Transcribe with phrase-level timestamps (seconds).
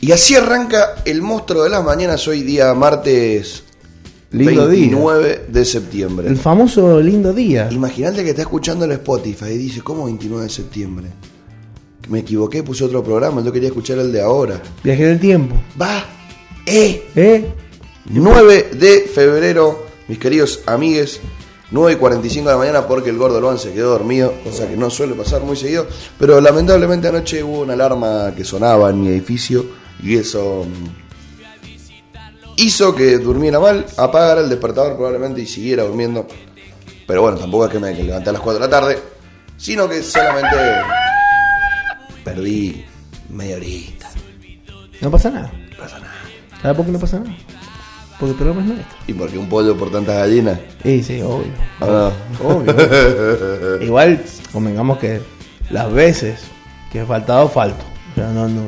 [0.00, 3.64] Y así arranca el monstruo de las mañanas hoy día martes
[4.30, 6.28] Lindo 29 de septiembre.
[6.28, 7.68] El famoso lindo día.
[7.72, 11.06] Imagínate que está escuchando el Spotify y dice, ¿cómo 29 de septiembre?
[12.08, 14.60] Me equivoqué, puse otro programa, yo quería escuchar el de ahora.
[14.84, 15.56] Viaje del tiempo.
[15.80, 16.04] Va,
[16.66, 17.46] eh, ¿Eh?
[18.10, 21.20] 9 de febrero, mis queridos amigues,
[21.70, 24.76] 9 y 45 de la mañana porque el gordo Luan se quedó dormido, cosa que
[24.76, 25.86] no suele pasar muy seguido,
[26.18, 30.88] pero lamentablemente anoche hubo una alarma que sonaba en mi edificio y eso mm,
[32.56, 36.26] hizo que durmiera mal, apagara el despertador probablemente y siguiera durmiendo.
[37.06, 38.98] Pero bueno, tampoco es que me levanté a las 4 de la tarde,
[39.56, 40.56] sino que solamente
[42.24, 42.84] perdí
[43.30, 44.10] media horita.
[45.00, 45.52] No pasa nada.
[45.70, 46.12] No pasa nada.
[46.60, 47.36] ¿Sabes por qué no pasa nada?
[48.18, 48.98] Porque el programa es nuestro.
[49.06, 50.58] ¿Y porque un pollo por tantas gallinas?
[50.82, 51.52] Sí, sí, obvio.
[51.80, 52.10] Ah,
[52.42, 53.80] Obvio.
[53.80, 55.20] Igual, convengamos que
[55.70, 56.40] las veces
[56.92, 57.84] que he faltado, falto.
[58.12, 58.62] O sea, no, no.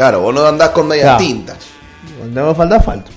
[0.00, 1.18] Claro, vos no andás con medias Claro.
[1.18, 1.58] tintas.
[2.18, 3.10] Cuando me falta, falto.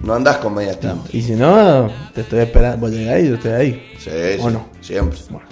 [0.00, 1.14] No andás con medias tintas.
[1.14, 2.76] Y si no, te estoy esperando.
[2.76, 3.92] Voy a llegar y yo estoy ahí.
[3.98, 4.66] Sí, ¿O sí, no?
[4.82, 5.18] siempre.
[5.30, 5.46] Bueno,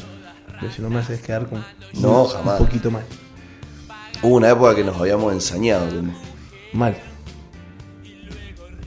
[0.61, 1.65] pero si no me haces quedar con.
[1.95, 2.61] No, un, jamás.
[2.61, 3.03] Un poquito mal.
[4.23, 5.87] Hubo una época que nos habíamos ensañado.
[5.89, 6.13] como-
[6.75, 6.99] Mal.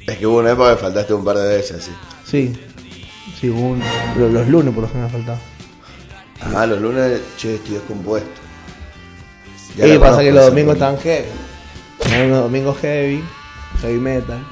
[0.05, 1.91] Es que hubo una época que faltaste un par de veces, sí.
[2.27, 2.59] Sí.
[3.39, 3.81] Sí, hubo un-
[4.19, 5.39] lo- los lunes por lo que me ha faltado.
[6.55, 8.29] Ah, los lunes, che, estoy descompuesto.
[9.77, 11.25] Y pasa que los domingos están heavy.
[12.11, 13.23] Hay unos domingos heavy,
[13.81, 14.45] heavy metal.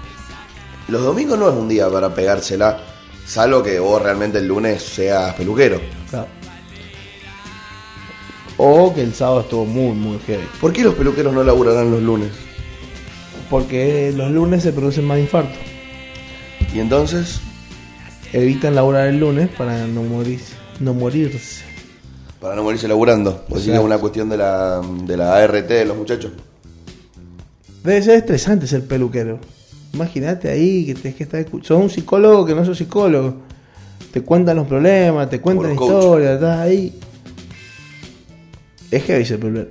[0.87, 2.79] Los domingos no es un día para pegársela,
[3.25, 5.79] salvo que vos realmente el lunes seas peluquero.
[6.09, 6.27] Claro.
[8.57, 10.45] O que el sábado estuvo muy, muy heavy.
[10.59, 12.31] ¿Por qué los peluqueros no laburarán los lunes?
[13.49, 15.57] Porque los lunes se producen más infartos.
[16.73, 17.41] Y entonces,
[18.31, 20.39] Evitan laburar el lunes para no morir,
[20.79, 21.63] no morirse.
[22.39, 23.43] para no morirse laburando.
[23.49, 26.31] Pues es una cuestión de la, de la ART de los muchachos.
[27.83, 29.39] Debe ser estresante ser peluquero.
[29.93, 33.37] Imagínate ahí que tenés que estar Sos un psicólogo que no sos psicólogo.
[34.11, 36.97] Te cuentan los problemas, te cuentan historias, estás ahí.
[38.91, 39.69] Es heavy ser peluquero.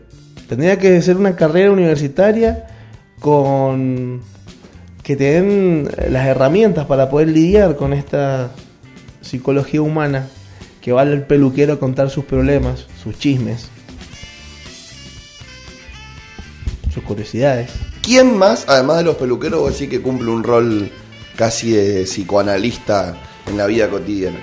[0.48, 2.66] Tendría que ser una carrera universitaria
[3.20, 4.22] con
[5.02, 8.50] que te den las herramientas para poder lidiar con esta
[9.20, 10.28] psicología humana
[10.80, 13.68] que va al peluquero a contar sus problemas, sus chismes,
[16.92, 17.87] sus curiosidades.
[18.02, 20.90] ¿Quién más, además de los peluqueros, vos decís que cumple un rol
[21.36, 23.16] casi de psicoanalista
[23.46, 24.38] en la vida cotidiana?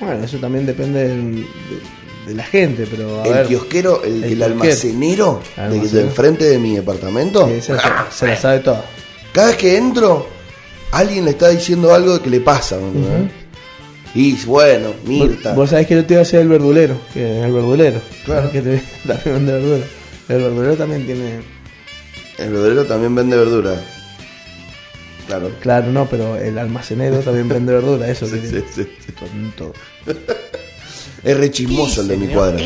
[0.00, 4.24] Bueno, eso también depende del- de, de la gente, pero a el ver, kiosquero, el,
[4.24, 4.44] el el kiosquero.
[4.52, 5.92] almacenero de, Almacenero.
[5.96, 7.46] de enfrente de mi departamento.
[7.48, 7.74] sí, se,
[8.10, 8.84] se la sabe toda.
[9.32, 10.26] Cada vez que entro,
[10.92, 12.76] alguien le está diciendo algo que le pasa.
[12.78, 13.28] ¿no?
[14.14, 15.50] Y bueno, Mirta.
[15.50, 18.00] Vos, vos sabés que yo te iba a hacer el verdulero, que es el verdulero.
[18.24, 18.50] Claro.
[18.50, 19.84] Que te, también vende verdura.
[20.28, 21.40] El verdulero también tiene.
[22.38, 23.74] El verdadero también vende verdura.
[25.26, 25.50] Claro.
[25.60, 28.62] Claro, no, pero el almacenero también vende verdura, eso Sí, quería.
[28.72, 29.12] sí, sí.
[29.12, 29.72] Tonto.
[31.22, 32.58] Es re chismoso el de mi cuadra.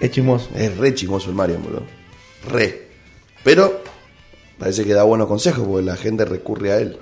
[0.00, 0.48] Es chismoso.
[0.54, 1.82] Es re chismoso el Mario, boludo.
[2.48, 2.88] Re.
[3.44, 3.82] Pero
[4.58, 6.96] parece que da buenos consejos porque la gente recurre a él.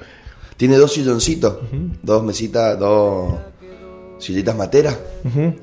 [0.57, 1.59] Tiene dos silloncitos,
[2.03, 3.35] dos mesitas, dos
[4.19, 4.99] sillitas materas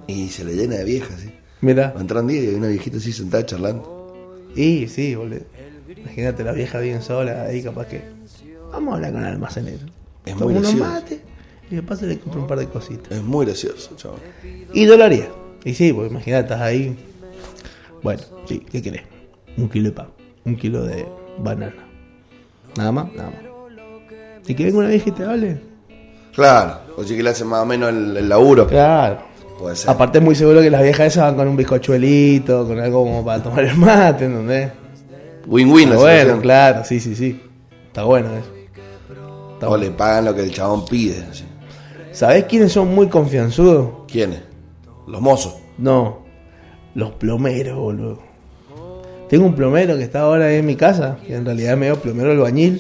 [0.08, 1.20] y se le llena de viejas.
[1.20, 1.30] ¿sí?
[1.62, 1.94] Mira.
[1.98, 4.46] Un día y hay una viejita así sentada charlando.
[4.56, 5.42] Y sí, boludo.
[5.96, 8.02] Imagínate la vieja bien sola ahí, capaz que.
[8.72, 9.86] Vamos a hablar con el almacenero.
[10.26, 10.92] Es Toma muy unos gracioso.
[10.92, 11.20] mates
[11.72, 13.12] y de paso le compro un par de cositas.
[13.12, 14.20] Es muy gracioso, chaval.
[14.74, 15.28] Y dolaría.
[15.64, 16.98] Y sí, porque imagínate, estás ahí.
[18.04, 19.04] Bueno, sí, ¿qué querés?
[19.58, 20.08] Un kilo de pan,
[20.46, 21.06] un kilo de
[21.40, 21.74] banana.
[22.78, 23.40] Nada más, nada más.
[24.48, 25.62] ¿Y que venga una vieja y te hable?
[26.34, 28.68] Claro, o si que le hace más o menos el, el laburo.
[28.68, 29.22] Claro.
[29.60, 29.90] Puede ser.
[29.90, 33.26] Aparte es muy seguro que las viejas esas van con un bizcochuelito, con algo como
[33.26, 34.72] para tomar el mate, ¿entendés?
[35.48, 36.42] Win-win bueno, situación.
[36.42, 37.42] claro, sí, sí, sí.
[37.88, 38.52] Está bueno eso.
[39.54, 39.86] Está O bueno.
[39.86, 41.24] le pagan lo que el chabón pide.
[41.32, 41.44] así.
[42.12, 43.90] ¿Sabés quiénes son muy confianzudos?
[44.08, 44.42] ¿Quiénes?
[45.08, 45.56] Los mozos.
[45.78, 46.20] No,
[46.96, 48.20] los plomeros, boludo.
[49.30, 51.96] Tengo un plomero que está ahora ahí en mi casa, que en realidad es medio
[51.98, 52.80] plomero albañil.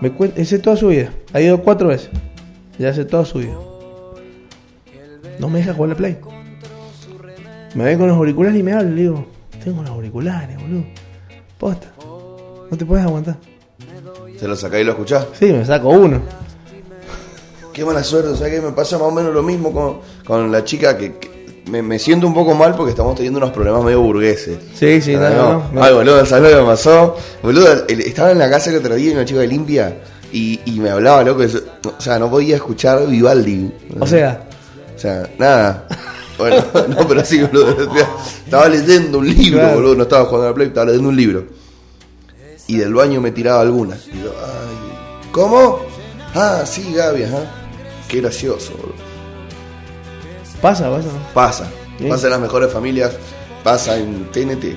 [0.00, 1.10] Me cuenta, ese toda su vida.
[1.32, 2.10] Ha ido cuatro veces.
[2.78, 3.54] Ya hace toda su vida.
[5.40, 6.18] No me deja jugar la play.
[7.74, 8.90] Me ve con los auriculares y me habla.
[8.90, 9.26] Le digo,
[9.64, 10.84] tengo los auriculares, boludo.
[11.58, 11.88] Posta.
[12.70, 13.36] No te puedes aguantar.
[14.38, 15.26] Se lo sacás y lo escuchás.
[15.38, 16.20] Sí, me saco uno.
[17.72, 20.50] Qué mala suerte, o sea que me pasa más o menos lo mismo con, con
[20.50, 23.84] la chica que, que me, me siento un poco mal porque estamos teniendo unos problemas
[23.84, 24.58] medio burgueses.
[24.74, 25.82] Sí, sí, no, no, no.
[25.82, 27.16] Ay, boludo, ¿sabes lo que me pasó?
[27.42, 29.96] Boludo, estaba en la casa el otro día y una chica de limpia
[30.32, 31.42] y, y me hablaba, loco.
[31.44, 31.60] eso-
[31.96, 33.72] o sea, no podía escuchar Vivaldi.
[34.00, 34.48] O sea,
[35.00, 35.86] sea, nada.
[36.38, 37.92] Bueno, no, pero sí, boludo.
[38.44, 39.74] Estaba leyendo un libro, Claro.
[39.76, 39.94] boludo.
[39.96, 41.44] No estaba jugando a la Play, estaba leyendo un libro.
[42.66, 44.06] Y del baño me tiraba algunas.
[44.06, 45.80] Y yo, ay, ¿cómo?
[46.34, 47.38] Ah, sí, Gaby, ajá.
[48.08, 48.94] Qué gracioso, boludo.
[50.62, 51.08] Pasa, pasa.
[51.08, 51.34] ¿no?
[51.34, 51.68] Pasa.
[51.98, 52.04] Sí.
[52.08, 53.12] Pasa en las mejores familias.
[53.64, 54.76] Pasa en TNT.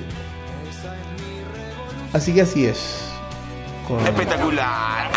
[2.12, 2.78] Así que así es.
[3.88, 5.10] Con, Espectacular.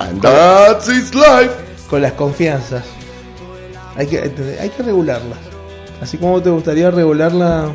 [0.00, 1.52] And that's his life.
[1.88, 2.84] con las confianzas.
[3.96, 4.18] Hay que,
[4.60, 5.38] hay que regularlas.
[6.00, 7.70] Así como te gustaría regularla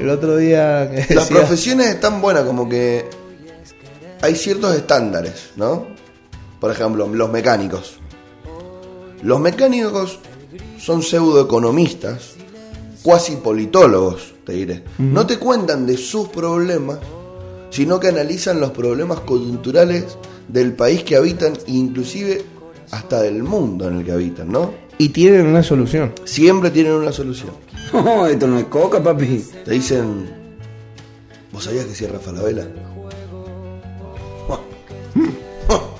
[0.00, 3.04] el otro día que Las decías- profesiones están buenas, como que
[4.22, 5.86] hay ciertos estándares, ¿no?
[6.60, 7.94] Por ejemplo, los mecánicos.
[9.22, 10.18] Los mecánicos
[10.78, 12.34] son pseudoeconomistas,
[13.02, 14.84] cuasi politólogos, te diré.
[14.98, 16.98] No te cuentan de sus problemas,
[17.70, 20.16] sino que analizan los problemas coyunturales
[20.48, 22.44] del país que habitan, inclusive
[22.90, 24.72] hasta del mundo en el que habitan, ¿no?
[24.98, 26.12] Y tienen una solución.
[26.24, 27.50] Siempre tienen una solución.
[27.92, 29.44] No, esto no es coca, papi.
[29.64, 30.30] Te dicen,
[31.52, 32.66] ¿vos sabías que cierra Falabella?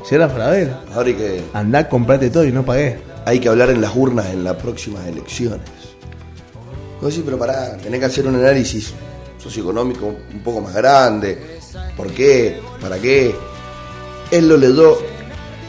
[0.04, 2.98] Si era Fradera, Ahora hay que, andá, comprate todo y no pagué.
[3.24, 5.60] hay que hablar en las urnas en las próximas elecciones.
[7.00, 8.92] Vos decís, pero pará, tenés que hacer un análisis
[9.38, 11.58] socioeconómico un poco más grande.
[11.96, 12.58] ¿Por qué?
[12.80, 13.34] ¿Para qué?
[14.30, 14.98] Él lo leyó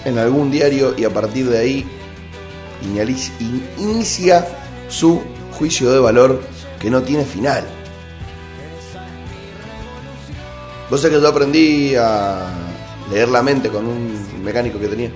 [0.03, 1.85] en algún diario y a partir de ahí
[3.79, 4.45] inicia
[4.89, 5.21] su
[5.57, 6.41] juicio de valor
[6.79, 7.63] que no tiene final.
[10.89, 12.47] Vos sabés que yo aprendí a
[13.11, 15.09] leer la mente con un mecánico que tenía.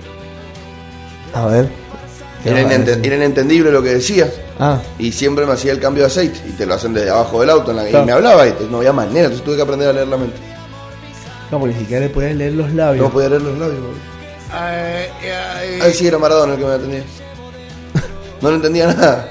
[1.34, 1.68] A ver.
[2.42, 4.32] ¿qué Era, inente- era inentendible lo que decía.
[4.58, 6.40] Ah, Y siempre me hacía el cambio de aceite.
[6.48, 7.70] Y te lo hacen desde abajo del auto.
[7.70, 8.02] en la- Claro.
[8.04, 9.20] Y me hablaba y te- no había manera.
[9.26, 10.36] Entonces tuve que aprender a leer la mente.
[11.50, 13.04] no, porque ni siquiera le podías leer los labios.
[13.06, 13.80] No podía leer los labios.
[13.80, 13.98] boludo.
[14.50, 17.02] Ay, sí, era Maradona el que me atendía.
[18.40, 19.28] No lo entendía nada.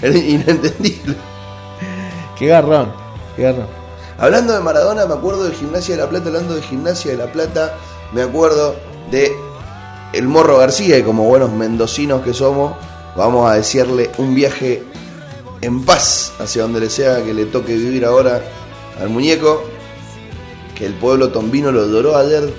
[0.00, 1.16] Era inentendible.
[2.38, 2.92] Qué garrón,
[3.36, 3.66] qué garrón.
[4.18, 6.28] Hablando de Maradona, me acuerdo de Gimnasia de la Plata.
[6.28, 7.74] Hablando de Gimnasia de la Plata,
[8.12, 8.76] me acuerdo
[9.10, 9.32] de
[10.12, 10.98] el Morro García.
[10.98, 12.74] Y como buenos mendocinos que somos,
[13.16, 14.82] vamos a desearle un viaje
[15.60, 18.42] en paz hacia donde le sea que le toque vivir ahora
[19.00, 19.64] al muñeco.
[20.76, 22.52] Que el pueblo tombino lo adoró ayer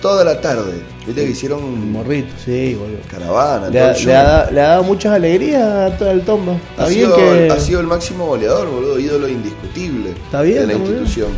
[0.00, 0.80] toda la tarde.
[1.06, 2.98] Viste que hicieron Morrito, sí, boludo.
[3.10, 5.62] caravana, Le todo ha, le ha da- le ha dado muchas alegrías
[5.92, 6.52] a todo el tombo.
[6.70, 7.48] Está ha, bien sido, que.
[7.50, 11.28] ha sido el máximo goleador, boludo, ídolo indiscutible Está bien, de la institución.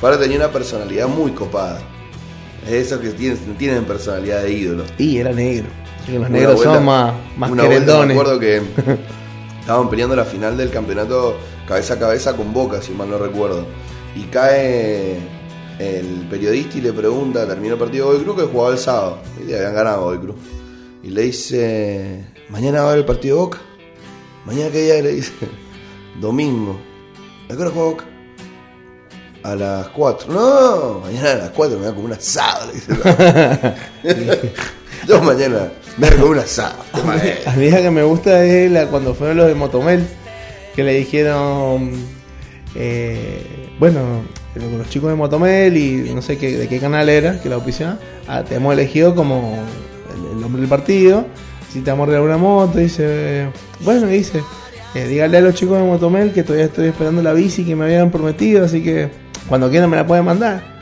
[0.00, 1.80] Ahora tenía una personalidad muy copada.
[2.66, 4.84] Es esos que tienen, tienen personalidad de ídolo.
[4.98, 5.66] Y era negro.
[6.12, 8.16] Los negros vuelta- son más, más una vuelta me querendones.
[8.16, 8.62] acuerdo que
[9.60, 11.36] estaban peleando la final del campeonato
[11.66, 13.66] cabeza a cabeza con Boca, si mal no recuerdo.
[14.16, 15.16] Y cae
[15.78, 19.18] el periodista y le pregunta, terminó el partido hoy Cruz que jugaba el sábado.
[19.40, 20.36] Y le habían ganado hoy Cruz.
[21.02, 23.58] Y le dice, mañana va a haber el partido de Boca.
[24.44, 25.32] Mañana qué día le dice,
[26.20, 26.78] domingo.
[27.44, 28.04] ¿A qué hora juega Boca?
[29.44, 30.32] A las 4.
[30.32, 32.66] No, mañana a las 4 me voy a comer un asado.
[34.02, 34.52] le dice.
[35.06, 36.82] Yo mañana me voy a comer un asado.
[37.46, 40.04] A mí la que me gusta es la, cuando fueron los de Motomel,
[40.74, 41.92] que le dijeron,
[42.74, 44.22] eh, bueno,
[44.54, 47.56] con los chicos de Motomel y no sé qué, de qué canal era, que la
[47.56, 49.58] auspiciaba, ah, te hemos elegido como
[50.14, 51.26] el, el nombre del partido,
[51.72, 53.48] si te vamos a una moto, dice,
[53.80, 54.42] bueno, dice,
[54.94, 57.84] eh, dígale a los chicos de Motomel que todavía estoy esperando la bici que me
[57.84, 59.10] habían prometido, así que
[59.48, 60.78] cuando quieran me la pueden mandar.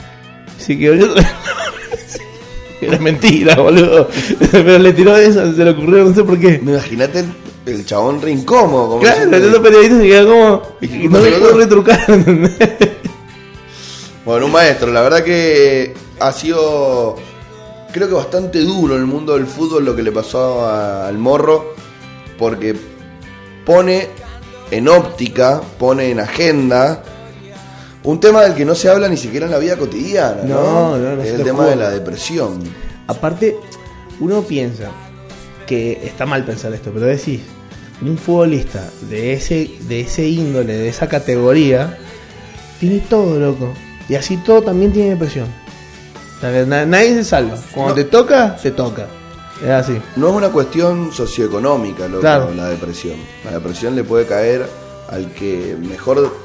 [0.58, 1.14] Así que boludo,
[2.80, 4.08] Era mentira, boludo.
[4.50, 6.60] Pero le tiró esa, se le ocurrió, no sé por qué.
[6.62, 7.26] Imagínate el,
[7.66, 8.88] el chabón re incómodo.
[8.88, 10.62] Como Claro, los periodistas se quedan como.
[10.80, 11.58] ¿Y qué No puedo otro?
[11.58, 12.52] retrucar, ¿entendés?
[14.26, 17.14] Bueno, un maestro, la verdad que ha sido,
[17.92, 21.16] creo que bastante duro en el mundo del fútbol lo que le pasó a- al
[21.16, 21.74] morro,
[22.38, 22.74] porque
[23.64, 24.08] pone
[24.72, 27.02] en óptica, pone en agenda
[28.02, 30.54] un tema del que no se habla ni siquiera en la vida cotidiana, ¿no?
[30.60, 31.70] No, no, no es el tema juro.
[31.70, 32.58] de la depresión.
[33.06, 33.56] Aparte,
[34.18, 34.90] uno piensa
[35.68, 37.40] que está mal pensar esto, pero decís,
[38.02, 41.96] un futbolista de ese, de ese índole, de esa categoría,
[42.80, 43.72] tiene todo, loco.
[44.08, 45.48] Y así todo también tiene depresión.
[46.36, 47.56] O sea, que na- nadie se salva.
[47.72, 47.94] Cuando No.
[47.94, 49.06] te toca, te toca.
[49.62, 49.98] Es así.
[50.16, 52.52] No es una cuestión socioeconómica, loco, Claro.
[52.54, 53.16] la depresión.
[53.44, 54.66] La depresión le puede caer
[55.08, 56.36] al que mejor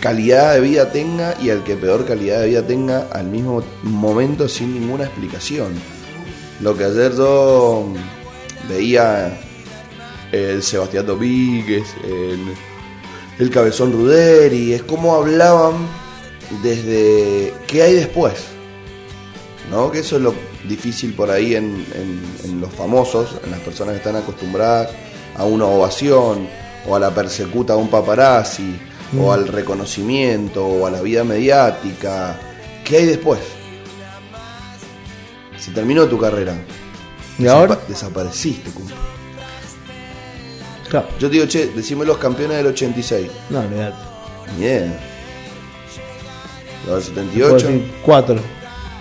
[0.00, 4.48] calidad de vida tenga y al que peor calidad de vida tenga al mismo momento
[4.48, 5.72] sin ninguna explicación.
[6.60, 7.88] Lo que ayer yo
[8.68, 9.36] veía
[10.30, 12.40] el Sebastián Domínguez, el,
[13.40, 15.74] el Cabezón Ruderi, es como hablaban
[16.62, 18.34] desde qué hay después.
[19.70, 19.90] ¿no?
[19.90, 20.34] Que eso es lo
[20.66, 24.88] difícil por ahí en, en- en los famosos, en las personas que están acostumbradas
[25.36, 26.48] a una ovación,
[26.86, 28.78] o a la persecuta de un paparazzi,
[29.12, 29.20] Mm.
[29.20, 32.38] o al reconocimiento, o a la vida mediática.
[32.84, 33.40] ¿Qué hay después?
[35.58, 36.54] Se terminó tu carrera.
[37.38, 38.94] Y ahora, Desapa- Desapareciste, compa.
[40.88, 43.28] claro, Yo te digo, che, decime los campeones del 86.
[43.50, 43.96] no, olvidate.
[44.58, 44.94] Bien.
[46.86, 47.66] Los del Te puedo 78.
[47.66, 48.36] decir cuatro,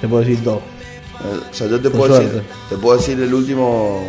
[0.01, 0.59] te puedo decir dos.
[0.59, 4.07] Eh, O sea, yo te puedo, decir, te puedo decir el último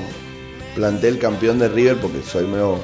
[0.75, 2.79] plantel campeón de River porque soy medio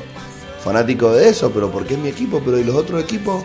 [0.62, 3.44] fanático de eso, pero porque es mi equipo, pero ¿y los otros equipos?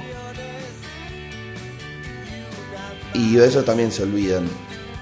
[3.13, 4.47] Y eso también se olvidan.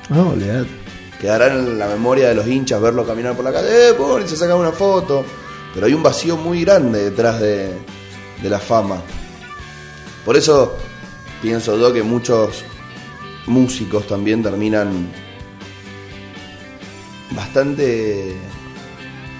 [0.09, 0.67] No, olvidate.
[1.19, 4.25] Quedarán en la memoria de los hinchas verlo caminar por la calle, ¡eh, pobre!
[4.25, 5.23] y se sacan una foto.
[5.73, 7.71] Pero hay un vacío muy grande detrás de,
[8.41, 9.01] de la fama.
[10.25, 10.77] Por eso
[11.41, 12.63] pienso yo que muchos
[13.45, 15.09] músicos también terminan
[17.31, 18.35] bastante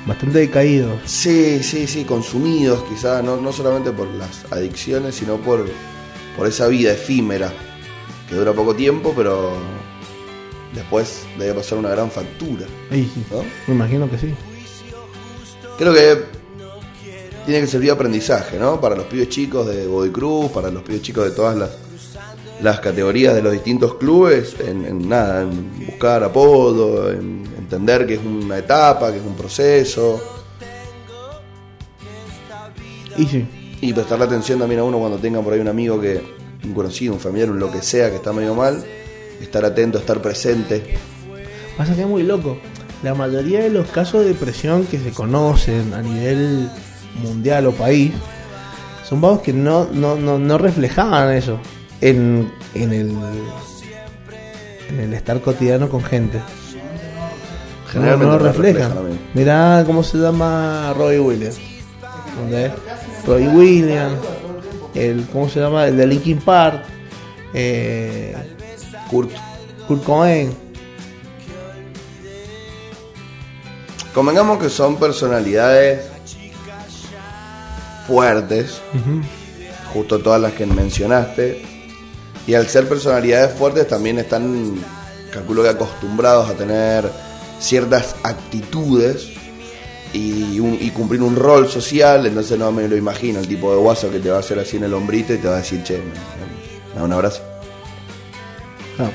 [0.08, 0.98] Bastante decaído.
[1.04, 5.66] Sí, sí, sí, consumidos quizás, no, no solamente por las adicciones, sino por,
[6.38, 7.52] por esa vida efímera,
[8.30, 9.52] que dura poco tiempo, pero
[10.74, 12.66] después debe pasar una gran factura.
[12.90, 13.26] Ahí sí.
[13.30, 13.44] ¿no?
[13.68, 14.34] Me imagino que sí.
[15.78, 16.24] Creo que
[17.46, 18.80] tiene que servir de aprendizaje, ¿no?
[18.80, 21.72] Para los pibes chicos de Godoy Cruz, para los pibes chicos de todas las,
[22.62, 28.16] las categorías de los distintos clubes, en, en nada, en buscar apodo, en entender que
[28.16, 30.22] es una etapa, que es un proceso.
[33.18, 33.46] Y sí.
[33.82, 36.22] Y prestarle atención también a uno cuando tenga por ahí un amigo que,
[36.64, 38.84] un conocido, un familiar, un lo que sea, que está medio mal,
[39.40, 40.98] estar atento, estar presente.
[41.78, 42.58] Pasa que es muy loco.
[43.04, 46.70] La mayoría de los casos de depresión que se conocen a nivel
[47.22, 48.12] mundial o país
[49.08, 51.60] son vagos que no, no, no, no reflejaban eso
[52.02, 53.12] en, en, el,
[54.90, 56.42] en el estar cotidiano con gente.
[57.92, 58.76] Generalmente no lo no lo reflejan.
[58.76, 59.18] reflejan, amigo.
[59.34, 61.58] Mirá cómo se llama Roy Williams.
[62.34, 62.72] ¿Entendés?
[63.26, 64.20] Roy Williams,
[64.94, 65.88] el, ¿cómo se llama?
[65.88, 66.84] El de Linkin Park,
[67.54, 68.36] eh,
[69.10, 69.32] Kurt,
[69.88, 70.68] Kurt Cobain.
[74.18, 76.08] convengamos que son personalidades
[78.08, 78.82] fuertes,
[79.94, 81.67] justo todas las que mencionaste,
[82.48, 84.76] y al ser personalidades fuertes también están,
[85.32, 87.10] calculo que acostumbrados a tener
[87.60, 89.28] ciertas actitudes
[90.14, 93.78] y, un- y cumplir un rol social, entonces no me lo imagino, el tipo de
[93.78, 95.84] guaso que te va a hacer así en el hombrito y te va a decir,
[95.84, 97.42] che, me, da un abrazo.
[99.00, 99.10] Ah.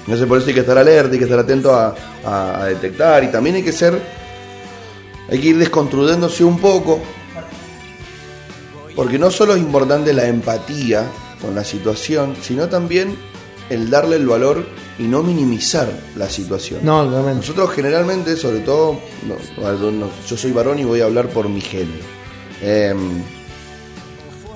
[0.00, 3.22] Entonces por eso hay que estar alerta, hay que estar atento a, a- a detectar
[3.24, 4.00] y también hay que ser,
[5.30, 7.00] hay que ir desconstruyéndose un poco,
[8.96, 11.04] porque no solo es importante la empatía
[11.44, 13.16] con la situación, sino también
[13.70, 14.64] el darle el valor
[14.98, 16.80] y no minimizar la situación.
[16.82, 17.04] No.
[17.04, 21.60] Nosotros generalmente, sobre todo, no, no- yo soy varón y voy a hablar por mi
[21.60, 22.04] género.
[22.62, 23.22] Em,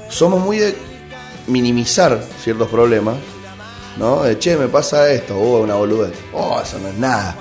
[0.09, 0.77] somos muy de
[1.47, 3.17] minimizar ciertos problemas,
[3.97, 4.23] ¿no?
[4.23, 7.37] De che, me pasa esto, o una boludez, oh, eso no es nada.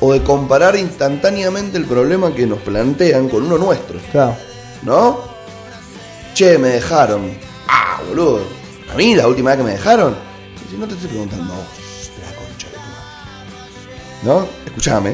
[0.00, 4.36] O de comparar instantáneamente el problema que nos plantean con uno nuestro, Claro.
[4.82, 5.20] ¿no?
[6.34, 7.32] Che, me dejaron.
[7.68, 8.40] Ah, boludo.
[8.92, 10.14] A mí la última vez que me dejaron.
[10.70, 11.66] Si no te estoy preguntando a vos,
[12.20, 14.22] la concha de tu madre.
[14.22, 14.48] ¿No?
[14.66, 15.10] Escuchame.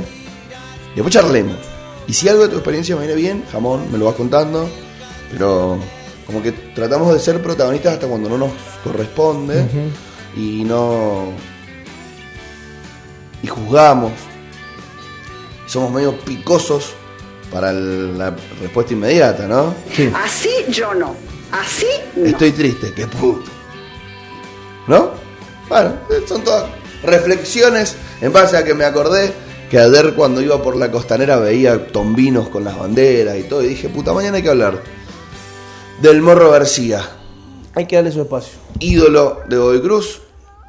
[0.92, 1.56] Y después charlemos.
[2.06, 4.68] Y si algo de tu experiencia me viene bien, jamón, me lo vas contando.
[5.30, 5.78] Pero
[6.26, 8.50] como que tratamos de ser protagonistas hasta cuando no nos
[8.84, 9.66] corresponde.
[10.36, 11.32] Y no.
[13.42, 14.12] Y juzgamos.
[15.66, 16.92] Somos medio picosos
[17.50, 19.74] para el- la respuesta inmediata, ¿no?
[20.14, 21.14] Así yo no.
[21.50, 21.86] Así
[22.16, 22.26] no.
[22.26, 23.50] Estoy triste, qué puto.
[24.86, 25.10] ¿No?
[25.68, 25.92] Bueno,
[26.26, 26.64] son todas
[27.02, 29.32] reflexiones en base a que me acordé
[29.70, 33.68] que ayer cuando iba por la costanera veía tombinos con las banderas y todo y
[33.68, 34.82] dije, puta, mañana hay que hablar
[36.00, 37.00] del Morro García,
[37.74, 38.52] Hay que darle su espacio.
[38.80, 40.20] ídolo de Godoy Cruz.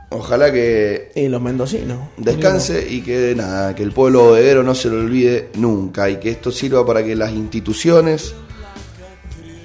[0.09, 1.97] Ojalá que Y los mendocinos.
[2.17, 6.29] descanse y que nada, que el pueblo bodeguero no se lo olvide nunca y que
[6.29, 8.33] esto sirva para que las instituciones,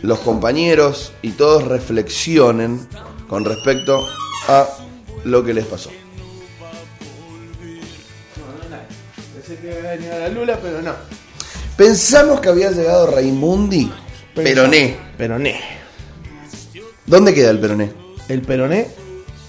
[0.02, 2.80] los compañeros y todos reflexionen
[3.28, 4.06] con respecto
[4.46, 4.68] a
[5.24, 5.90] lo que les pasó.
[9.34, 10.92] Pensé que iba a venir a la Lula, pero no.
[11.76, 13.90] Pensamos que había llegado Raimundi
[14.34, 14.96] Peroné.
[15.16, 15.60] Peroné.
[17.06, 17.90] ¿Dónde queda el Peroné?
[18.28, 18.88] El peroné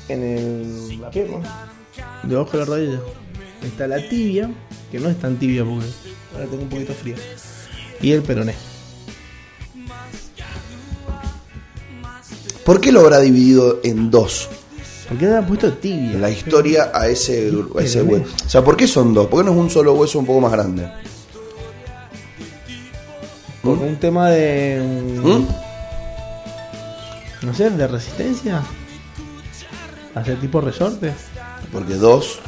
[0.08, 1.70] en el, la pierna,
[2.24, 3.00] debajo de la rodilla.
[3.62, 4.50] Está la tibia,
[4.90, 5.88] que no es tan tibia porque
[6.34, 7.16] ahora tengo un poquito fría.
[8.02, 8.56] Y el peroné.
[12.64, 14.48] ¿Por qué lo habrá dividido en dos?
[15.10, 16.20] ¿Por qué le han puesto tibia?
[16.20, 18.32] La historia a ese, a ese hueso.
[18.46, 19.26] O sea, ¿por qué son dos?
[19.26, 20.88] ¿Por qué no es un solo hueso un poco más grande?
[23.64, 24.82] Por un tema de.
[24.84, 25.48] mm, ¿Mm?
[27.42, 28.62] No sé, de resistencia.
[30.14, 31.12] Hacer tipo resorte.
[31.72, 32.40] Porque dos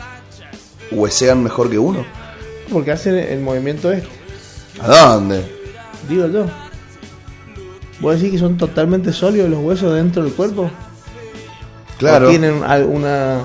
[0.92, 2.06] huesean mejor que uno.
[2.72, 4.08] Porque hace el movimiento este.
[4.80, 5.44] ¿A dónde?
[6.08, 6.46] Digo yo.
[8.00, 10.70] ¿Vos decís que son totalmente sólidos los huesos dentro del cuerpo?
[12.02, 12.28] Claro.
[12.28, 13.44] ¿O tienen alguna.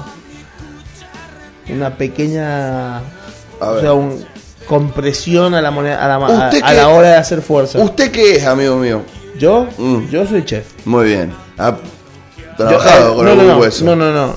[1.69, 2.99] Una pequeña.
[2.99, 3.03] A
[3.61, 4.25] O sea, un,
[4.67, 7.79] compresión a la, moneda, a, la, a- ¿Usted a la hora de hacer fuerza.
[7.79, 9.03] ¿Usted qué es, amigo mío?
[9.39, 10.09] Yo, Mm.
[10.09, 10.67] yo soy chef.
[10.85, 11.33] Muy bien.
[11.59, 13.85] Ha Yo- trabajado eh, con no, algún no, no, hueso.
[13.85, 14.35] No, no, no.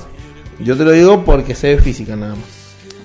[0.60, 2.44] Yo te lo digo porque sé de física nada más.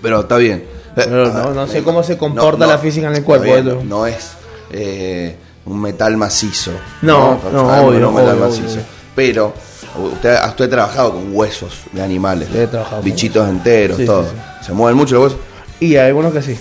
[0.02, 0.66] Pero está bien.
[0.96, 3.46] Pero Eh, no- a no ver, sé cómo se comporta la física en el cuerpo,
[3.46, 3.88] bien.
[3.90, 4.32] No es
[4.72, 6.72] eh, un metal macizo.
[7.02, 8.74] No, no, obvio, un metal obvio, macizo.
[8.74, 8.84] obvio.
[9.16, 9.54] Pero
[9.98, 12.50] usted, usted ha trabajado con huesos de animales.
[12.54, 14.24] He trabajado con Bichitos enteros, Sí, todo.
[14.24, 14.30] sí.
[14.66, 15.40] ¿Se mueven mucho los huesos?
[15.80, 16.58] Y hay algunos que sí.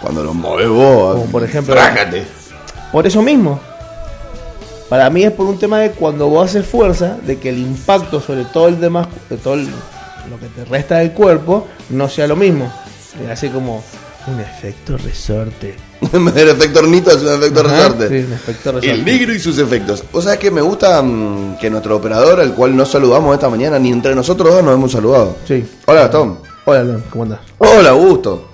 [0.00, 1.14] Cuando los mueves vos.
[1.16, 2.24] Como por ejemplo- Trácate.
[2.92, 3.60] Por eso mismo.
[4.88, 8.20] Para mí es por un tema de cuando vos haces fuerza, de que el impacto
[8.20, 9.64] sobre todo el demás, de todo el-
[10.30, 12.72] lo que te resta del cuerpo, no sea lo mismo.
[13.24, 13.82] Y hace como
[14.28, 15.76] un efecto resorte.
[16.12, 18.08] En vez del efecto hornito es un efecto Ajá, resorte.
[18.08, 18.90] sí, un efecto resorte.
[18.90, 20.04] El negro y sus efectos.
[20.12, 23.78] O sea que me gusta mm, que nuestro operador, al cual no saludamos esta mañana,
[23.78, 25.36] ni entre nosotros dos nos hemos saludado.
[25.46, 25.64] Sí.
[25.86, 26.36] Hola, Tom.
[26.64, 27.40] Hola, León, ¿cómo andás?
[27.58, 28.48] Hola, Augusto.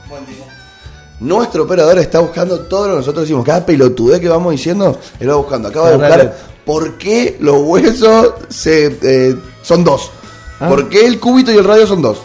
[1.21, 3.45] Nuestro operador está buscando todo lo que nosotros decimos.
[3.45, 5.69] Cada pelotudez que vamos diciendo, él va buscando.
[5.69, 10.11] Acaba de La buscar por qué los huesos se, eh, son dos.
[10.59, 10.69] Ah.
[10.69, 12.19] ¿Por qué el cúbito y el radio son dos?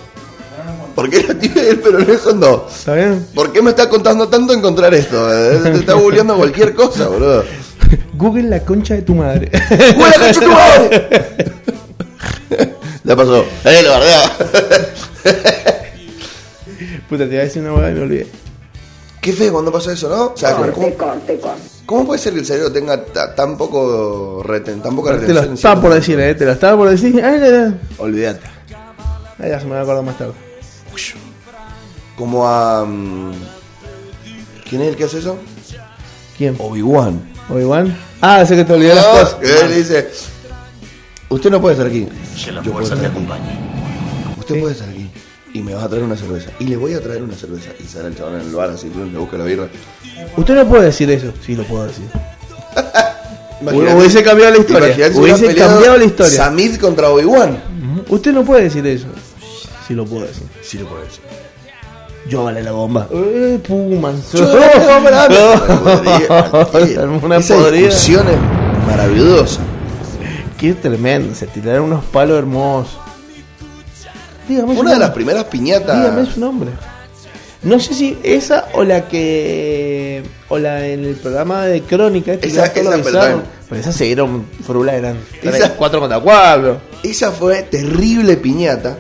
[0.97, 2.75] ¿Por qué la tibia y el peroné son dos?
[2.79, 3.27] ¿Está bien?
[3.35, 5.31] ¿Por qué me está contando tanto encontrar esto?
[5.31, 7.43] Eh, Te está googleando cualquier cosa, boludo.
[8.15, 9.51] Google la concha de tu madre.
[9.95, 11.45] ¡Huele a cacho tu madre!
[13.03, 13.45] Ya pasó.
[13.63, 14.31] Eh, la verdad.
[17.07, 18.27] Puta, te iba a decir una hueá y me olvidé.
[19.21, 20.25] Qué feo cuando pasa eso, ¿no?
[20.33, 21.61] O sea, ¿cómo, Corte, corte, corte.
[21.85, 25.41] cómo puede ser que el cerebro tenga ta- tan poco reten, tan poca Te lo
[25.41, 25.47] retención?
[25.49, 26.33] en estaba por decir, eh.
[26.33, 27.23] Te lo estaba por decir.
[27.99, 28.47] Olvídate.
[29.39, 30.33] Ya se me va a acordar más tarde.
[32.15, 32.85] Como a.
[32.85, 33.31] mm,
[34.69, 35.37] ¿Quién es el que hace eso?
[36.37, 36.55] ¿Quién?
[36.59, 37.21] Obi-Wan.
[37.49, 37.95] ¿Obi-Wan?
[38.21, 39.33] Ah, sé que te olvidé las Ah, cosas.
[39.35, 40.09] que él dice:
[41.29, 42.07] Usted no puede estar aquí.
[42.63, 43.17] Yo puedo estar aquí.
[44.39, 44.61] Usted Sí.
[44.61, 45.09] puede estar aquí.
[45.53, 46.51] Y me vas a traer una cerveza.
[46.59, 47.69] Y le voy a traer una cerveza.
[47.79, 49.67] Y sale el chabón en el bar así, le busca la birra.
[50.35, 51.33] Usted no puede decir eso.
[51.45, 52.05] Sí, lo puedo decir.
[53.61, 55.09] Imagínate- Hubiese cambiado la historia.
[55.15, 56.37] Hubiese cambiado la historia.
[56.37, 57.57] Samid contra Obi-Wan.
[58.09, 59.07] Usted no puede decir eso.
[59.87, 60.43] Sí, lo puedo decir.
[60.61, 61.21] Sí lo puede decir.
[62.29, 63.07] Yo vale la bomba.
[63.11, 64.11] Eh, puma.
[64.33, 65.03] Yo no tengo
[66.71, 67.87] para- Una Esa podrida.
[67.87, 68.37] discusión es
[68.87, 69.61] maravillosa.
[70.57, 71.33] Qué tremendo.
[71.35, 72.97] Se tiraron unos palos hermosos.
[74.49, 75.97] Dígame su Una de las primeras piñatas.
[75.97, 76.71] Dígame su nombre.
[77.63, 80.23] No sé si esa o la que.
[80.49, 82.33] O la en el programa de Crónica.
[82.33, 83.03] Este Esa- esa, lo
[83.69, 86.77] pero esas se dieron frula, eran Esa- 4 contra 4.
[87.03, 88.97] Esa fue terrible piñata,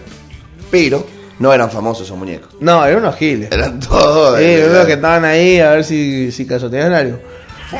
[0.71, 1.05] pero
[1.39, 2.49] no eran famosos esos muñecos.
[2.59, 3.49] No, eran unos giles.
[3.51, 4.37] Eran todos.
[4.39, 7.19] Sí, creo que estaban ahí a ver si, si casoteaban algo.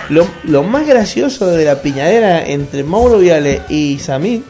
[0.10, 4.44] Lo, lo más gracioso de la piñadera entre Mauro Viale y Samir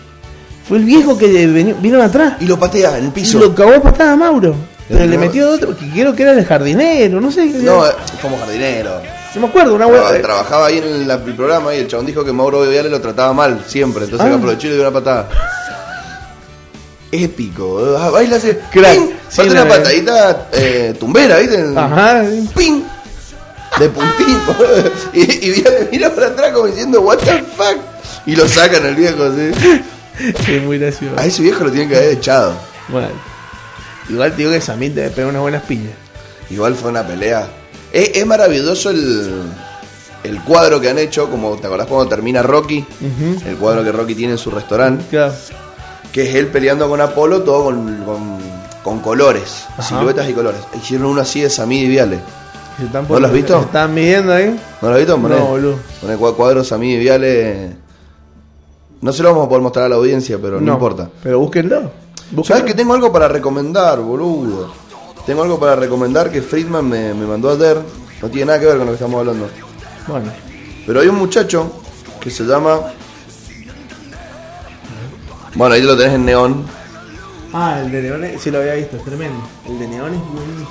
[0.67, 2.34] fue el viejo que veni- vino atrás.
[2.39, 3.38] Y lo patea en el Y piso.
[3.39, 4.56] lo cagó patada a Mauro.
[4.89, 5.12] Pero No.
[5.12, 7.45] le metió otro, que creo que era el jardinero, no sé.
[7.45, 7.84] No,
[8.21, 9.02] como jardinero.
[9.36, 10.21] no me acuerdo, una hueá.
[10.21, 13.32] Trabajaba ahí en el, el programa y el chabón dijo que Mauro Viale lo trataba
[13.34, 14.06] mal siempre.
[14.06, 14.36] Entonces Ah.
[14.36, 15.28] aprovechó y le dio una patada.
[17.12, 17.96] Épico.
[17.98, 18.50] Ah, Baila así.
[18.72, 18.93] Crack.
[18.98, 19.10] ¡ping!
[19.30, 21.65] Sí, una patadita eh, tumbera, ¿viste?
[21.76, 22.24] Ajá.
[22.56, 22.82] ¡Ping!
[23.80, 24.38] De puntín.
[25.13, 27.78] y, y Viale mira para atrás como diciendo, ¿What the fuck?
[28.26, 29.52] Y lo sacan el viejo así.
[30.48, 31.13] Es muy gracioso.
[31.15, 32.54] A ese viejo lo tienen que haber echado.
[32.88, 33.10] Bueno.
[34.10, 35.93] Igual te digo que Samir te pegó unas buenas piñas.
[36.50, 37.48] Igual fue una pelea.
[37.91, 39.43] Es, es maravilloso el,
[40.24, 42.84] el cuadro que han hecho, como te acordás cuando termina Rocky,
[43.46, 45.34] el cuadro que Rocky tiene en su restaurante, Claro.
[46.18, 48.38] Que es él peleando con Apolo, todo con, con,
[48.84, 49.84] con colores, Ajá.
[49.84, 50.62] siluetas y colores.
[50.76, 52.18] Hicieron uno así de Samid y Viale.
[52.80, 53.60] ¿Se están ¿No lo has visto?
[53.60, 54.60] ¿Se están midiendo ahí?
[54.82, 55.16] ¿No lo has visto?
[55.22, 55.76] Poné, No, boludo.
[56.02, 57.76] poné cua- cuadro Samid y Viale.
[59.00, 61.08] No se lo vamos a poder mostrar a la audiencia, pero no, importa.
[61.22, 61.92] Pero búsquenlo.
[62.44, 64.72] ¿Sabes que tengo algo para recomendar, boludo?
[65.24, 67.78] Tengo algo para recomendar que Friedman me, me mandó ayer.
[68.24, 69.48] No tiene nada que ver con lo que estamos hablando.
[70.08, 70.32] Bueno.
[70.88, 71.72] Pero hay un muchacho
[72.20, 72.80] que se llama.
[75.58, 76.65] Bueno, ahí lo tenés en neón.
[77.54, 79.41] Ah, el de Neón, es- sí lo había visto, es tremendo.
[79.67, 80.67] El de Neón es buenísimo.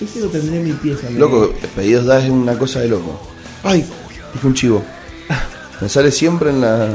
[0.00, 1.10] Ese lo tendré en mi pieza.
[1.10, 3.20] Loco, pedidos da es una cosa de loco.
[3.62, 3.84] Ay,
[4.32, 4.82] dije un chivo.
[5.80, 6.88] Me sale siempre en la.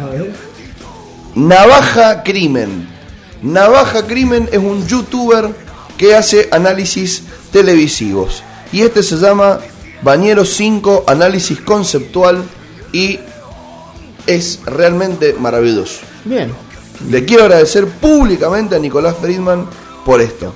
[0.00, 0.32] A ver.
[1.34, 2.88] Navaja Crimen.
[3.42, 5.50] Navaja Crimen es un youtuber
[5.98, 8.42] que hace análisis televisivos.
[8.72, 9.58] Y este se llama
[10.02, 12.42] Bañero 5, análisis conceptual
[12.92, 13.18] y
[14.26, 16.00] es realmente maravilloso.
[16.24, 16.52] Bien.
[17.08, 19.66] Le quiero agradecer públicamente a Nicolás Friedman
[20.04, 20.52] por esto.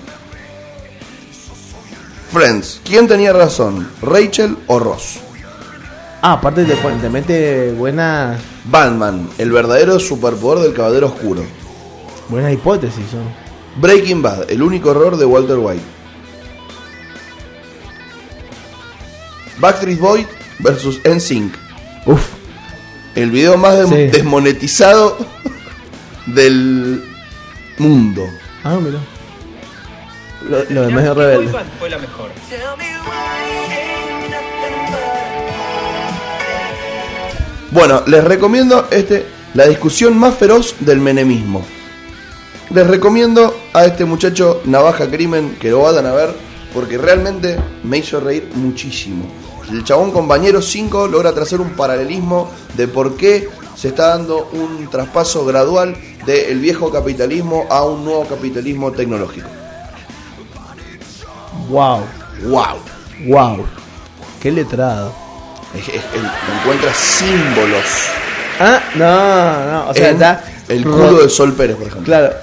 [2.32, 3.88] Friends, ¿quién tenía razón?
[4.02, 5.18] ¿Rachel o Ross?
[6.22, 11.44] Ah, aparte te, pon- te mete buenas Batman, el verdadero superpoder del Caballero Oscuro.
[12.28, 13.04] buenas hipótesis.
[13.14, 13.80] ¿no?
[13.80, 15.82] Breaking Bad, el único error de Walter White.
[19.58, 20.26] Backstreet Boys
[20.58, 21.54] versus NSYNC,
[22.06, 22.20] Uf.
[23.16, 23.94] El video más Sí.
[24.08, 25.16] desmonetizado
[26.26, 27.02] del
[27.78, 28.28] mundo.
[28.64, 28.98] Ah, mira.
[30.48, 31.52] Lo, lo de medio rebelde.
[31.78, 32.30] fue la mejor.
[37.70, 41.64] Bueno, les recomiendo este, la discusión más feroz del menemismo.
[42.70, 46.30] Les recomiendo a este muchacho Navaja Crimen que lo vayan a ver
[46.72, 49.24] porque realmente me hizo reír muchísimo.
[49.70, 54.88] El chabón compañero 5 logra trazar un paralelismo de por qué se está dando un
[54.90, 59.48] traspaso gradual del viejo capitalismo a un nuevo capitalismo tecnológico.
[61.68, 62.00] Wow.
[62.44, 62.76] ¡Wow!
[63.26, 63.66] Wow.
[64.40, 65.12] Qué letrado.
[65.74, 67.84] Es- es- es- encuentra símbolos.
[68.60, 69.90] Ah, no, no.
[69.90, 70.44] O sea, en está.
[70.68, 72.04] el culo de Sol Pérez, por ejemplo.
[72.06, 72.34] Claro.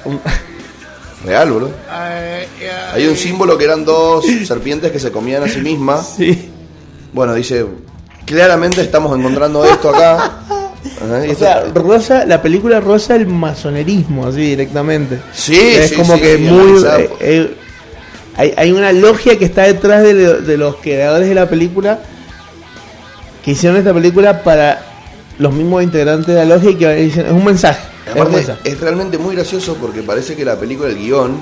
[1.26, 1.72] Real, boludo.
[2.94, 6.16] Hay un símbolo que eran dos serpientes que se comían a sí mismas.
[6.18, 6.50] sí.
[7.14, 7.66] Bueno, dice,
[8.26, 10.16] claramente estamos encontrando esto acá.
[10.16, 15.20] Ajá, y O sea, rosa, la película rosa el masonerismo, así directamente.
[15.34, 16.84] sí, es sí, como sí, que muy.
[16.84, 17.56] eh, eh,
[18.36, 22.00] hay, hay una logia que está detrás de, lo- de los creadores de la película
[23.46, 24.82] que hicieron esta película para
[25.38, 27.82] los mismos integrantes de la logia y que dicen, es un mensaje.
[28.08, 28.60] Es un Aparte, mensaje.
[28.70, 31.38] es realmente muy gracioso porque parece que la película, el guion,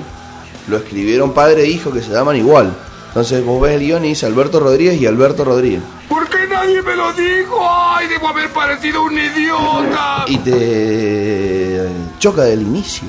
[0.68, 2.74] lo escribieron padre e hijo que se llaman igual.
[3.12, 5.82] Entonces vos ves el guion y dice Alberto Rodríguez y Alberto Rodríguez.
[6.08, 7.58] ¿Por qué nadie me lo dijo?
[7.60, 10.24] ¡Ay, debo haber parecido un idiota!
[10.28, 13.06] Y te choca del inicio.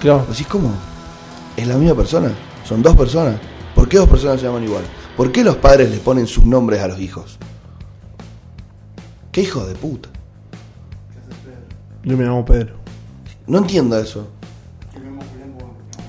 [0.00, 0.24] Claro.
[0.30, 0.72] Decís, ¿cómo?
[1.58, 2.32] Es la misma persona.
[2.66, 3.38] Son dos personas.
[3.74, 4.84] ¿Por qué dos personas se llaman igual?
[5.14, 7.38] ¿Por qué los padres les ponen sus nombres a los hijos?
[9.30, 10.08] ¿Qué hijos de puta?
[12.02, 12.76] Yo me llamo Pedro.
[13.46, 14.26] No entiendo eso.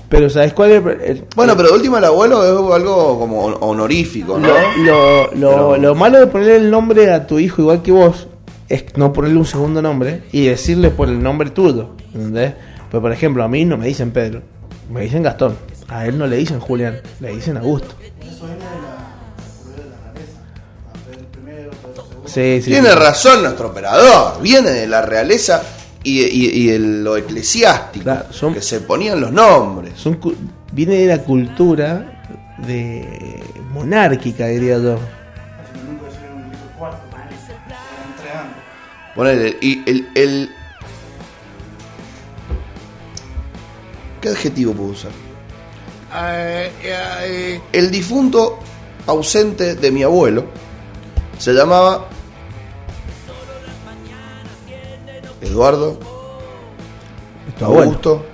[0.08, 3.44] Pero ¿sabes cuál es el- el- Bueno, pero de última el abuelo es algo como
[3.44, 4.46] hon- honorífico, ¿no?
[4.48, 7.90] Lo, lo, lo- Pero- lo malo de ponerle el nombre a tu hijo igual que
[7.92, 8.28] vos
[8.68, 11.90] es no ponerle un segundo nombre y decirle por el nombre tuyo.
[12.14, 12.54] ¿Entendés?
[12.90, 14.42] Pues por ejemplo, a mí no me dicen Pedro,
[14.90, 15.56] me dicen Gastón.
[15.88, 17.94] A él no le dicen Julián, le dicen Augusto.
[22.26, 22.70] Sí, sí.
[22.70, 24.40] Tiene razón nuestro operador.
[24.42, 25.62] Viene de la realeza
[26.06, 28.04] y, y- y lo eclesiástico.
[28.04, 29.94] Claro, son- Que se ponían los nombres.
[29.96, 30.18] Son
[30.72, 32.22] viene de la cultura
[32.58, 33.42] de
[33.72, 34.98] monárquica, diría yo.
[39.14, 40.50] Ponele, y el, el-
[44.20, 45.10] ¿Qué adjetivo puedo usar?
[47.72, 48.58] El difunto
[49.06, 50.46] ausente de mi abuelo
[51.38, 52.08] se llamaba
[55.40, 55.98] Eduardo.
[57.60, 58.24] Augusto.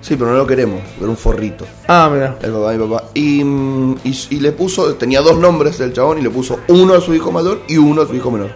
[0.00, 1.66] Sí, pero no lo queremos, era un forrito.
[1.86, 2.38] Ah, mira.
[2.40, 3.04] El papá de mi papá.
[3.12, 7.00] Y, y, y le puso, tenía dos nombres del chabón y le puso uno a
[7.02, 8.50] su hijo mayor y uno a su hijo menor.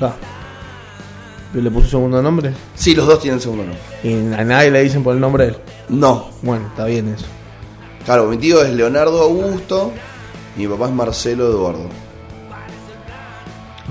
[0.00, 0.14] Ah.
[1.54, 2.54] ¿Y le puso segundo nombre?
[2.74, 3.80] Sí, los dos tienen segundo nombre.
[4.02, 5.56] Y a nadie le dicen por el nombre de él.
[5.90, 7.26] No, Bueno, está bien eso.
[8.06, 9.92] claro, mi tío es Leonardo Augusto
[10.56, 11.88] y mi papá es Marcelo Eduardo.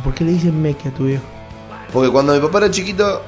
[0.04, 1.24] ¿Por qué le dicen Meque a tu viejo?
[1.94, 3.22] Porque cuando mi papá era chiquito,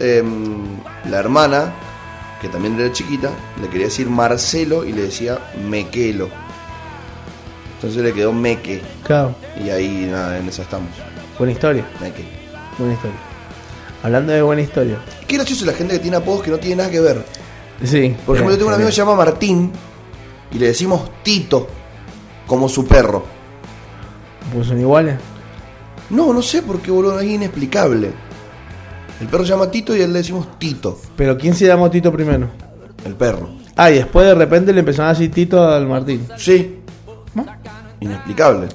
[0.00, 0.64] em,
[1.10, 1.72] la hermana,
[2.40, 6.28] que también era chiquita, le quería decir Marcelo y le decía Mequelo.
[7.74, 8.80] Entonces le quedó Meque.
[9.04, 10.88] Claro, Y ahí nada, en esa estamos.
[11.38, 11.84] buena historia.
[12.00, 12.24] Meque.
[12.78, 13.16] Buena historia.
[14.02, 14.98] Hablando de buena historia.
[15.26, 17.24] Qué gracioso la gente que tiene apodos que no tiene nada que ver.
[17.84, 18.16] Sí.
[18.24, 19.72] Por ejemplo, yo tengo un amigo que se llama Martín
[20.52, 21.68] y le decimos Tito,
[22.46, 23.24] como su perro.
[24.54, 25.16] Pues son iguales.
[26.12, 28.12] No, no sé por qué, boludo, es inexplicable.
[29.20, 31.90] El perro se llama Tito y a él le decimos Tito, Pero ¿quién se llamó
[31.90, 32.48] Tito primero?
[33.04, 33.50] el perro.
[33.74, 36.26] Ah, y después de repente le empezaron a decir Tito al Martín.
[36.36, 36.78] Sí.
[38.00, 38.68] Inexplicable.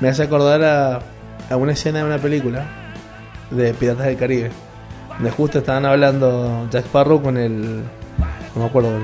[0.00, 1.00] Me hace acordar a,
[1.50, 2.66] a una escena de una película
[3.50, 4.50] de Piratas del Caribe.
[5.14, 7.82] Donde justo estaban hablando Jack Sparrow con el.
[8.54, 9.02] No me acuerdo, el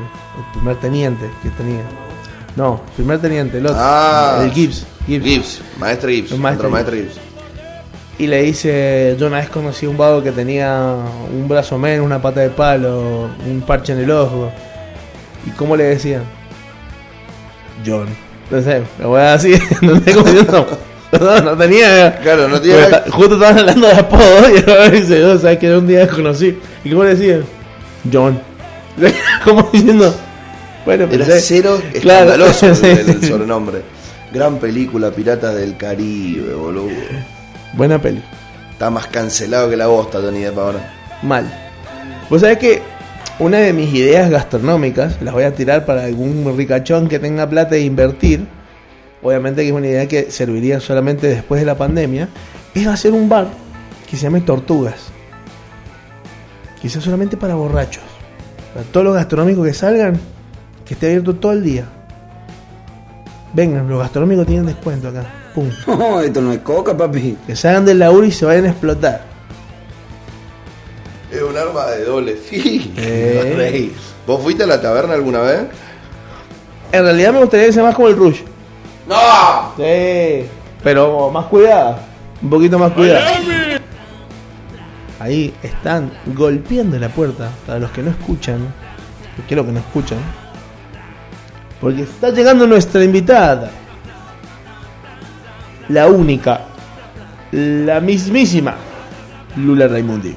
[0.54, 1.82] primer teniente que tenía.
[2.58, 3.78] No, primer teniente, el otro.
[3.80, 4.40] Ah.
[4.42, 4.84] el Gibbs.
[5.06, 5.24] Gibbs.
[5.24, 7.14] Gibbs, maestro Gibbs, El maestro otro maestro Gibbs.
[8.18, 10.96] Y le dice, yo una vez conocí a un vago que tenía
[11.32, 14.50] un brazo menos, una pata de palo, un parche en el ojo.
[15.46, 16.24] ¿Y cómo le decían?
[17.86, 18.08] John.
[18.50, 20.66] No sé, lo voy a decir, no sé cómo diciendo.
[21.12, 22.18] No, no tenía.
[22.18, 25.86] Claro, no ta- Justo estaban hablando de apodo y ahora dice, no, sabes que un
[25.86, 26.58] día desconocí.
[26.84, 27.44] ¿Y cómo le decían?
[28.12, 28.40] John.
[29.44, 30.12] como diciendo.
[30.88, 32.86] Bueno, Era pensé- cero Claro, escandaloso el, sí.
[32.86, 33.82] el sobrenombre.
[34.32, 36.88] Gran película, Piratas del Caribe, boludo.
[37.74, 38.22] Buena peli.
[38.72, 40.94] Está más cancelado que la bosta, Tony Depp ahora.
[41.22, 41.44] Mal.
[42.30, 42.80] Vos sabés que
[43.38, 47.74] una de mis ideas gastronómicas, las voy a tirar para algún ricachón que tenga plata
[47.74, 48.46] de invertir,
[49.22, 52.30] obviamente que es una idea que serviría solamente después de la pandemia,
[52.74, 53.48] es hacer un bar
[54.08, 55.08] que se llame Tortugas.
[56.80, 58.04] Quizás solamente para borrachos.
[58.72, 60.18] Para todos los gastronómicos que salgan,
[60.88, 61.84] que esté abierto todo el día.
[63.52, 65.26] Vengan, los gastronómicos tienen descuento acá.
[65.54, 65.70] Pum.
[65.86, 67.36] No, esto no es coca, papi.
[67.46, 69.22] Que salgan del laburo y se vayan a explotar.
[71.30, 72.86] Es un arma de doble filo.
[72.96, 73.54] Eh.
[73.54, 73.94] rey.
[74.26, 75.60] ¿Vos fuiste a la taberna alguna vez?
[76.90, 78.40] En realidad me gustaría que sea más como el Rush.
[79.06, 79.74] ¡No!
[79.76, 80.46] Sí,
[80.82, 81.98] pero más cuidado,
[82.42, 83.26] un poquito más cuidado.
[85.20, 88.72] Ahí están golpeando la puerta para los que no escuchan,
[89.36, 90.18] que quiero que no escuchan,
[91.80, 93.70] porque está llegando nuestra invitada,
[95.88, 96.60] la única,
[97.52, 98.74] la mismísima
[99.56, 100.34] Lula Raimundi.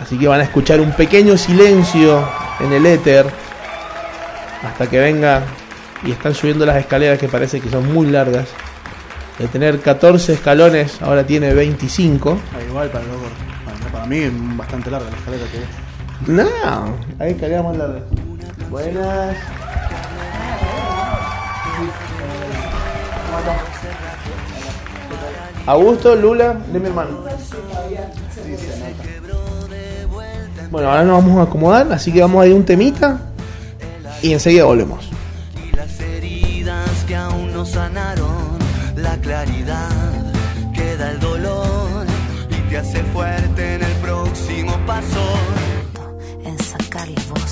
[0.00, 2.26] Así que van a escuchar un pequeño silencio
[2.60, 3.26] en el éter
[4.64, 5.42] hasta que venga
[6.04, 8.48] y están subiendo las escaleras que parece que son muy largas.
[9.38, 12.38] De tener 14 escalones, ahora tiene 25.
[12.52, 13.04] Ah, igual para,
[13.92, 16.28] para mí es bastante larga la escalera que es.
[16.28, 18.02] No, hay escaleras más largas.
[18.70, 19.36] Buenas.
[25.66, 27.10] Augusto, Lula, de mi hermano.
[30.70, 33.20] Bueno, ahora nos vamos a acomodar, así que vamos a ir un temita
[34.22, 35.08] y enseguida volvemos.
[35.62, 38.58] y las heridas que aún no sanaron,
[38.96, 39.88] la claridad
[40.74, 42.06] queda el dolor
[42.50, 45.24] y te hace fuerte en el próximo paso.
[46.44, 47.47] en sacar la voz.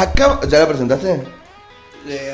[0.00, 1.22] Acá, ¿Ya la presentaste?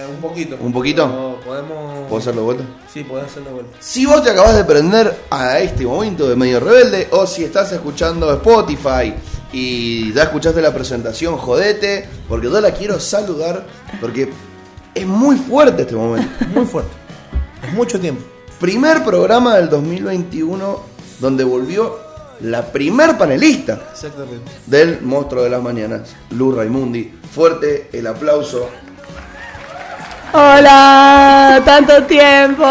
[0.09, 0.57] un poquito.
[0.61, 1.40] ¿Un poquito?
[1.44, 2.07] Podemos.
[2.09, 2.64] ¿Puedo hacerlo de vuelta?
[2.92, 3.76] Sí, podés hacerlo vuelta.
[3.81, 7.72] Si vos te acabas de prender a este momento de Medio Rebelde, o si estás
[7.72, 9.12] escuchando Spotify
[9.52, 13.66] y ya escuchaste la presentación, jodete, porque yo la quiero saludar,
[14.00, 14.31] porque
[14.94, 16.29] es muy fuerte este momento.
[16.55, 16.92] Muy fuerte.
[17.66, 18.22] Es mucho tiempo.
[18.61, 20.81] Primer programa del 2021
[21.18, 21.98] donde volvió
[22.40, 24.51] la primer panelista Exactamente.
[24.66, 27.12] del Monstruo de las Mañanas, Lu Raimundi.
[27.35, 28.68] Fuerte el aplauso.
[30.33, 32.64] Hola, tanto tiempo.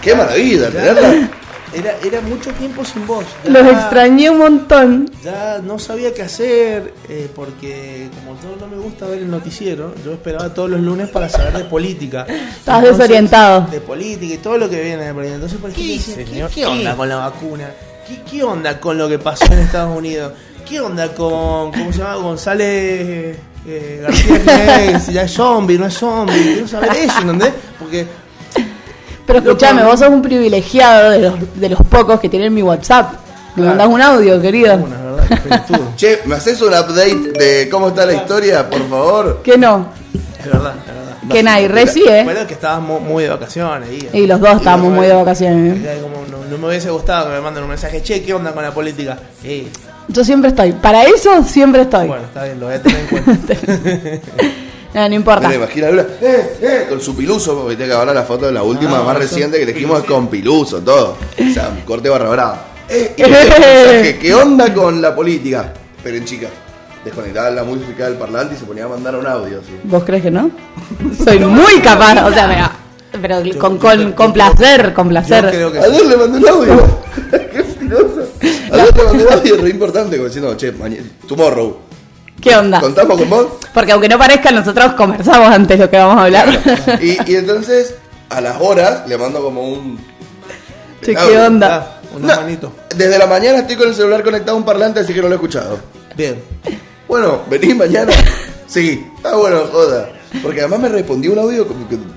[0.00, 1.28] ¡Qué maravilla tenerla!
[1.72, 3.24] Era, era mucho tiempo sin voz.
[3.44, 5.08] Ya- Los extrañé un montón.
[5.22, 9.94] Ya no sabía qué hacer eh, porque como todo no me gusta ver el noticiero,
[10.04, 12.26] yo esperaba todos los lunes para saber de política.
[12.28, 13.68] Estabas desorientado.
[13.70, 15.34] De política y todo lo que viene de política.
[15.36, 17.70] Entonces, por ejemplo, decía, ¿qué, qué onda con la vacuna?
[18.06, 20.32] ¿Qué, ¿Qué onda con lo que pasó en Estados Unidos?
[20.68, 22.14] ¿Qué onda con, ¿cómo se llama?
[22.16, 23.36] González
[23.66, 25.02] eh, García Jiménez?
[25.04, 26.34] Si ya es zombie, no es zombie.
[26.42, 27.52] Quiero saber eso, ¿entendés?
[27.78, 28.06] Porque
[29.26, 33.12] Pero escúchame, vos sos un privilegiado de los, de los pocos que tienen mi WhatsApp.
[33.56, 33.68] Me Claro.
[33.70, 34.76] mandás un audio, querido.
[34.76, 35.66] una verdad.
[35.96, 39.42] Che, ¿me haces un update de cómo está la historia, por favor?
[39.42, 39.88] Que no.
[40.38, 40.74] Es verdad,
[41.30, 42.24] Que nadie recibe.
[42.24, 43.88] Bueno, que estábamos muy de vacaciones.
[44.12, 45.78] Y, Y los dos estábamos muy de vacaciones.
[45.84, 45.98] ¿eh?
[46.00, 48.62] Como no, no me hubiese gustado que me manden un mensaje, che, ¿qué onda con
[48.62, 49.18] la política?
[49.42, 49.68] Sí,
[50.08, 50.72] Yo siempre estoy.
[50.72, 52.06] Para eso siempre estoy.
[52.06, 53.54] bueno, está bien, lo voy a tener en cuenta.
[54.92, 55.46] No, no importa.
[55.48, 58.98] A Lula, eh, eh, con su piluso, viste que ahora la foto de la última
[58.98, 61.16] Ah, más reciente que elegimos es con piluso, todo.
[61.38, 62.64] O sea, un corte barra brava.
[62.88, 65.72] Eh, y mensaje, ¿Qué onda con la política?
[65.96, 66.50] Esperen, chicas.
[67.04, 69.60] Desconectaban la música del parlante y se ponía a mandar un audio.
[69.62, 69.78] ¿sí?
[69.84, 70.50] ¿Vos crees que no?
[71.24, 72.26] Soy muy capaz.
[72.26, 72.72] O sea, mira,
[73.22, 75.48] pero con, con, con placer, con Yo placer.
[75.50, 76.98] creo que Ayer le mandé un audio.
[77.30, 78.28] Qué piloso.
[78.42, 81.78] Ayer le mandé un audio re importante, como diciendo, che, mañana, tomorrow.
[82.40, 82.80] ¿Qué onda?
[82.80, 83.46] ¿Contamos con vos?
[83.74, 86.48] Porque aunque no parezca, nosotros conversamos antes lo que vamos a hablar.
[87.02, 87.94] Y, y entonces,
[88.30, 89.98] a las horas, le mando como un.
[91.02, 91.28] Che, audio.
[91.30, 91.98] ¿qué onda?
[92.02, 92.72] Ah, una No, manito.
[92.94, 95.34] Desde la mañana estoy con el celular conectado a un parlante, así que no lo
[95.34, 95.78] he escuchado.
[96.16, 96.42] Bien.
[97.10, 98.12] Bueno, venís mañana.
[98.68, 100.10] Sí, está bueno, joda.
[100.44, 101.76] Porque además me respondió un audio con,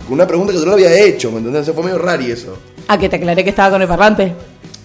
[0.10, 1.66] una pregunta que yo no lo había hecho, ¿me entendés?
[1.66, 2.56] Se fue medio rari eso.
[2.88, 4.36] Ah, que te aclaré que estaba con el parlante.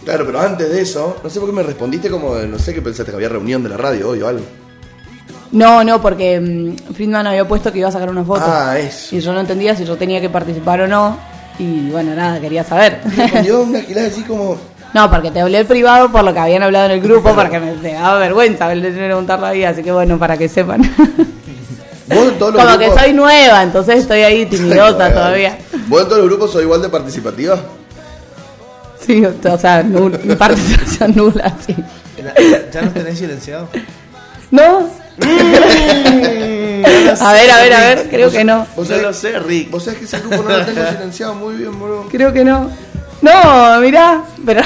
[0.07, 2.73] Claro, pero antes de eso, no sé por qué me respondiste como, de- no sé
[2.73, 4.44] qué pensaste, que había reunión de la radio hoy o algo.
[5.53, 8.40] No, no, porque mm, Friedman había puesto que iba a sacar una foto.
[8.47, 9.14] Ah, eso.
[9.14, 11.18] Y yo no entendía si yo tenía que participar o no.
[11.59, 13.01] Y bueno, nada, quería saber.
[13.44, 14.57] Yo una gilada así como.
[14.94, 17.74] No, porque te hablé privado por lo que habían hablado en el grupo, porque me,
[17.74, 20.81] me daba vergüenza de preguntarlo ahí, así que bueno, para que sepan.
[22.09, 25.59] Vos en todos los Como que grupos- soy nueva, entonces estoy ahí timidosa todavía.
[25.88, 27.59] ¿Vos en todos los grupos sos igual de participativa?
[29.05, 31.74] Sí, o sea, nul- mi participación nula, sí.
[32.16, 33.68] ¿Ya, ya no tenés silenciado?
[34.51, 34.88] ¿No?
[37.20, 38.66] a ver, a ver, a ver, creo que no.
[38.77, 39.70] Vos No lo sé, Rick.
[39.70, 42.07] Vos sabés que ese grupo no lo tengo silenciado muy bien, bro.
[42.11, 42.70] Creo que no.
[43.22, 44.62] No, mirá, pero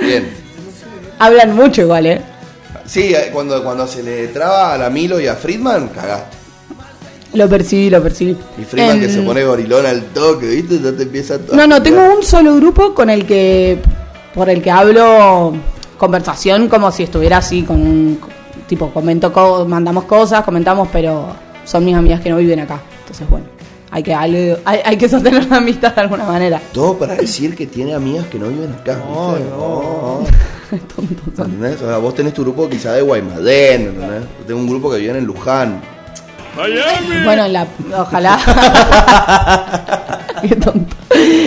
[0.00, 0.28] Bien.
[1.18, 2.20] hablan mucho igual, ¿eh?
[2.84, 6.36] Sí, eh, cuando, cuando se le traba a la Milo y a Friedman, cagaste.
[7.34, 8.36] Lo percibí, lo percibí.
[8.58, 10.80] Y Friedman que se pone gorilón al toque, ¿viste?
[10.80, 11.38] Ya te empieza a...
[11.54, 13.78] No, no, tengo un solo grupo con el que
[14.34, 15.54] por el que hablo
[15.98, 18.20] conversación como si estuviera así con un
[18.68, 21.28] tipo comento co- mandamos cosas, comentamos, pero
[21.64, 22.80] son mis amigas que no viven acá.
[23.00, 23.46] Entonces, bueno,
[23.96, 26.60] hay que hay, hay que sostener la amistad de alguna manera.
[26.70, 29.48] Todo para decir que tiene amigas que no viven acá, ¿viste?
[29.48, 30.20] No,
[30.70, 31.44] no.
[31.44, 31.80] ¿Entendés?
[31.80, 34.24] O sea, vos tenés tu grupo quizá de Guaymallén, ¿entendés?
[34.40, 35.80] Yo tengo un grupo que vive en Luján.
[36.54, 38.38] Bueno, la, ojalá.
[40.42, 40.94] qué tonto.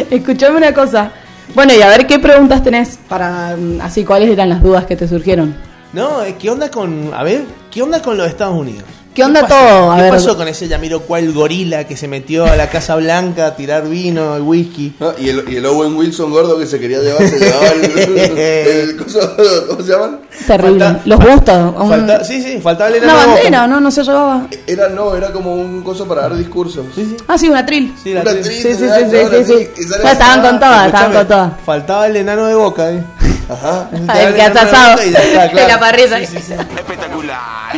[0.09, 1.12] Escuchame una cosa.
[1.53, 4.95] Bueno, y a ver qué preguntas tenés para mm, así cuáles eran las dudas que
[4.95, 5.55] te surgieron.
[5.93, 7.13] No, ¿qué onda con.
[7.13, 8.85] A ver, ¿qué onda con los Estados Unidos?
[9.13, 9.54] ¿Qué onda pasó?
[9.56, 9.91] todo?
[9.91, 10.12] A ¿Qué ver.
[10.12, 14.38] pasó con ese Yamiroquai gorila que se metió a la Casa Blanca a tirar vino
[14.38, 14.93] y whisky?
[15.00, 15.13] ¿no?
[15.17, 17.84] Y, el, y el Owen Wilson gordo que se quería llevar, se llevaba el,
[18.38, 19.36] el coso-
[19.67, 20.19] ¿Cómo se llaman?
[20.48, 20.86] Terrible.
[20.86, 21.74] Falta- Los bustos.
[21.78, 24.48] un- Falta- sí, sí, faltaba el una enano de bandera, no, no se llevaba.
[24.67, 26.86] Era, no, era como un coso para dar discursos.
[26.95, 27.17] Sí, sí.
[27.28, 27.93] Ah, sí, una tril.
[28.02, 29.88] Sí, la Una tri- actriz, Sí, sí, sí, sí, sí, sí.
[30.04, 31.52] Ya estaban con todas, estaban con todas.
[31.65, 33.04] Faltaba el enano de boca, eh.
[33.50, 33.89] Ajá.
[33.91, 36.19] El que hace asado está, de la parrilla.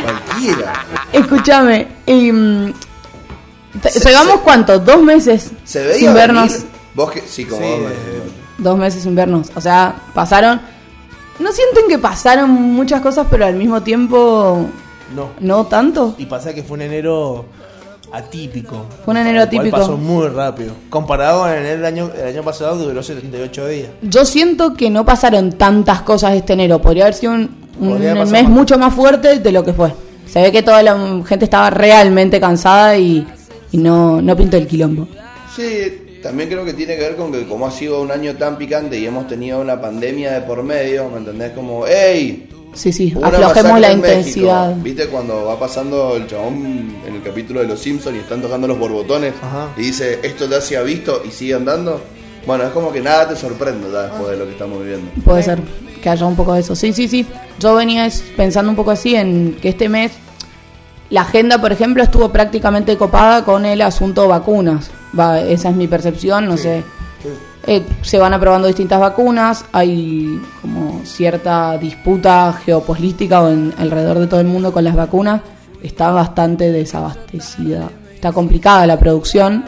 [0.02, 0.72] Cualquiera.
[1.12, 2.72] Escúchame, y, mm,
[3.82, 6.50] te- llevamos cuánto, dos meses Se veía sin vernos.
[6.52, 6.66] venir.
[6.94, 8.22] Vos que sí, como Sí, vos, eh,
[8.58, 9.50] Dos meses sin vernos.
[9.54, 10.60] O sea, pasaron.
[11.38, 14.66] ¿No sienten que pasaron muchas cosas, pero al mismo tiempo
[15.16, 15.30] No.
[15.40, 16.14] no tanto?
[16.18, 17.46] Y pasa que fue un enero
[18.12, 18.86] atípico.
[19.04, 19.76] Fue un enero El cual atípico.
[19.78, 20.72] Pasó muy rápido.
[20.90, 23.88] Comparado con el enero del año, el año pasado que duró 78 días.
[24.02, 26.80] Yo siento que no pasaron tantas cosas este enero.
[26.80, 28.52] Podría haber sido un, un Podría pasar mes más.
[28.52, 29.92] mucho más fuerte de lo que fue.
[30.32, 33.26] Se ve que toda la gente estaba realmente cansada y,
[33.70, 35.06] y no, no pintó el quilombo.
[35.54, 38.56] Sí, también creo que tiene que ver con que como ha sido un año tan
[38.56, 41.50] picante y hemos tenido una pandemia de por medio, ¿me entendés?
[41.50, 42.48] Como, ¡ey!
[42.72, 44.18] Sí, sí, una aflojemos la en México.
[44.18, 44.74] intensidad.
[44.76, 48.66] ¿Viste cuando va pasando el chabón en el capítulo de Los Simpsons y están tocando
[48.66, 49.68] los borbotones Ajá.
[49.76, 52.00] y dice, esto ya se ha visto y sigue andando?
[52.46, 55.10] Bueno, es como que nada te sorprende ya después de lo que estamos viviendo.
[55.22, 55.60] Puede ser
[56.02, 56.76] que haya un poco de eso.
[56.76, 57.26] Sí, sí, sí.
[57.58, 60.12] Yo venía pensando un poco así en que este mes
[61.08, 64.90] la agenda, por ejemplo, estuvo prácticamente copada con el asunto vacunas.
[65.18, 66.82] Va, esa es mi percepción, no sé.
[67.66, 74.40] Eh, se van aprobando distintas vacunas, hay como cierta disputa geopolítica en- alrededor de todo
[74.40, 75.42] el mundo con las vacunas.
[75.82, 79.64] Está bastante desabastecida, está complicada la producción.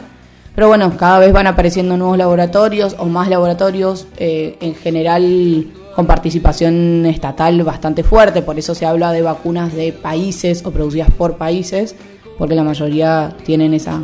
[0.55, 6.05] Pero bueno, cada vez van apareciendo nuevos laboratorios o más laboratorios, eh, en general con
[6.05, 11.37] participación estatal bastante fuerte, por eso se habla de vacunas de países o producidas por
[11.37, 11.95] países,
[12.37, 14.03] porque la mayoría tienen esa,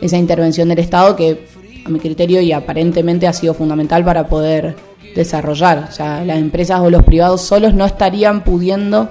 [0.00, 1.46] esa intervención del Estado que
[1.84, 4.76] a mi criterio y aparentemente ha sido fundamental para poder
[5.14, 5.86] desarrollar.
[5.88, 9.08] O sea, las empresas o los privados solos no estarían pudiendo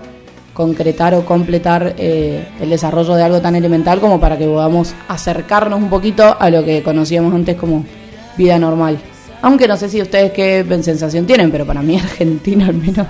[0.53, 5.81] concretar o completar eh, el desarrollo de algo tan elemental como para que podamos acercarnos
[5.81, 7.86] un poquito a lo que conocíamos antes como
[8.38, 8.97] vida normal.
[9.43, 13.06] Aunque no sé si ustedes qué sensación tienen, pero para mí Argentina al menos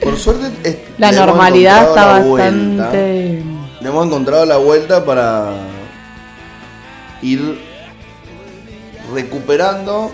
[0.00, 2.28] Por suerte, es- la normalidad está la bastante...
[2.28, 2.92] vuelta.
[3.80, 5.54] Le hemos encontrado la vuelta para
[7.22, 7.58] ir
[9.12, 10.10] recuperando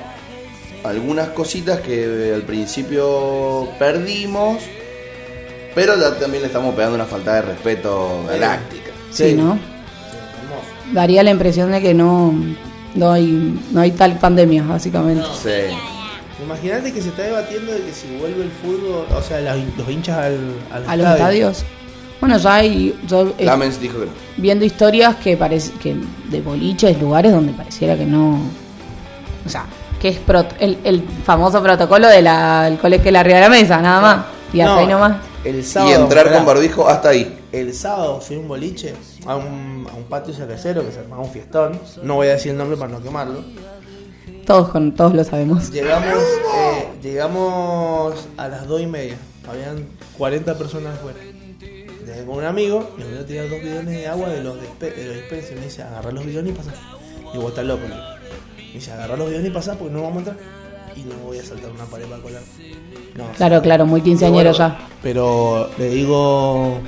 [0.85, 4.63] algunas cositas que al principio perdimos,
[5.75, 8.91] pero ya también le estamos pegando una falta de respeto galáctica.
[9.11, 9.59] Sí, ¿no?
[10.93, 12.35] Daría la impresión de que no,
[12.95, 15.25] no, hay, no hay tal pandemia, básicamente.
[15.43, 15.75] Sí.
[16.45, 19.89] Imagínate que se está debatiendo de que si vuelve el fútbol, o sea, los, los
[19.89, 20.39] hinchas al,
[20.73, 21.49] al A los estadio.
[21.51, 21.65] estadios.
[22.21, 22.99] Bueno, ya hay...
[23.07, 24.13] Yo, eh, Lamens dijo que no.
[24.37, 25.95] viendo historias que parece que
[26.31, 28.41] de boliches, lugares donde pareciera que no,
[29.45, 29.65] o sea,
[30.01, 32.27] que es pro- el, el famoso protocolo del
[32.79, 34.25] colegio de la arriba de la mesa, nada más.
[34.53, 35.17] Y hasta No, ahí nomás.
[35.45, 35.57] El
[35.89, 37.39] Y entrar con barbijo hasta ahí.
[37.55, 38.95] El sábado fui a un boliche,
[39.27, 41.79] a un, a un patio cervecero que se armaba un fiestón.
[42.03, 43.45] No voy a decir el nombre para no quemarlo.
[44.45, 45.71] Todos con todos lo sabemos.
[45.71, 49.17] Llegamos, eh, llegamos a las 2 y media.
[49.49, 49.87] Habían
[50.19, 51.19] 40 personas afuera.
[51.21, 54.57] De tenía con un amigo, me voy a tirar dos bidones de agua de los,
[54.61, 55.53] de los dispensers.
[55.53, 56.73] Y me dice, agarra los bidones y pasa.
[57.33, 57.83] Y vos estás loco.
[58.59, 60.37] Me dice, agarra los bidones y pasa porque no vamos a entrar.
[60.97, 62.43] Y no voy a saltar una pared para colar.
[63.15, 64.89] No, Claro, claro, muy quinceañero ya.
[65.03, 66.81] pero le digo,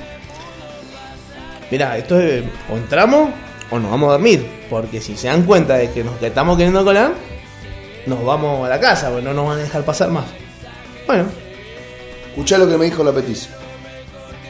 [1.71, 3.29] mira, esto es, o entramos
[3.69, 6.57] o nos vamos a dormir, porque si se dan cuenta de que nos que estamos
[6.57, 7.11] queriendo colar,
[8.05, 10.25] nos vamos a la casa, porque no nos van a dejar pasar más.
[11.05, 11.25] Bueno,
[12.29, 13.49] Escuchá lo que me dijo la petiza.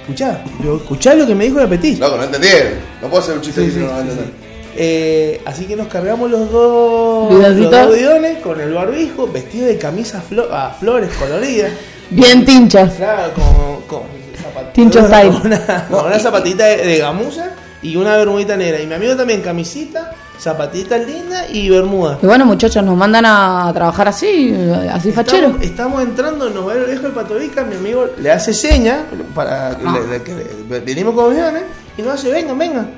[0.02, 1.98] escuchá, yo, escuchá lo que me dijo la Petit.
[2.00, 2.74] Loco, no entendieron.
[3.02, 4.34] No puedo hacer un chiste Sí, sí, no lo van a sí, entender.
[4.40, 4.44] sí.
[4.80, 9.78] Eh, así que nos cargamos los dos, los dos bidones con el barbijo, vestido de
[9.78, 11.72] camisa flo- a flores coloridas.
[12.10, 12.92] Bien tinchos.
[12.96, 14.02] Claro, con, con
[14.74, 15.32] Tincho style.
[15.90, 17.50] Una, zapatita de, de gamuza
[17.82, 18.80] y una bermudita negra.
[18.82, 22.20] Y mi amigo también, camisita, zapatita linda y bermuda.
[22.22, 24.54] Y bueno, muchachos, nos mandan a trabajar así,
[24.92, 25.58] así fachero.
[25.62, 29.04] Estamos, entrando, nos va el viejo de Patovica, mi amigo le hace seña
[29.36, 30.36] para que, le- le- que
[30.70, 31.64] le- venimos con aviones
[31.98, 32.90] y nos hace, vengan, vengan.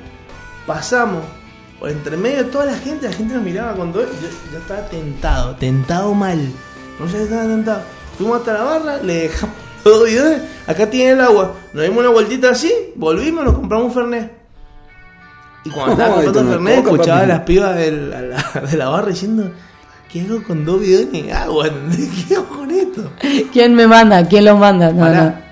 [0.66, 1.22] Pasamos
[1.78, 4.06] por entre medio de toda la gente, la gente nos miraba cuando yo,
[4.52, 6.38] yo estaba tentado, tentado mal.
[6.98, 7.80] No sé si estaba tentado.
[8.18, 11.54] Fuimos hasta la barra, le dejamos todo bidones, acá tiene el agua.
[11.72, 14.32] Nos dimos una vueltita así, volvimos, nos compramos un Fernet.
[15.64, 18.88] Y cuando estaba comprando el toma Fernet, escuchaba a las pibas a la- de la
[18.88, 19.50] barra diciendo,
[20.12, 21.68] ¿qué hago con dos bidones de agua?
[22.28, 23.10] ¿Qué hago con esto?
[23.52, 24.26] ¿Quién me manda?
[24.26, 24.92] ¿Quién los manda?
[24.92, 25.24] No, Pará.
[25.24, 25.50] no.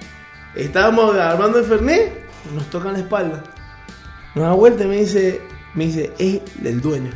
[0.60, 2.12] Estábamos armando el Fernet,
[2.54, 3.42] nos tocan la espalda.
[4.34, 5.40] Nos da vuelta y me dice,
[5.74, 7.10] me dice, es el dueño.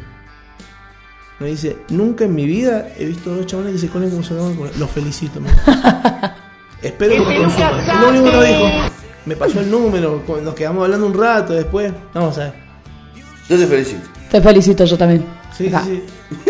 [1.40, 4.36] Me dice, nunca en mi vida he visto dos chavales que se colen como se
[4.36, 5.48] con Los felicito, me.
[6.82, 8.00] Espero que me consuman.
[8.00, 8.68] Lo único que nos dijo.
[9.24, 11.92] Me pasó el número, nos quedamos hablando un rato después.
[12.12, 12.54] Vamos a ver.
[13.48, 14.08] Yo te felicito.
[14.30, 15.24] Te felicito yo también.
[15.56, 15.82] Sí, Acá.
[15.84, 16.02] sí,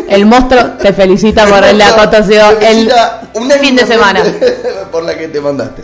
[0.09, 2.89] El monstruo te felicita por el acontecido Te el
[3.61, 4.23] fin de semana.
[4.93, 5.83] por la que te mandaste.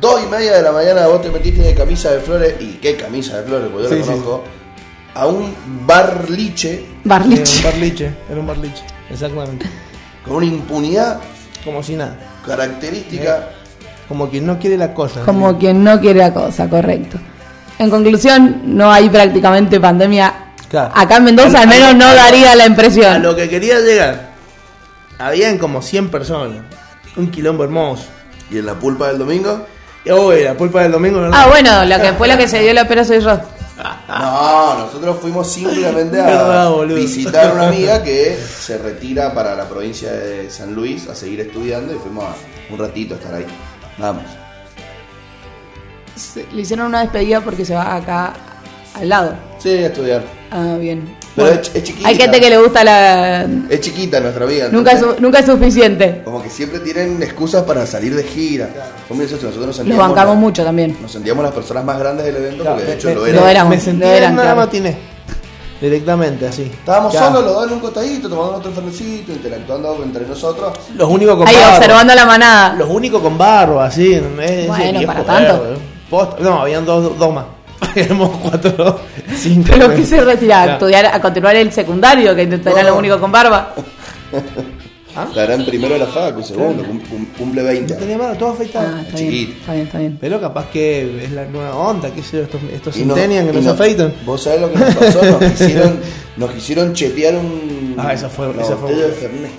[0.00, 2.96] Dos y media de la mañana vos te metiste de camisa de flores, y qué
[2.96, 4.10] camisa de flores, porque yo Sí, lo sí.
[4.10, 4.44] conozco,
[5.14, 5.54] a un
[5.86, 7.62] barliche Era un Barlich.
[7.64, 8.82] barliche, era un barliche.
[9.10, 9.66] Exactamente.
[10.24, 11.20] con una impunidad
[11.64, 12.16] Como si nada.
[12.46, 13.48] característica.
[14.10, 15.20] Como quien no quiere la cosa.
[15.22, 17.16] Como quien no quiere la cosa, correcto.
[17.78, 20.34] En conclusión, no hay prácticamente pandemia.
[20.68, 20.92] Claro.
[20.96, 23.22] Acá en Mendoza al menos no daría la A impresión.
[23.22, 24.30] lo que quería llegar,
[25.16, 26.58] habían como 100 personas.
[27.16, 28.06] Un quilombo hermoso.
[28.50, 29.64] Y en la pulpa del domingo,
[30.04, 31.38] Y hoy, la pulpa del domingo, ¿verdad?
[31.40, 33.38] Ah, bueno, la que fue la que se dio la pera soy yo.
[34.08, 40.10] no, nosotros fuimos simplemente a visitar a una amiga que se retira para la provincia
[40.10, 43.46] de San Luis a seguir estudiando y fuimos a un ratito a estar ahí.
[44.00, 44.22] Vamos.
[46.16, 48.32] Se- Le hicieron una despedida porque se va acá
[48.94, 49.34] al lado.
[49.58, 50.22] Sí, a estudiar.
[50.50, 51.16] Ah, bien.
[51.36, 52.08] Pero Bueno, es ch- es chiquita.
[52.08, 53.46] hay gente que le gusta la...
[53.68, 54.68] Es chiquita nuestra amiga.
[54.72, 56.22] Nunca es, entonces, su- nunca es suficiente.
[56.24, 58.68] Como que siempre tienen excusas para salir de gira.
[59.08, 60.08] Son nosotros nos Los sentíamos.
[60.08, 60.96] bancamos la- mucho también.
[61.00, 63.26] Nos sentíamos las personas más grandes del evento Claro, porque de hecho me- lo lo
[63.28, 63.48] eran.
[63.50, 63.70] éramos.
[63.76, 64.56] Me sentí lo eran, en una claro.
[64.56, 64.96] matiné.
[65.80, 66.62] Directamente, así.
[66.64, 67.20] Estábamos Ya.
[67.26, 70.72] solos, los dos en un costadito, tomando otro fernecito, interactuando entre nosotros.
[70.94, 71.76] Los únicos con Ahí barba.
[71.78, 72.74] observando la manada.
[72.74, 74.20] Los únicos con barba, así.
[74.66, 75.62] Bueno, para tanto.
[76.10, 77.44] Posta- No, habían dos, dos más.
[77.94, 79.00] Éramos cuatro,
[79.34, 79.68] cinco.
[79.72, 80.72] Pero que se retira a Ya.
[80.74, 82.98] estudiar, a continuar el secundario, que era lo Oh.
[82.98, 83.72] único con barba.
[85.28, 87.94] Estará en primero de la facu, segundo, cum- cum- cumple 20.
[87.94, 88.86] No tenía barba, todo afeitado.
[88.96, 89.58] Ah, está bien, chiquito.
[89.60, 90.18] está bien, está bien.
[90.20, 93.50] Pero capaz que es la nueva onda, qué sé yo, estos, estos Y no- centennials
[93.52, 94.14] que y no afeitan.
[94.24, 95.98] Vos sabés lo que nos pasó, nos quisieron,
[96.36, 97.94] nos quisieron chetear un.
[97.98, 99.12] Ah, eso fue- una fue botella de.
[99.12, 99.50] Fernet.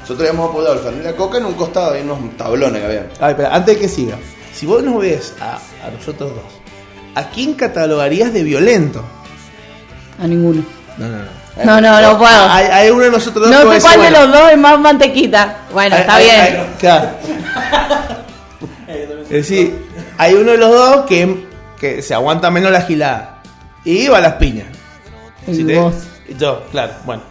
[0.00, 2.86] Nosotros habíamos apoyado el Fernet y la coca en un costado, hay unos tablones que
[2.86, 3.06] había.
[3.20, 4.16] Ay, pero antes de que siga,
[4.54, 6.44] si vos nos ves a, a nosotros dos,
[7.14, 9.02] ¿a quién catalogarías de violento?
[10.18, 10.64] A ninguno.
[10.96, 11.43] No, no, no.
[11.62, 12.50] No, no, no puedo.
[12.50, 14.78] Hay, hay uno de nosotros dos No sé cuál de bueno, los dos es más
[14.80, 15.56] mantequita.
[15.72, 16.40] Bueno, hay- está hay- bien.
[16.40, 17.08] hay- claro.
[19.24, 19.86] Es decir,
[20.18, 21.46] hay uno de los dos que,
[21.80, 23.42] que se aguanta menos la gilada.
[23.84, 24.66] Y va a las piñas.
[25.46, 25.94] Y te- vos.
[26.28, 27.22] y yo, claro, bueno.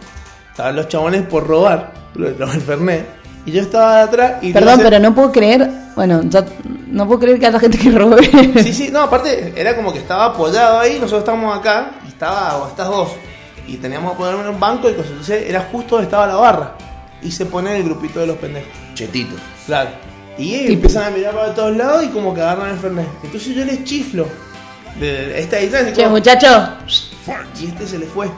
[0.50, 3.06] Estaban los chabones por robar, los Fernet.
[3.46, 4.52] Y yo estaba de atrás y...
[4.52, 5.68] Perdón, pero no puedo creer.
[5.96, 6.40] Bueno, yo
[6.88, 8.30] no puedo creer que haya gente que robe.
[8.62, 12.66] Sí, sí, no, aparte era como que estaba apoyado ahí, nosotros estábamos acá y estaba
[12.68, 13.10] estas dos.
[13.66, 15.10] Y teníamos que ponerme en un banco y cosas.
[15.12, 16.74] Entonces era justo donde estaba la barra.
[17.22, 18.68] Y se pone el grupito de los pendejos.
[18.94, 19.34] Chetito.
[19.66, 19.90] Claro.
[20.36, 23.06] Y ellos empiezan a mirar para todos lados y como que agarran el Fernet.
[23.22, 24.26] Entonces yo les chiflo.
[25.00, 25.92] De esta distancia.
[25.92, 26.46] Che, como- muchacho.
[27.60, 28.28] y este se le fue.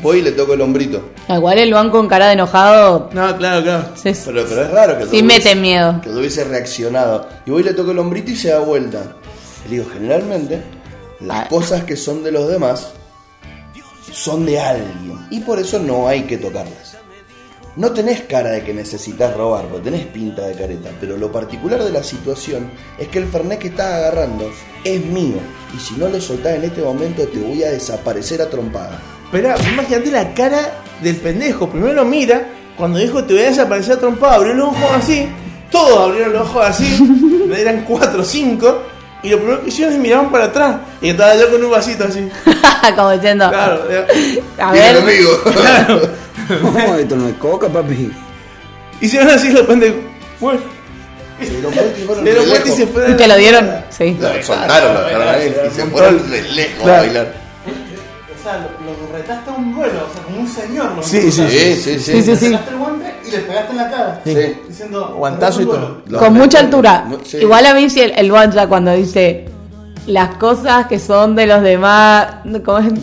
[0.00, 1.10] Voy y le toco el hombrito.
[1.28, 3.10] Igual el banco con cara de enojado.
[3.12, 3.88] No, claro, claro.
[3.94, 6.00] se- Pero, pero es raro que Sí mete hubiese- miedo.
[6.02, 7.28] Que hubiese reaccionado.
[7.46, 9.02] Y voy y le toco el hombrito y se da vuelta.
[9.68, 10.60] Le digo, generalmente,
[11.20, 11.48] las Ah.
[11.48, 12.92] cosas que son de los demás
[14.12, 15.26] son de alguien.
[15.30, 16.96] Y por eso no hay que tocarlas.
[17.74, 21.82] no tenés cara de que necesitas robar, porque tenés pinta de careta, pero lo particular
[21.82, 24.50] de la situación es que el Fernet que estás agarrando
[24.84, 25.38] es mío,
[25.74, 29.00] y si no lo soltás en este momento te voy a desaparecer a trompada.
[29.30, 31.70] Pero imagínate la cara del pendejo.
[31.70, 32.46] Primero mira,
[32.76, 35.26] cuando dijo te voy a desaparecer trompado, abrió los ojos así.
[35.70, 37.48] Todos abrieron los ojos así.
[37.56, 38.82] eran cuatro o cinco.
[39.22, 40.76] Y lo primero que hicieron es miraban para atrás.
[41.00, 42.28] Y estaba yo con un vasito así.
[42.96, 43.82] Como diciendo, Claro.
[43.88, 44.66] ya.
[44.66, 45.42] a ver, conmigo.
[45.52, 46.00] claro.
[46.62, 48.10] No, esto no es coca, papi.
[49.00, 50.00] Hicieron así los pendejos.
[50.40, 50.60] Bueno.
[51.40, 52.28] Se dieron vuelta y fueron
[52.66, 53.16] y se fueron.
[53.16, 53.70] ¿te lo dieron?
[53.90, 54.16] Sí.
[54.20, 57.41] Lo soltaron, lo dejaron ahí, y se fueron re lejos a bailar.
[58.42, 60.96] O sea, lo, lo retaste a un vuelo, o sea, como un señor.
[60.96, 61.98] Lo Sí, sí, Sí, sí, sí.
[62.00, 62.46] Sí, sí, Le sí.
[62.46, 64.20] sacaste el guante y le pegaste en la cara.
[64.24, 64.36] Sí.
[64.68, 65.14] Diciendo.
[65.16, 65.90] Guantazo y "Reta un todo.
[65.94, 66.02] vuelo".
[66.08, 67.04] Los Con mucha altura.
[67.40, 69.46] Igual a mí sí el, el Bonja cuando dice
[70.08, 72.26] las cosas que son de los demás.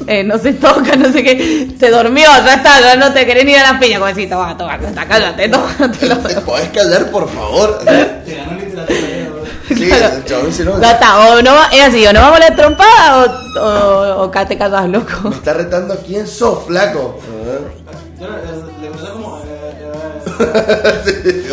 [0.07, 3.45] Eh, no se tocan, no sé qué, se durmió, ya está, ya no te querés
[3.45, 6.17] ni a la piña, como decís, toma, toma, toma, cállate, tómatelo.
[6.17, 7.79] ¿Te podés callar, por favor?
[7.85, 8.58] Te ganó.
[9.79, 10.15] Sí, Claro.
[10.17, 10.79] el chabón se no.
[10.81, 13.25] Ya está, o no va, es así, o no vamos a la trompada
[13.55, 15.29] o, o, o acá te callas loco.
[15.29, 17.19] Me está retando quién sos, flaco.
[18.19, 18.35] Yo le,
[18.81, 19.39] le pregunté como.
[19.39, 19.45] eh,
[21.25, 21.49] eh,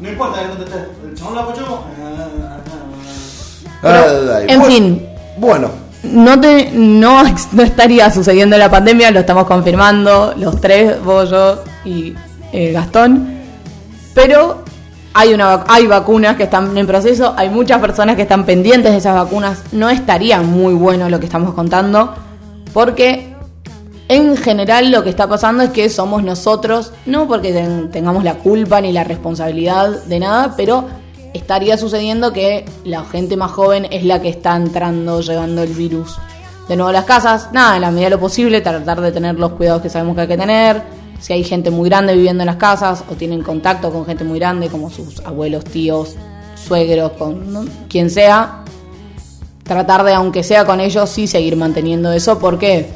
[0.00, 0.40] no importa.
[0.42, 1.78] El chabón la apoyó.
[3.82, 5.08] Ay, en fin.
[5.38, 5.70] Bueno,
[6.04, 7.22] No, te, no,
[7.52, 12.14] no estaría sucediendo la pandemia, lo estamos confirmando los tres, vos, yo y
[12.52, 13.28] eh, Gastón.
[14.14, 14.62] Pero
[15.14, 18.98] hay, una, hay vacunas que están en proceso, hay muchas personas que están pendientes de
[18.98, 19.62] esas vacunas.
[19.72, 22.14] No estaría muy bueno lo que estamos contando,
[22.72, 23.34] porque
[24.08, 28.34] en general lo que está pasando es que somos nosotros, no porque ten- tengamos la
[28.34, 30.84] culpa ni la responsabilidad de nada, pero
[31.34, 36.18] estaría sucediendo que la gente más joven es la que está entrando, llevando el virus
[36.68, 37.48] de nuevo a las casas.
[37.52, 40.22] Nada, en la medida de lo posible, tratar de tener los cuidados que sabemos que
[40.22, 40.82] hay que tener.
[41.22, 44.40] Si hay gente muy grande viviendo en las casas o tienen contacto con gente muy
[44.40, 46.16] grande, como sus abuelos, tíos,
[46.56, 48.64] suegros, con quien sea,
[49.62, 52.88] tratar de, aunque sea con ellos, sí seguir manteniendo eso, porque,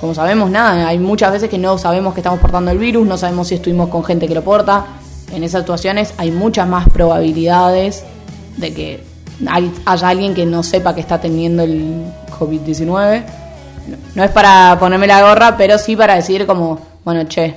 [0.00, 3.18] como sabemos, nada, hay muchas veces que no sabemos que estamos portando el virus, no
[3.18, 4.86] sabemos si estuvimos con gente que lo porta.
[5.32, 8.02] En esas situaciones hay muchas más probabilidades
[8.56, 9.04] de que
[9.46, 12.04] hay- haya alguien que no sepa que está teniendo el
[12.38, 13.24] COVID-19.
[13.88, 17.54] No, no es para ponerme la gorra, pero sí para decir como, bueno, che,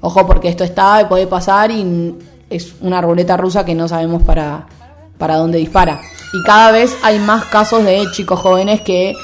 [0.00, 2.16] ojo porque esto está y puede pasar y
[2.50, 4.66] es una ruleta rusa que no sabemos para,
[5.18, 6.00] para dónde dispara.
[6.32, 9.14] Y cada vez hay más casos de chicos jóvenes que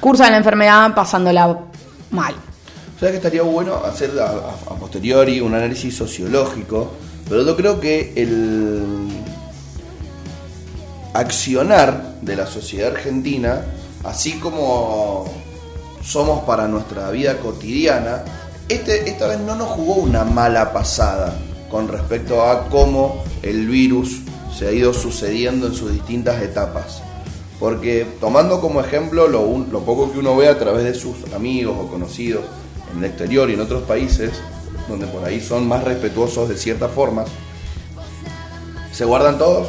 [0.00, 1.58] cursan la enfermedad pasándola
[2.10, 2.34] mal.
[2.98, 6.92] ¿sabes que estaría bueno hacer a posteriori un análisis sociológico?
[7.28, 9.08] Pero yo creo que el
[11.12, 13.62] accionar de la sociedad argentina,
[14.04, 15.24] así como
[16.00, 18.22] somos para nuestra vida cotidiana,
[18.68, 21.34] este, esta vez no nos jugó una mala pasada
[21.70, 24.20] con respecto a cómo el virus
[24.56, 27.02] se ha ido sucediendo en sus distintas etapas.
[27.58, 31.32] Porque tomando como ejemplo lo, un- lo poco que uno ve a través de sus
[31.34, 32.44] amigos o conocidos
[32.92, 34.32] en el exterior y en otros países,
[34.88, 37.28] donde por ahí son más respetuosos de ciertas formas,
[38.92, 39.68] se guardan todos,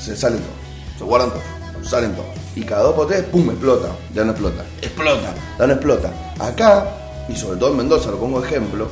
[0.00, 2.26] se salen todos, se guardan todos, salen todos.
[2.56, 6.10] Y cada dos por tres, pum, explota, ya no explota, explota, ya no explota.
[6.40, 6.86] Acá,
[7.28, 8.88] y sobre todo en Mendoza, lo pongo ejemplo,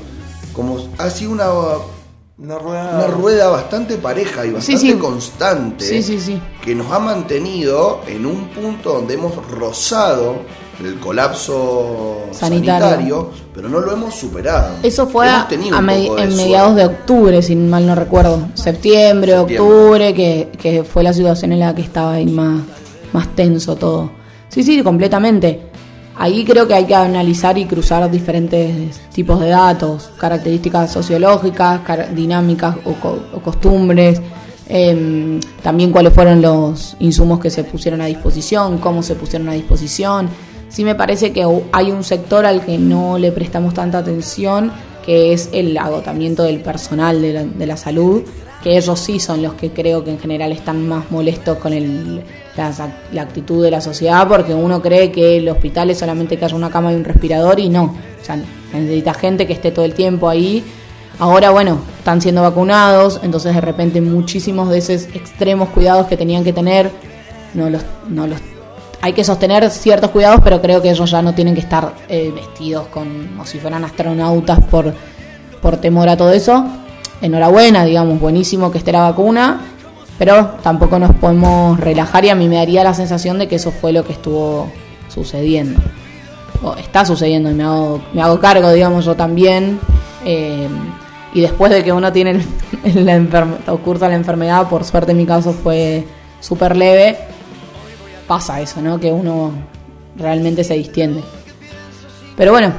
[0.52, 1.48] como ha sido una,
[2.38, 2.90] Una rueda.
[2.96, 4.92] una rueda bastante pareja y bastante sí.
[4.94, 6.40] constante Sí, sí, sí.
[6.64, 10.36] que nos ha mantenido en un punto donde hemos rozado
[10.82, 12.86] el colapso Sanitario.
[12.88, 14.76] sanitario, pero no lo hemos superado.
[14.82, 18.48] Eso fue a- en mediados de octubre, si mal no recuerdo.
[18.54, 19.58] Septiembre, Septiembre.
[19.60, 22.62] octubre, que, que fue la situación en la que estaba ahí más,
[23.12, 24.10] más tenso todo.
[24.48, 25.69] Sí, sí, completamente.
[26.22, 31.80] Ahí creo que hay que analizar y cruzar diferentes tipos de datos, características sociológicas,
[32.14, 34.20] dinámicas o, co- o costumbres,
[34.68, 39.54] em, también cuáles fueron los insumos que se pusieron a disposición, cómo se pusieron a
[39.54, 40.28] disposición.
[40.68, 41.42] Sí me parece que
[41.72, 44.70] hay un sector al que no le prestamos tanta atención,
[45.06, 48.22] que es el agotamiento del personal de la, de la salud,
[48.62, 52.22] que ellos sí son los que creo que en general están más molestos con el,
[52.56, 56.56] la, actitud de la sociedad, porque uno cree que el hospital es solamente que haya
[56.56, 57.84] una cama y un respirador y no.
[58.20, 58.38] O sea,
[58.72, 60.62] necesita gente que esté todo el tiempo ahí.
[61.18, 66.44] Ahora, bueno, están siendo vacunados, entonces de repente muchísimos de esos extremos cuidados que tenían
[66.44, 66.90] que tener,
[67.54, 68.40] no los, no los
[69.02, 72.30] hay que sostener ciertos cuidados, pero creo que ellos ya no tienen que estar eh,
[72.34, 74.92] vestidos con, como si fueran astronautas por,
[75.62, 76.66] por temor a todo eso.
[77.22, 79.60] Enhorabuena, digamos, buenísimo que esté la vacuna,
[80.18, 83.70] pero tampoco nos podemos relajar y a mí me daría la sensación de que eso
[83.70, 84.70] fue lo que estuvo
[85.08, 85.80] sucediendo.
[86.62, 89.78] O está sucediendo y me hago, me hago cargo, digamos, yo también.
[90.24, 90.68] Eh,
[91.32, 92.34] y después de que uno tiene
[92.94, 96.04] la enferme- cursa la enfermedad, por suerte en mi caso fue
[96.40, 97.16] súper leve,
[98.26, 98.98] pasa eso, ¿no?
[98.98, 99.52] Que uno
[100.16, 101.22] realmente se distiende.
[102.36, 102.72] Pero bueno,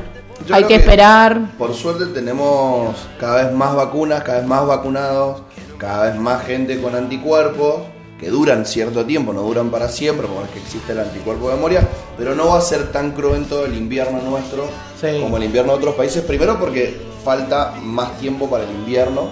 [0.47, 1.51] Yo hay que esperar.
[1.57, 5.41] Por suerte tenemos cada vez más vacunas, cada vez más vacunados,
[5.77, 7.81] cada vez más gente con anticuerpos
[8.19, 11.55] que duran cierto tiempo, no duran para siempre, porque es que existe el anticuerpo de
[11.55, 11.87] memoria,
[12.17, 14.65] pero no va a ser tan cruento el invierno nuestro
[14.99, 15.19] Sí.
[15.21, 16.23] como el invierno de otros países.
[16.23, 19.29] Primero porque falta más tiempo para el invierno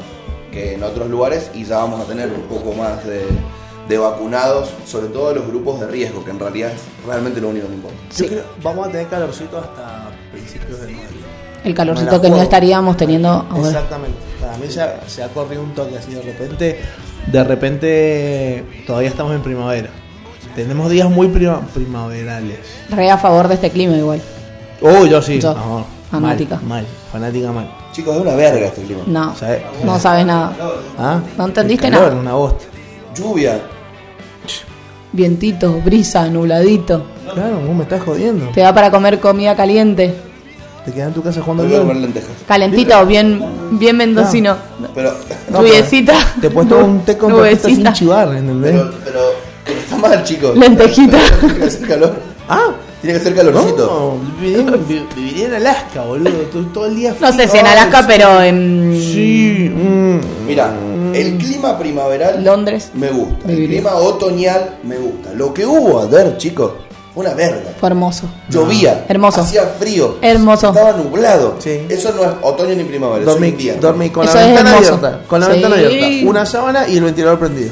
[0.52, 3.26] que en otros lugares y ya vamos a tener un poco más de,
[3.88, 7.68] de vacunados, sobre todo los grupos de riesgo, que en realidad es realmente lo único
[7.68, 7.98] que importa.
[8.18, 11.08] Yo creo- vamos a tener calorcito hasta principios de mayo.
[11.64, 13.68] El calorcito que no estaríamos teniendo ahora.
[13.68, 14.18] Exactamente.
[14.40, 16.80] Para mí se ha, se ha corrido un toque así de repente.
[17.28, 19.90] De repente todavía estamos en primavera.
[20.56, 22.60] Tenemos días muy prima- primaverales.
[22.90, 24.22] Re a favor de este clima igual.
[24.82, 25.40] Oh, yo sí.
[25.40, 26.56] Yo, No, fanática.
[26.58, 27.70] Mal, mal, fanática mal.
[27.92, 29.02] Chicos, es una verga este clima.
[29.06, 29.36] No,
[29.84, 30.56] no sabes nada.
[30.98, 31.20] ¿Ah?
[31.38, 32.22] No entendiste calor, nada.
[32.22, 32.66] Una bosta.
[33.16, 33.60] Lluvia.
[35.12, 37.04] Vientito, brisa, nubladito.
[37.34, 38.50] Claro, vos me estás jodiendo.
[38.54, 40.14] Te da para comer comida caliente.
[40.86, 42.06] Te quedas en tu casa jugando Voy a comer bien.
[42.06, 42.32] lentejas.
[42.48, 44.56] Calentito, bien, bien mendocino.
[44.96, 45.14] Pero,
[45.52, 46.14] Lluviecita.
[46.40, 47.94] Te he puesto un té con papita sin Nubecita.
[47.94, 48.72] chivar, ¿entendés?
[48.72, 49.20] pero, pero,
[49.66, 50.58] pero está mal, chicos.
[50.58, 51.18] Lentejita.
[51.66, 52.14] Hacer calor.
[52.48, 52.70] Ah,
[53.02, 53.86] Tiene que hacer calorcito.
[54.22, 56.32] no, viviría, vi- viviría en Alaska, boludo.
[56.52, 57.50] Todo, todo el día No sé frío.
[57.52, 59.72] si en Alaska, pero en Sí.
[59.74, 60.46] mm.
[60.46, 60.74] Mira,
[61.14, 63.48] el clima primaveral Londres me gusta.
[63.48, 63.82] El Viviría.
[63.82, 65.32] clima otoñal me gusta.
[65.34, 66.74] Lo que hubo ayer, chicos,
[67.14, 67.72] fue una verga.
[67.80, 68.28] fue hermoso.
[68.50, 69.06] Llovía.
[69.08, 69.42] Hermoso.
[69.42, 70.18] Hacía frío.
[70.22, 70.68] Hermoso.
[70.70, 71.56] Estaba nublado.
[71.60, 71.86] Sí.
[71.88, 73.22] Eso no es otoño ni primavera.
[73.22, 73.82] eso es Dormí, invierno.
[73.82, 74.94] dormí con Eso la ventana hermoso.
[74.96, 75.22] abierta.
[75.28, 75.52] Con la Sí.
[75.54, 76.30] ventana abierta.
[76.30, 77.72] Una sábana y el ventilador prendido.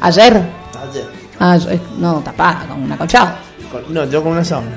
[0.00, 0.34] Ayer.
[0.90, 1.06] Ayer.
[1.40, 3.47] Ah, yo- no, tapada, con un acolchado.
[3.70, 4.76] Con- no, yo con una sábana.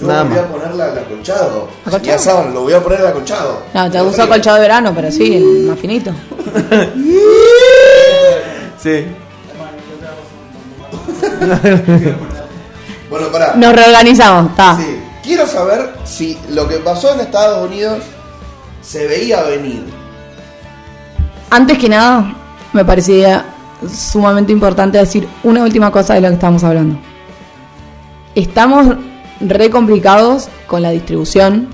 [0.00, 0.38] Yo Nada voy más.
[0.40, 1.68] a ponerla al acolchado.
[1.86, 2.04] ¿Acolchado?
[2.04, 3.62] Ya saben, lo voy a poner al acolchado.
[3.72, 4.54] No, te Pero uso frío.
[4.54, 6.10] de verano, pero sí, el más finito.
[8.82, 9.06] Sí.
[13.10, 13.54] Bueno, pará.
[13.54, 14.76] Nos reorganizamos, está.
[14.76, 15.00] Sí.
[15.22, 18.02] Quiero saber si lo que pasó en Estados Unidos
[18.82, 19.84] se veía venir.
[21.50, 22.34] Antes que nada,
[22.72, 23.44] me parecía
[23.90, 26.98] sumamente importante decir una última cosa de lo que estamos hablando.
[28.34, 28.96] Estamos
[29.40, 31.68] re complicados con la distribución.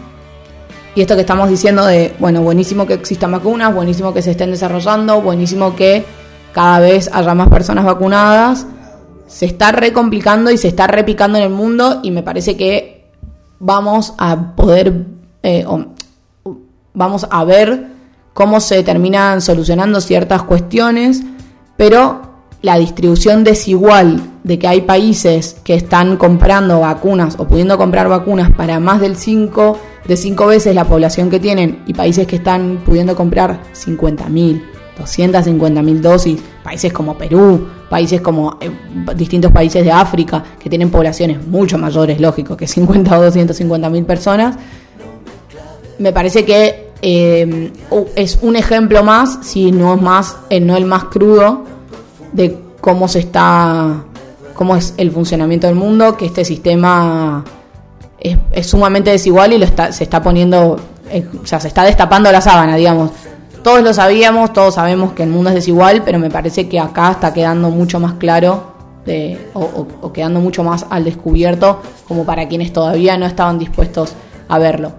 [0.95, 4.51] Y esto que estamos diciendo de, bueno, buenísimo que existan vacunas, buenísimo que se estén
[4.51, 6.05] desarrollando, buenísimo que
[6.53, 8.67] cada vez haya más personas vacunadas,
[9.29, 13.07] se está re complicando y se está repicando en el mundo y me parece que
[13.61, 15.07] vamos a poder,
[15.45, 15.65] eh,
[16.93, 17.87] vamos a ver
[18.35, 21.23] cómo se terminan solucionando ciertas cuestiones,
[21.77, 22.30] pero
[22.63, 28.51] la distribución desigual de que hay países que están comprando vacunas o pudiendo comprar vacunas
[28.53, 32.83] para más del 5 de 5 veces la población que tienen y países que están
[32.85, 34.63] pudiendo comprar 50.000,
[34.99, 38.71] 250.000 dosis, países como Perú, países como eh,
[39.15, 44.57] distintos países de África que tienen poblaciones mucho mayores, lógico, que 50 o 250.000 personas,
[45.99, 47.73] me parece que eh,
[48.17, 51.65] es un ejemplo más, si no es más, eh, no el más crudo,
[52.33, 54.05] de cómo se está,
[54.55, 57.45] cómo es el funcionamiento del mundo, que este sistema
[58.19, 60.79] es, sumamente desigual y lo está, se está poniendo,
[61.11, 63.11] eh, o sea, se está destapando la sábana, digamos.
[63.63, 67.11] Todos lo sabíamos, todos sabemos que el mundo es desigual, pero me parece que acá
[67.11, 68.71] está quedando mucho más claro
[69.55, 74.13] o- o quedando mucho más al descubierto como para quienes todavía no estaban dispuestos
[74.49, 74.93] a verlo.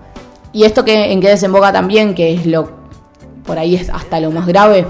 [0.52, 2.70] Y esto que en qué desemboca también, que es lo
[3.46, 4.86] por ahí es hasta lo más grave,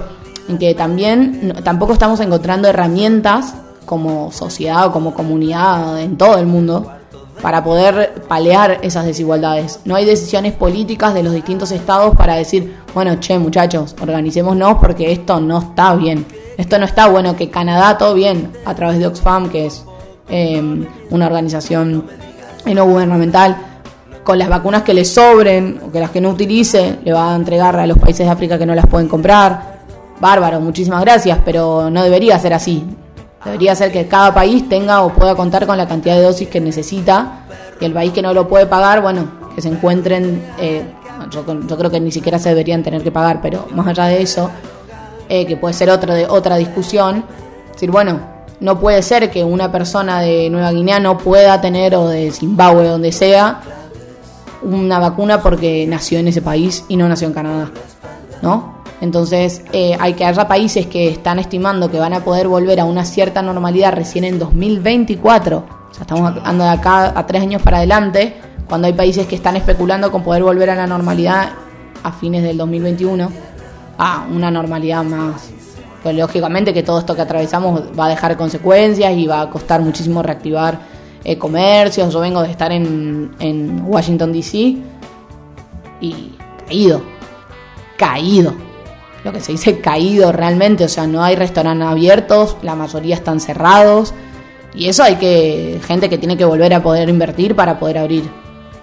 [0.48, 6.46] en que también tampoco estamos encontrando herramientas como sociedad o como comunidad en todo el
[6.46, 6.90] mundo
[7.40, 9.80] para poder palear esas desigualdades.
[9.84, 15.10] No hay decisiones políticas de los distintos estados para decir, bueno, che, muchachos, organicémonos porque
[15.10, 16.24] esto no está bien.
[16.56, 19.84] Esto no está bueno, que Canadá todo bien, a través de Oxfam, que es
[20.28, 20.62] eh,
[21.10, 22.06] una organización
[22.64, 23.56] no gubernamental,
[24.22, 27.36] con las vacunas que le sobren o que las que no utilice, le va a
[27.36, 29.71] entregar a los países de África que no las pueden comprar.
[30.22, 32.84] Bárbaro, muchísimas gracias, pero no debería ser así.
[33.44, 36.60] Debería ser que cada país tenga o pueda contar con la cantidad de dosis que
[36.60, 37.40] necesita
[37.80, 40.84] y el país que no lo puede pagar, bueno, que se encuentren, eh,
[41.28, 44.22] yo, yo creo que ni siquiera se deberían tener que pagar, pero más allá de
[44.22, 44.48] eso,
[45.28, 47.24] eh, que puede ser otra, de, otra discusión,
[47.72, 48.20] decir, bueno,
[48.60, 52.86] no puede ser que una persona de Nueva Guinea no pueda tener, o de Zimbabue,
[52.86, 53.60] donde sea,
[54.62, 57.72] una vacuna porque nació en ese país y no nació en Canadá,
[58.40, 58.81] ¿no?
[59.02, 62.84] Entonces, eh, hay que haya países que están estimando que van a poder volver a
[62.84, 65.56] una cierta normalidad recién en 2024.
[65.56, 68.36] O sea, estamos andando de acá a tres años para adelante,
[68.68, 71.50] cuando hay países que están especulando con poder volver a la normalidad
[72.00, 73.28] a fines del 2021.
[73.98, 75.50] a una normalidad más.
[76.04, 79.80] Pues lógicamente que todo esto que atravesamos va a dejar consecuencias y va a costar
[79.80, 80.78] muchísimo reactivar
[81.24, 82.12] eh, comercios.
[82.12, 84.76] Yo vengo de estar en, en Washington DC
[86.00, 86.34] y
[86.66, 87.02] caído,
[87.96, 88.71] caído.
[89.24, 93.40] Lo que se dice caído realmente, o sea, no hay restaurantes abiertos, la mayoría están
[93.40, 94.14] cerrados.
[94.74, 98.28] Y eso hay que, gente que tiene que volver a poder invertir para poder abrir.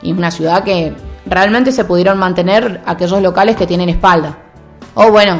[0.01, 0.93] Y es una ciudad que
[1.25, 4.37] realmente se pudieron mantener aquellos locales que tienen espalda.
[4.93, 5.39] O bueno,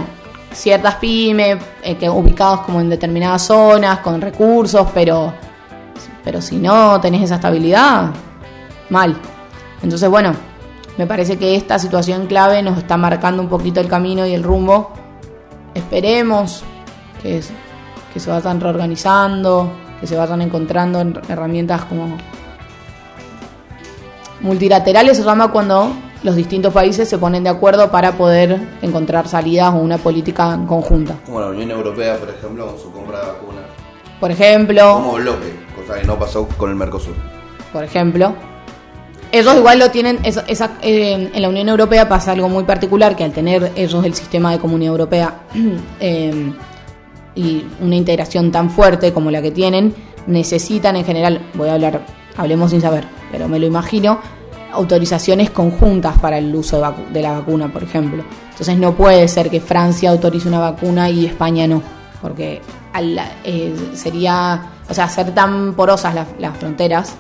[0.51, 5.33] ciertas pymes eh, que ubicados como en determinadas zonas, con recursos, pero,
[6.23, 8.11] pero si no tenés esa estabilidad,
[8.89, 9.15] mal.
[9.81, 10.33] Entonces, bueno,
[10.99, 14.43] me parece que esta situación clave nos está marcando un poquito el camino y el
[14.43, 14.91] rumbo.
[15.73, 16.61] Esperemos
[17.23, 17.41] que,
[18.13, 19.71] que se vayan reorganizando,
[20.01, 22.17] que se vayan encontrando en- herramientas como
[24.41, 25.93] multilaterales se llama cuando
[26.23, 31.15] los distintos países se ponen de acuerdo para poder encontrar salidas o una política conjunta.
[31.25, 33.63] Como la Unión Europea, por ejemplo, con su compra de vacunas.
[34.19, 37.15] Por ejemplo, Como bloque, cosa que no pasó con el Mercosur.
[37.71, 38.33] por ejemplo.
[39.31, 43.15] Ellos igual lo tienen, esa- esa- eh, en la Unión Europea pasa algo muy particular,
[43.15, 45.41] que al tener ellos el sistema de comunidad europea
[45.99, 46.51] eh,
[47.35, 49.93] y una integración tan fuerte como la que tienen,
[50.27, 52.01] necesitan en general, voy a hablar,
[52.37, 54.19] hablemos sin saber, pero me lo imagino,
[54.71, 58.23] autorizaciones conjuntas para el uso de, de la vacuna, por ejemplo.
[58.51, 61.81] Entonces no puede ser que Francia autorice una vacuna y España no,
[62.21, 62.61] porque
[62.93, 67.15] al- eh, sería, o sea, ser tan porosas las, fronteras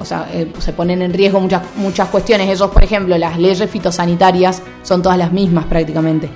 [0.00, 2.48] o sea, eh, se ponen en riesgo muchas, muchas cuestiones.
[2.48, 6.28] Ellos, por ejemplo, las leyes fitosanitarias son todas las mismas prácticamente.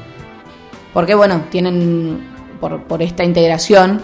[0.93, 2.29] Porque, bueno, tienen
[2.61, 4.03] por, por esta integración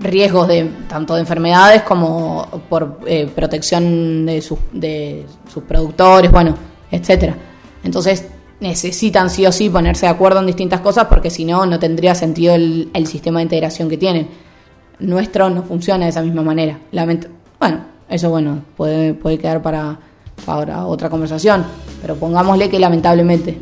[0.00, 6.56] riesgos de tanto de enfermedades como por eh, protección de sus, de sus productores, bueno,
[6.90, 7.36] etcétera.
[7.84, 8.26] Entonces
[8.60, 12.14] necesitan sí o sí ponerse de acuerdo en distintas cosas porque si no, no tendría
[12.14, 14.28] sentido el, el sistema de integración que tienen.
[14.98, 16.78] Nuestro no funciona de esa misma manera.
[16.92, 17.28] Lament-
[17.60, 19.98] bueno, eso bueno, puede, puede quedar para,
[20.44, 21.64] para otra conversación,
[22.00, 23.58] pero pongámosle que lamentablemente.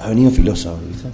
[0.00, 1.08] Ha venido filosa, ¿viste?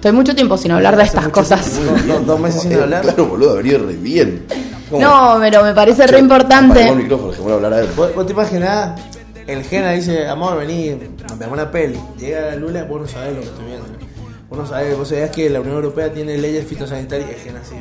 [0.00, 1.78] Estoy mucho tiempo sin hablar de estas cosas.
[2.06, 3.02] Dos, dos meses sin hablar.
[3.02, 4.46] Claro, boludo, ha venido re bien.
[4.88, 5.02] ¿Cómo?
[5.02, 6.88] No, pero me parece re importante.
[6.88, 7.88] el micrófono, hablar a él.
[7.94, 8.98] ¿Vos, vos te imaginás?
[9.46, 10.96] El Gena dice, amor, vení,
[11.36, 11.98] veamos una peli.
[12.18, 13.84] Llega la Lula, vos no sabés lo que estoy viendo.
[14.48, 17.28] Vos no sabés, vos sabés que la Unión Europea tiene leyes fitosanitarias.
[17.28, 17.74] El Gena así,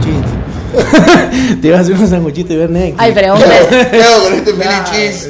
[0.00, 0.39] te iba
[1.60, 2.96] te iba a hacer unos sanguchitos y ver Netflix.
[2.98, 3.48] Ay, pero hombre.
[3.90, 5.28] ¿Qué hago con este Philly cheese?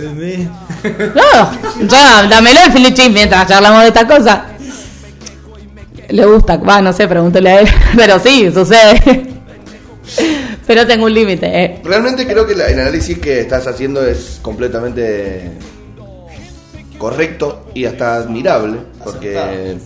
[1.14, 4.46] No, ya, dámelo el Philly cheese mientras charlamos de esta cosa.
[6.08, 7.68] Le gusta, va, no sé, pregúntele a él.
[7.96, 9.28] Pero sí, sucede.
[10.66, 11.80] Pero tengo un límite, eh.
[11.84, 15.50] Realmente creo que la- el análisis que estás haciendo es completamente
[16.98, 19.76] correcto y hasta admirable, porque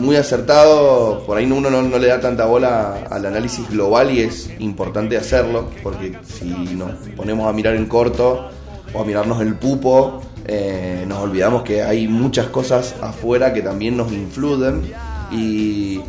[0.00, 4.50] muy acertado, por ahí uno no, le da tanta bola al análisis global y es
[4.58, 8.48] importante hacerlo, porque si nos ponemos a mirar en corto
[8.92, 13.96] o a mirarnos el pupo, eh, nos olvidamos que hay muchas cosas afuera que también
[13.96, 14.92] nos influyen
[15.30, 16.00] y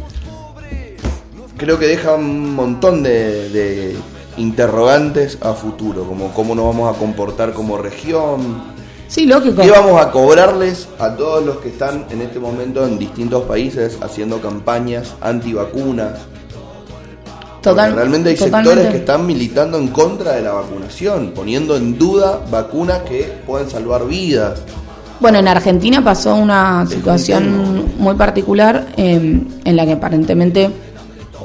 [1.57, 3.95] creo que deja un montón de
[4.37, 8.80] interrogantes a futuro, como cómo nos vamos a comportar como región,
[9.11, 9.61] Sí, lógico.
[9.61, 13.97] ¿Qué vamos a cobrarles a todos los que están en este momento en distintos países
[14.01, 16.17] haciendo campañas antivacunas?
[17.61, 18.69] Total- realmente hay totalmente.
[18.69, 23.69] sectores que están militando en contra de la vacunación, poniendo en duda vacunas que pueden
[23.69, 24.61] salvar vidas.
[25.19, 30.71] Bueno, en Argentina pasó una situación muy particular eh, en la que aparentemente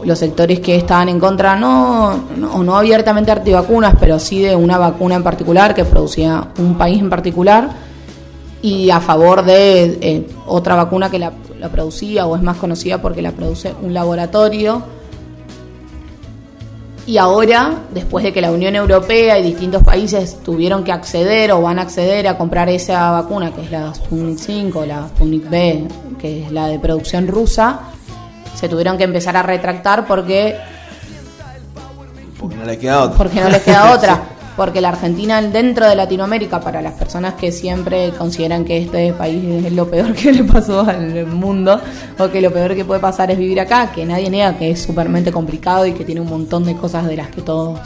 [0.06, 4.78] los sectores que estaban en contra, no, no, no abiertamente antivacunas, pero sí de una
[4.78, 7.70] vacuna en particular que producía un país en particular,
[8.62, 13.02] y a favor de eh, otra vacuna que la, la producía o es más conocida
[13.02, 14.82] porque la produce un laboratorio.
[17.06, 21.62] Y ahora, después de que la Unión Europea y distintos países tuvieron que acceder o
[21.62, 25.48] van a acceder a comprar esa vacuna, que es la Sputnik 5 o la Sputnik
[25.48, 25.86] B,
[26.18, 27.92] que es la de producción rusa,
[28.56, 30.56] se tuvieron que empezar a retractar porque
[32.38, 33.16] Porque no le queda otra.
[33.16, 34.20] porque no les queda otra.
[34.56, 39.66] Porque la Argentina dentro de Latinoamérica, para las personas que siempre consideran que este país
[39.66, 41.78] es lo peor que le pasó al mundo,
[42.18, 44.80] o que lo peor que puede pasar es vivir acá, que nadie niega que es
[44.82, 47.78] supermente complicado y que tiene un montón de cosas de las que todos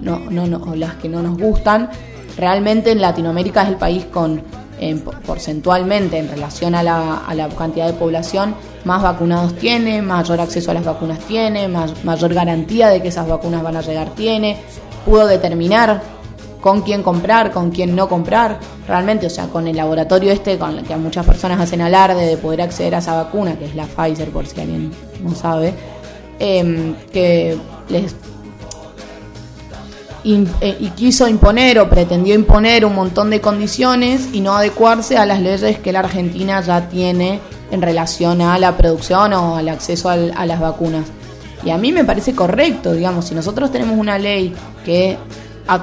[0.00, 1.90] no, no, no, o las que no nos gustan,
[2.38, 4.42] realmente en Latinoamérica es el país con
[4.80, 8.54] eh, por- porcentualmente en relación a la, a la cantidad de población
[8.86, 13.26] más vacunados tiene, mayor acceso a las vacunas tiene, más- mayor garantía de que esas
[13.28, 14.56] vacunas van a llegar tiene,
[15.04, 16.00] pudo determinar
[16.60, 18.58] con quién comprar, con quién no comprar,
[18.88, 22.26] realmente, o sea, con el laboratorio este, con el que a muchas personas hacen alarde
[22.26, 25.74] de poder acceder a esa vacuna, que es la Pfizer, por si alguien no sabe,
[26.38, 27.56] em, que
[27.88, 28.14] les
[30.60, 35.24] eh, y quiso imponer o pretendió imponer un montón de condiciones y no adecuarse a
[35.24, 37.38] las leyes que la Argentina ya tiene
[37.70, 41.04] en relación a la producción o al acceso al- a las vacunas.
[41.64, 44.54] Y a mí me parece correcto, digamos, si nosotros tenemos una ley
[44.84, 45.16] que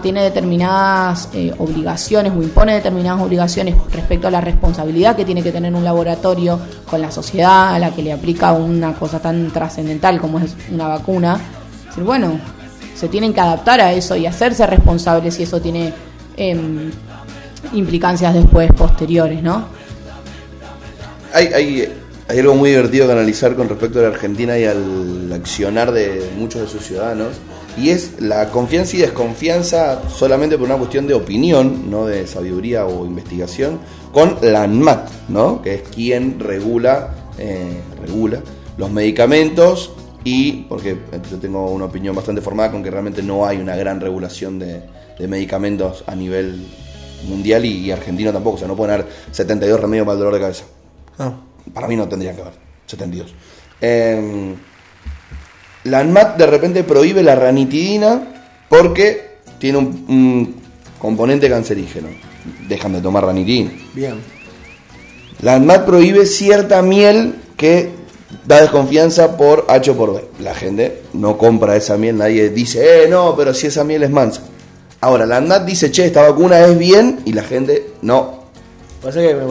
[0.02, 5.52] tiene determinadas eh, obligaciones o impone determinadas obligaciones respecto a la responsabilidad que tiene que
[5.52, 6.58] tener un laboratorio
[6.90, 10.88] con la sociedad a la que le aplica una cosa tan trascendental como es una
[10.88, 11.38] vacuna,
[11.88, 12.40] decir, bueno,
[12.96, 15.92] se tienen que adaptar a eso y hacerse responsables si eso tiene
[16.38, 16.90] em,
[17.74, 19.66] implicancias después posteriores, ¿no?
[21.34, 21.94] Hay, hay,
[22.30, 26.62] algo muy divertido que analizar con respecto a la Argentina y al accionar de muchos
[26.62, 27.34] de sus ciudadanos,
[27.76, 32.86] y es la confianza y desconfianza solamente por una cuestión de opinión, no de sabiduría
[32.86, 33.80] o investigación,
[34.12, 35.62] con la ANMAT, ¿no?
[35.62, 38.42] que es quien regula, eh, regula
[38.78, 39.92] los medicamentos
[40.24, 40.98] y, porque
[41.30, 44.82] yo tengo una opinión bastante formada con que realmente no hay una gran regulación de,
[45.28, 46.68] medicamentos a nivel
[47.28, 50.34] mundial y, y argentino tampoco, o sea, no pueden haber 72 remedios para el dolor
[50.34, 50.66] de cabeza.
[51.20, 51.34] Ah,
[51.74, 52.54] Para mí no tendrían que haber
[52.88, 53.34] 72.
[53.82, 54.56] Eh,
[55.86, 58.22] la ANMAT de repente prohíbe la ranitidina
[58.70, 60.56] porque tiene un, un
[61.00, 62.08] componente cancerígeno.
[62.68, 63.72] Dejan de tomar ranitidina.
[63.94, 64.16] bien.
[65.42, 67.90] La ANMAT prohíbe cierta miel que
[68.48, 70.24] da desconfianza por H o por B.
[70.40, 74.10] La gente no compra esa miel, nadie dice, eh, no, pero si esa miel es
[74.10, 74.42] mansa.
[75.02, 78.44] Ahora, la ANMAT dice, che, esta vacuna es bien y la gente no.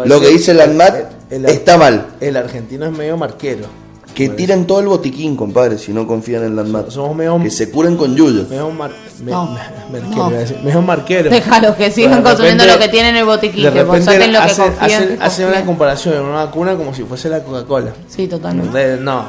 [0.06, 2.06] Lo que dice la ANMAT el- está mal.
[2.20, 3.66] El argentino es medio marquero.
[4.14, 6.90] Que tiren todo el botiquín, compadre, si no confían en la ANMAT.
[6.90, 8.46] Somos medio, Que se curen con yuyos.
[8.50, 8.90] medio mar,
[9.24, 9.56] me- No.
[9.90, 10.30] me- No.
[10.62, 11.30] medio marquero.
[11.30, 14.04] Déjalos que sigan Pero de consumiendo lo que tienen en el botiquín, de que pues
[14.04, 15.02] repente saquen lo que hacen, confían.
[15.02, 17.92] hacen- que hacen una comparación de una vacuna como si fuese la Coca-Cola.
[18.06, 18.76] Sí, totalmente.
[18.76, 19.24] De- No,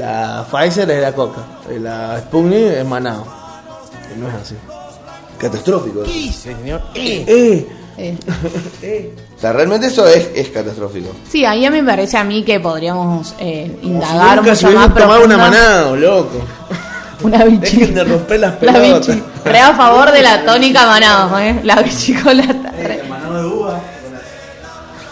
[0.00, 1.40] la Pfizer es la Coca,
[1.72, 3.24] y la Sputnik es Manao.
[4.16, 4.56] Y no es así.
[5.38, 6.02] Catastrófico.
[6.04, 11.10] Eh, Eh, O sea, realmente eso es, es catastrófico.
[11.30, 14.78] Sí, ahí a mí me parece a mí que podríamos eh, indagar nunca se mucho
[14.78, 16.40] más hubiesen tomado una manado, loco.
[17.22, 17.76] Una bichi.
[17.78, 19.06] Dejen de romper las La pelotas.
[19.06, 19.22] bichi.
[19.44, 21.60] Re a favor de la tónica manado, ¿eh?
[21.62, 22.42] La bichi con la...
[22.44, 23.02] re-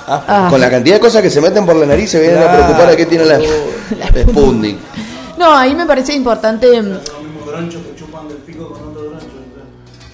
[0.06, 0.48] Ah.
[0.50, 2.88] Con la cantidad de cosas que se meten por la nariz se vienen a preocupar
[2.90, 3.38] a qué tiene la,
[3.98, 4.76] la Sputnik.
[5.38, 6.68] No, ahí me parece importante...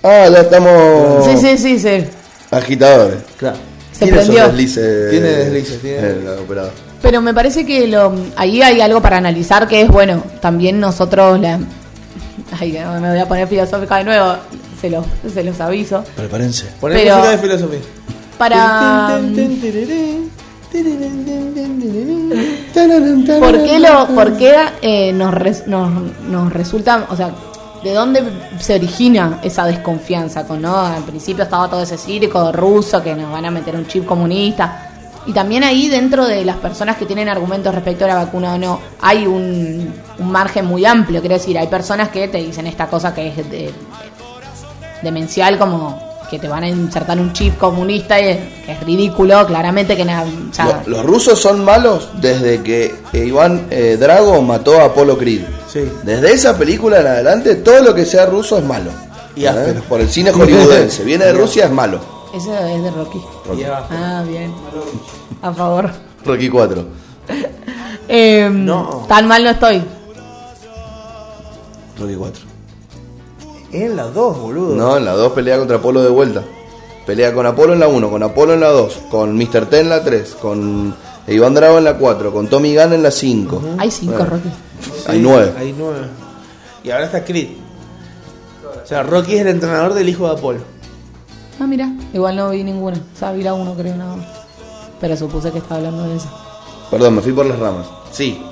[0.03, 2.05] Ah, ya estamos Sí, sí, sí, sí.
[2.51, 3.19] Agitadores.
[3.37, 3.57] Claro.
[3.93, 4.49] Se Tiene esos prendió.
[4.53, 5.11] deslices.
[5.11, 6.73] Tiene deslices, tiene- el operador.
[7.03, 11.39] Pero me parece que lo, ahí hay algo para analizar que es, bueno, también nosotros
[11.41, 11.59] la...
[12.59, 14.35] Ay, me voy a poner filosófica de nuevo,
[14.81, 16.05] se los, se los aviso.
[16.17, 16.67] Prepárense.
[16.81, 17.81] Poner Pero- música de filosofía.
[18.39, 19.21] Para...
[23.41, 25.91] ¿Por qué, lo, por qué eh, nos, res- nos,
[26.29, 27.31] nos resulta, o sea,
[27.83, 28.23] de dónde
[28.59, 30.47] se origina esa desconfianza?
[30.47, 30.77] Con, ¿no?
[30.77, 34.85] Al principio estaba todo ese circo ruso que nos van a meter un chip comunista.
[35.27, 38.59] Y también ahí dentro de las personas que tienen argumentos respecto a la vacuna o
[38.59, 41.21] no, hay un, margen muy amplio.
[41.21, 43.75] Quiero decir, hay personas que te dicen esta cosa que es de-
[45.03, 48.25] demencial como que te van a insertar un chip comunista y
[48.65, 53.25] que es ridículo, claramente que nada, o sea, los rusos son malos desde que eh,
[53.27, 55.43] Iván eh, Drago mató a Apolo Creed.
[55.73, 55.81] Sí.
[56.03, 58.91] Desde esa película en adelante, todo lo que sea ruso es malo.
[59.37, 59.45] Y.
[59.89, 61.05] Por el cine hollywoodense.
[61.05, 62.01] Viene de Rusia, es malo.
[62.35, 63.21] Eso es de Rocky.
[63.57, 63.87] Y abajo.
[63.91, 64.53] Ah, bien.
[65.41, 65.91] A favor.
[66.25, 66.85] Rocky 4.
[68.09, 69.07] Eh, No.
[69.09, 69.83] Tan mal no estoy.
[71.99, 72.48] Rocky 4.
[73.73, 74.75] En las dos, boludo.
[74.75, 76.43] No, en la 2 pelea contra Apolo de vuelta.
[77.07, 79.67] Pelea con Apolo en la 1, con Apolo en la 2, con Mr.
[79.67, 80.95] T en la 3, con
[81.27, 83.63] Iván Drago en la 4, con Tommy Gunn en la 5.
[83.79, 84.31] Hay cinco, Bueno.
[84.31, 84.49] Rocky.
[85.07, 85.53] Hay 9.
[85.59, 86.07] Hay nueve.
[86.85, 87.49] Y ahora está Creed.
[88.85, 90.61] O sea, Rocky es el entrenador del hijo de Apolo.
[91.61, 91.91] Ah, mira.
[92.15, 92.97] Igual no vi ninguna.
[92.97, 94.27] O sea, vi la uno, creo, nada más.
[95.01, 96.29] Pero supuse que estaba hablando de eso.
[96.91, 97.87] Perdón, me fui por las ramas.
[98.13, 98.43] Sí,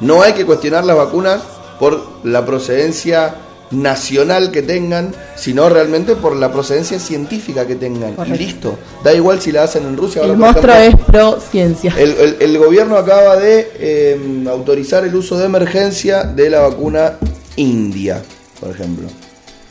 [0.00, 1.40] no hay que cuestionar las vacunas
[1.78, 3.34] por la procedencia
[3.70, 8.14] nacional que tengan, sino realmente por la procedencia científica que tengan.
[8.14, 8.34] Correcto.
[8.42, 8.78] Y listo.
[9.04, 11.94] Da igual si la hacen en Rusia o El monstruo es pro ciencia.
[11.98, 17.14] El, el- el gobierno acaba de eh, autorizar el uso de emergencia de la vacuna
[17.56, 18.22] india,
[18.60, 19.08] por ejemplo.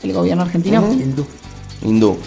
[0.03, 0.87] El gobierno argentino.
[1.81, 2.17] Hindú.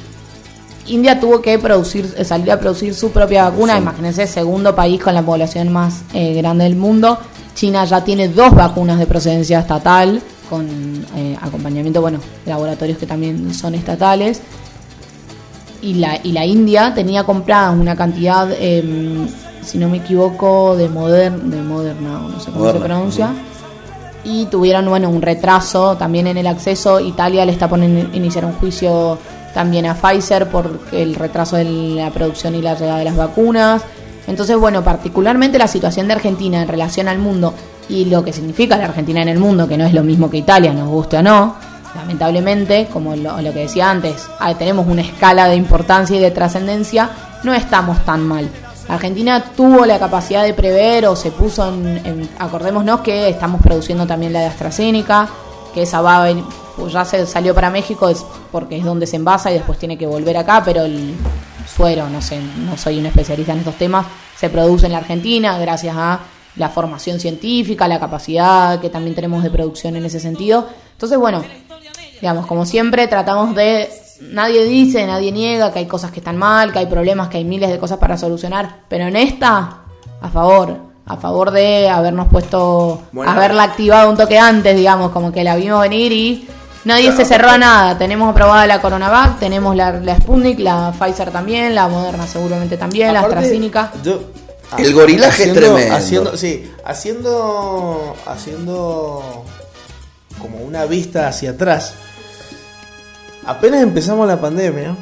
[0.87, 3.79] India tuvo que producir, eh, salir a producir su propia vacuna.
[3.79, 7.19] Imagínense, segundo país con la población más eh, grande del mundo.
[7.55, 10.21] China ya tiene dos vacunas de procedencia estatal,
[10.51, 10.67] con
[11.17, 14.43] eh, acompañamiento, bueno, laboratorios que también son estatales.
[15.81, 19.27] y la, y la India tenía comprada una cantidad, em,
[19.63, 23.35] si no me equivoco, de, moder, de Moderna, no sé cómo Moderna, se pronuncia.
[24.25, 27.01] Y tuvieron, bueno, un retraso también en el acceso.
[27.01, 29.17] Italia le está poniendo iniciar un juicio
[29.55, 33.83] también a Pfizer por el retraso de la producción y la llegada de las vacunas.
[34.27, 37.55] Entonces, bueno, particularmente la situación de Argentina en relación al mundo
[37.91, 40.39] y lo que significa la Argentina en el mundo, que no es lo mismo que
[40.39, 41.57] Italia, nos guste o no,
[41.95, 46.31] lamentablemente, como lo, lo que decía antes, ah, tenemos una escala de importancia y de
[46.31, 47.11] trascendencia,
[47.43, 48.49] no estamos tan mal.
[48.89, 54.33] Argentina tuvo la capacidad de prever o se puso en, acordémonos que estamos produciendo también
[54.33, 55.29] la de AstraZeneca,
[55.73, 56.35] que esa va a
[56.77, 59.99] pues ya se salió para México es porque es donde se envasa y después tiene
[59.99, 61.15] que volver acá, pero el
[61.73, 65.59] suero, no sé, no soy un especialista en estos temas, se produce en la Argentina
[65.59, 66.21] gracias a
[66.57, 70.67] la formación científica, la capacidad que también tenemos de producción en ese sentido.
[70.93, 71.43] Entonces, bueno,
[72.21, 73.89] digamos, como siempre, tratamos de.
[74.21, 77.45] Nadie dice, nadie niega que hay cosas que están mal, que hay problemas, que hay
[77.45, 79.79] miles de cosas para solucionar, pero en esta,
[80.21, 80.77] a favor,
[81.07, 83.31] a favor de habernos puesto, Bueno.
[83.33, 86.47] haberla activado un toque antes, digamos, como que la vimos venir y
[86.85, 87.97] nadie se cerró a nada.
[87.97, 93.15] Tenemos aprobada la Coronavac, tenemos la, la Sputnik, la Pfizer también, la Moderna seguramente también,
[93.15, 93.91] la AstraZeneca.
[94.05, 94.21] yo-
[94.79, 95.95] El gorilaje es haciendo- tremendo.
[95.97, 99.45] Haciendo, sí, haciendo, haciendo
[100.41, 101.95] como una vista hacia atrás.
[103.47, 104.97] Apenas empezamos la pandemia,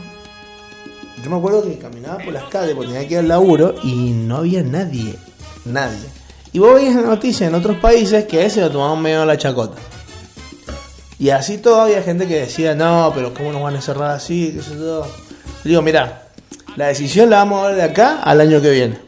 [1.23, 4.11] yo me acuerdo que caminaba por las calles porque tenía que ir al laburo y
[4.13, 5.17] no había nadie,
[5.65, 5.99] nadie.
[6.53, 9.23] Y vos veías en la noticia en otros países que a ese lo tomaban medio
[9.23, 9.77] a la chacota.
[11.19, 14.53] Y así todo había gente que decía, no, pero ¿cómo nos van a cerrar así?
[14.57, 15.05] ¿Qué sé yo?
[15.65, 16.29] Digo, mira,
[16.77, 18.99] la decisión la vamos a ver de acá al año que viene.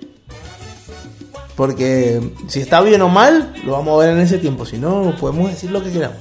[1.60, 4.64] Porque si está bien o mal, lo vamos a ver en ese tiempo.
[4.64, 6.16] Si no, podemos decir lo que queramos.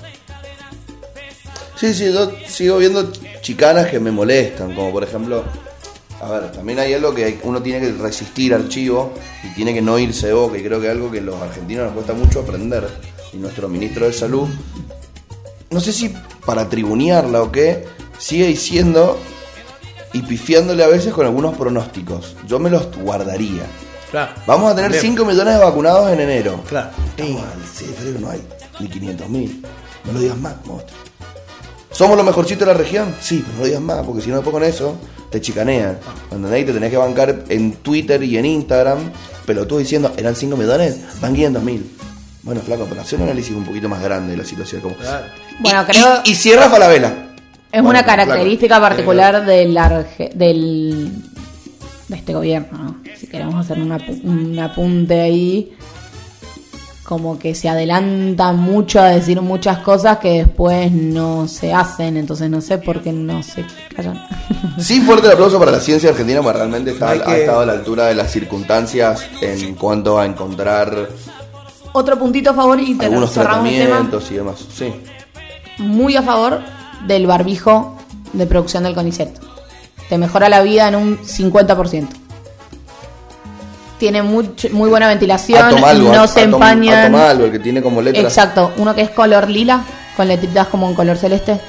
[1.78, 3.10] Sí, sí, yo sigo viendo
[3.40, 5.46] chicanas que me molestan, como por ejemplo,
[6.22, 9.14] a ver, también hay algo que uno tiene que resistir al chivo
[9.46, 11.86] y tiene que no irse de boca, y creo que es algo que los argentinos
[11.86, 12.90] nos cuesta mucho aprender,
[13.32, 14.50] y nuestro ministro de Salud,
[15.70, 16.14] no sé si
[16.46, 17.86] para tribunearla o qué,
[18.18, 19.18] sigue diciendo
[20.12, 22.36] y pifiándole a veces con algunos pronósticos.
[22.46, 23.64] Yo me los guardaría.
[24.12, 24.32] Claro.
[24.48, 26.62] Vamos a tener 5 millones de vacunados en enero.
[26.68, 26.90] Claro.
[27.16, 28.42] Estamos al 6 de febrero, no hay
[28.80, 29.64] ni 500 mil.
[30.06, 31.00] No lo digas más, monstruo.
[31.92, 33.14] ¿Somos los mejorcitos de la región?
[33.22, 34.96] Sí, pero no lo digas más, porque si no después con eso
[35.30, 35.98] te chicanean.
[36.32, 36.62] ¿Entendés?
[36.62, 39.12] Y te tenés que bancar en Twitter y en Instagram,
[39.46, 41.92] pelotudo diciendo, eran 5 millones, van 500 mil.
[42.42, 44.82] Bueno, flaco, pero hacer un análisis un poquito más grande de la situación.
[44.82, 44.96] Como...
[45.60, 47.08] Bueno, Y- creo Y, y cierra Falabella.
[47.72, 48.90] es Bueno, una característica flaco.
[48.90, 51.12] particular del, arge- del
[52.08, 52.98] de este gobierno, ¿no?
[53.20, 55.74] Si queremos hacer una un apunte ahí,
[57.04, 62.50] como que se adelanta mucho a decir muchas cosas que después no se hacen, entonces
[62.50, 63.66] no sé por qué no se
[63.96, 64.22] callan.
[64.80, 67.74] Sí, fuerte el aplauso para la ciencia argentina, porque realmente está, ha estado a la
[67.74, 71.10] altura de las circunstancias en cuanto a encontrar
[71.92, 73.86] Otro puntito a favor y te algunos cerramos el tema.
[73.88, 74.66] tratamientos y demás.
[74.74, 74.94] Sí.
[75.80, 76.62] muy a favor
[77.08, 77.98] del barbijo
[78.32, 79.38] de producción del CONICET.
[80.08, 82.08] Te mejora la vida en un 50%.
[84.00, 87.14] Tiene much- muy buena ventilación, Atomalgo, no Atom- se empañan.
[87.14, 88.24] Atomalgo, el que tiene como letras.
[88.24, 89.82] Exacto, uno que es color lila,
[90.16, 91.60] con letritas como en color celeste.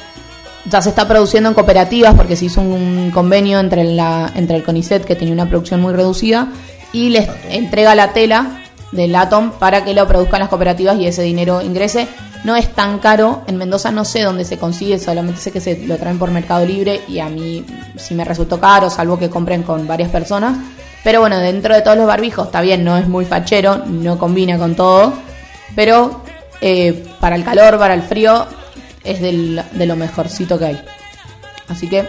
[0.66, 4.62] Ya se está produciendo en cooperativas porque se hizo un convenio entre, la, entre el
[4.62, 6.48] CONICET, que tenía una producción muy reducida,
[6.92, 8.62] y les entrega la tela
[8.92, 12.06] del Atom para que lo produzcan las cooperativas y ese dinero ingrese.
[12.44, 15.78] No es tan caro, en Mendoza no sé dónde se consigue, solamente sé que se
[15.86, 17.64] lo traen por Mercado Libre y a mí
[17.96, 20.56] sí me resultó caro, salvo que compren con varias personas.
[21.04, 24.58] Pero bueno, dentro de todos los barbijos, está bien, no es muy fachero, no combina
[24.58, 25.12] con todo,
[25.74, 26.20] pero
[26.60, 28.46] eh, para el calor, para el frío,
[29.02, 30.82] es del- de lo mejorcito que hay.
[31.68, 32.04] Así que,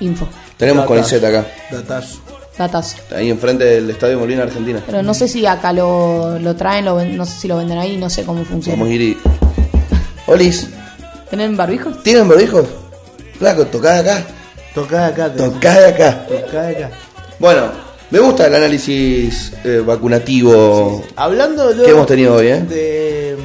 [0.00, 0.26] info,
[0.58, 0.88] Tenemos Datas.
[0.88, 2.18] Conicet acá, Datazo.
[2.58, 2.96] datas.
[3.16, 4.80] ahí enfrente del Estadio Molina, Argentina.
[4.84, 7.78] Pero no sé si acá lo, lo traen, lo ven- no sé si lo venden
[7.78, 8.76] ahí, no sé cómo funciona.
[8.76, 9.18] Vamos a ir y...
[10.26, 10.68] Olis,
[11.30, 12.02] ¿Tienen barbijos?
[12.02, 12.66] ¿tienen barbijos?
[13.38, 14.22] Flaco, tocá de acá,
[14.74, 15.32] Toca de acá.
[15.34, 16.26] tocá de acá.
[16.26, 16.90] Toca de acá.
[17.38, 17.62] Bueno,
[18.12, 22.60] me gusta el análisis eh, vacunativo Hablando yo que hemos tenido hoy, ¿eh?
[22.60, 23.36] de,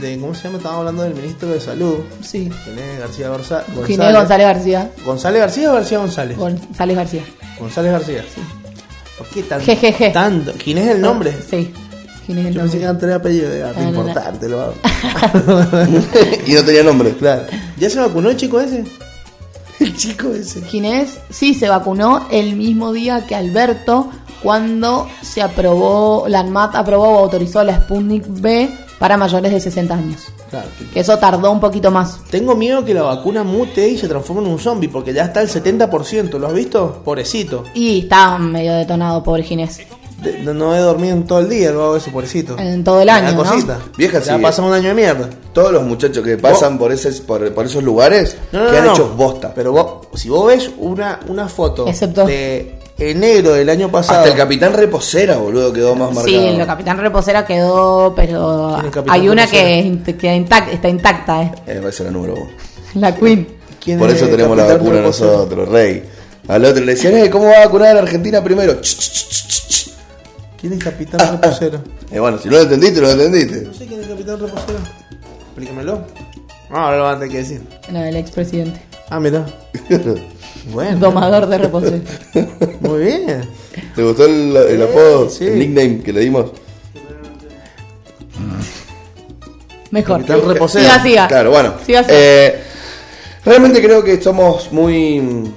[0.00, 0.56] de- ¿Cómo se llama?
[0.58, 1.98] Estábamos hablando del ministro de Salud.
[2.22, 2.50] Sí.
[2.64, 3.66] Ginés García González.
[3.86, 4.90] Ginés González García.
[5.04, 6.36] ¿González García o García González?
[6.36, 7.22] González García.
[7.58, 8.24] González García.
[9.18, 9.64] ¿Por qué tanto?
[9.66, 10.10] Jejeje.
[10.10, 10.52] Tanto.
[10.62, 11.34] ¿Quién es el nombre?
[11.48, 11.72] Sí.
[12.26, 12.84] Ginés el Yo pensé que nombre.
[12.84, 13.54] eran tres apellidos.
[13.54, 13.88] Era No, no, no.
[14.00, 14.48] importante.
[14.48, 14.74] Lo hago.
[16.46, 17.10] y no tenía nombre.
[17.18, 17.42] claro.
[17.78, 18.84] ¿Ya se vacunó el chico ese?
[19.84, 20.62] El chico ese.
[20.62, 24.10] Ginés sí se vacunó el mismo día que Alberto
[24.42, 29.94] cuando se aprobó, la ANMAT aprobó o autorizó la Sputnik B para mayores de 60
[29.94, 30.28] años.
[30.48, 30.66] Claro.
[30.92, 32.24] Que eso tardó un poquito más.
[32.30, 35.42] Tengo miedo que la vacuna mute y se transforme en un zombie, porque ya está
[35.42, 36.38] el 70%.
[36.38, 37.02] ¿Lo has visto?
[37.04, 37.64] Pobrecito.
[37.74, 39.80] Y está medio detonado, pobre Ginés.
[40.22, 42.58] De- no- no he dormido en todo el día, lo hago ese pobrecito.
[42.58, 43.44] En todo el Me da año, ¿no?
[43.50, 43.78] cosita.
[43.96, 44.30] Vieja, ya sí.
[44.30, 45.30] ha pasado un año de mierda.
[45.52, 48.90] Todos los muchachos que pasan por, ese, por, por esos lugares No, no, quedan no,
[48.90, 48.94] no.
[48.94, 49.52] hechos bosta.
[49.54, 54.18] Pero vos, si vos ves una, una foto Excepto- de enero del año pasado.
[54.18, 56.26] Hasta el capitán reposera, boludo, quedó más marcado.
[56.26, 60.04] Sí, el Capitán Reposera quedó, pero ¿Quién es Capitán hay una Reposera?
[60.04, 61.52] que queda intac- está intacta, eh.
[61.66, 62.50] Eh, va a ser la número uno.
[62.96, 63.48] la Queen.
[63.82, 66.04] ¿Quién Por es eso el tenemos la Capitán vacuna nosotros, rey.
[66.46, 68.74] Al otro le decían, eh, ¿cómo va a vacunar a la Argentina primero?
[68.82, 69.90] Ch, ch, ch, ch, ch.
[70.60, 71.82] ¿Quién es Capitán Reposero?
[72.12, 73.62] Eh, bueno, si no lo entendiste, lo entendiste.
[73.62, 74.78] No sé quién es Capitán Reposero.
[75.44, 76.04] Explícamelo.
[76.68, 77.62] No, ahora lo van a tener que decir.
[77.88, 78.80] No, el expresidente.
[79.08, 79.46] Ah, mira.
[80.72, 80.98] Bueno.
[80.98, 82.00] Domador de Reposero.
[82.80, 83.48] Muy bien.
[83.94, 85.46] ¿Te gustó el, el apodo, sí.
[85.46, 86.50] el nickname que le dimos?
[89.90, 90.26] Mejor.
[90.26, 90.84] Capitán Reposero.
[90.84, 91.28] Siga, siga.
[91.28, 91.74] Claro, bueno.
[91.86, 92.14] Siga, siga.
[92.14, 92.60] Eh,
[93.44, 95.52] realmente creo que somos muy mm,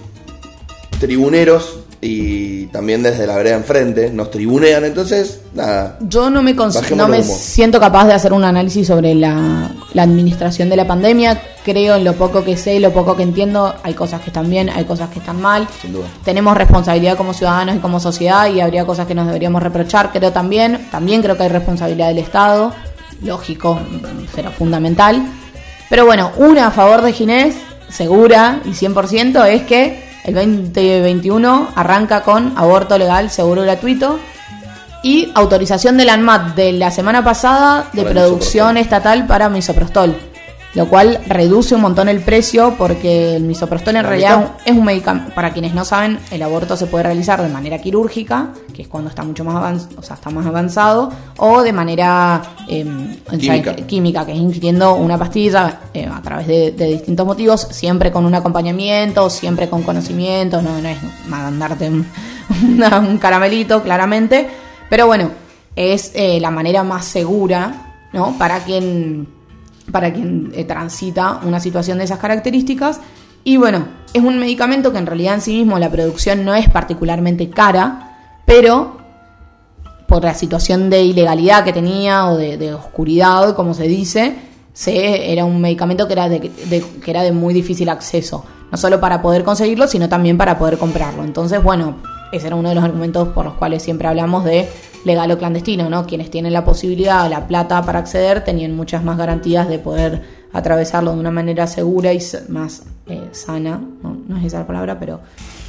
[0.99, 5.97] tribuneros y también desde la vereda enfrente nos tribunean, entonces, nada.
[6.01, 10.70] Yo no me, no me siento capaz de hacer un análisis sobre la, la administración
[10.70, 11.41] de la pandemia.
[11.64, 13.74] Creo en lo poco que sé y lo poco que entiendo.
[13.84, 15.68] Hay cosas que están bien, hay cosas que están mal.
[15.82, 16.08] Sin duda.
[16.26, 20.12] Tenemos responsabilidad como ciudadanos y como sociedad y habría cosas que nos deberíamos reprochar.
[20.12, 22.74] Creo también, también creo que hay responsabilidad del Estado.
[23.22, 23.80] Lógico,
[24.36, 25.26] pero fundamental.
[25.89, 27.56] Pero bueno, una a favor de Ginés,
[27.88, 34.19] segura y 100%, es que el 2021 arranca con aborto legal, seguro gratuito.
[35.03, 40.15] Y autorización del ANMAT de la semana pasada de Para producción estatal para misoprostol.
[40.76, 44.51] Lo cual reduce un montón el precio porque el misoprostol en ¿La realidad mitad?
[44.65, 45.32] es un medicamento.
[45.36, 49.11] Para quienes no saben, el aborto se puede realizar de manera quirúrgica, que es cuando
[49.11, 53.61] está mucho más avanzado, o sea, está más avanzado, o de manera em, o sea,
[53.86, 54.26] Química.
[54.26, 58.34] que es ingiriendo una pastilla eh, a través de, de distintos motivos, siempre con un
[58.34, 60.97] acompañamiento, siempre con conocimiento, no, no es
[61.28, 62.03] mandarte un,
[62.74, 64.49] una- un caramelito, claramente,
[64.89, 65.30] pero bueno,
[65.76, 68.36] es eh, la manera más segura, ¿no?
[68.39, 69.28] Para quien
[69.92, 73.00] para quien eh, transita una situación de esas características.
[73.44, 76.70] Y bueno, es un medicamento que en realidad en sí mismo la producción no es
[76.70, 78.98] particularmente cara, pero
[80.08, 84.36] por la situación de ilegalidad que tenía o de, oscuridad, como se dice,
[84.72, 89.00] se, era un medicamento que era de- que era de muy difícil acceso, no solo
[89.00, 91.24] para poder conseguirlo, sino también para poder comprarlo.
[91.24, 91.98] Entonces, bueno,
[92.34, 94.68] ese era uno de los argumentos por los cuales siempre hablamos de
[95.06, 96.08] legal o clandestino, ¿no?
[96.08, 100.24] Quienes tienen la posibilidad o la plata para acceder tenían muchas más garantías de poder
[100.52, 102.20] atravesarlo de una manera segura y
[102.50, 105.20] más eh, sana, no, no es esa la palabra, pero,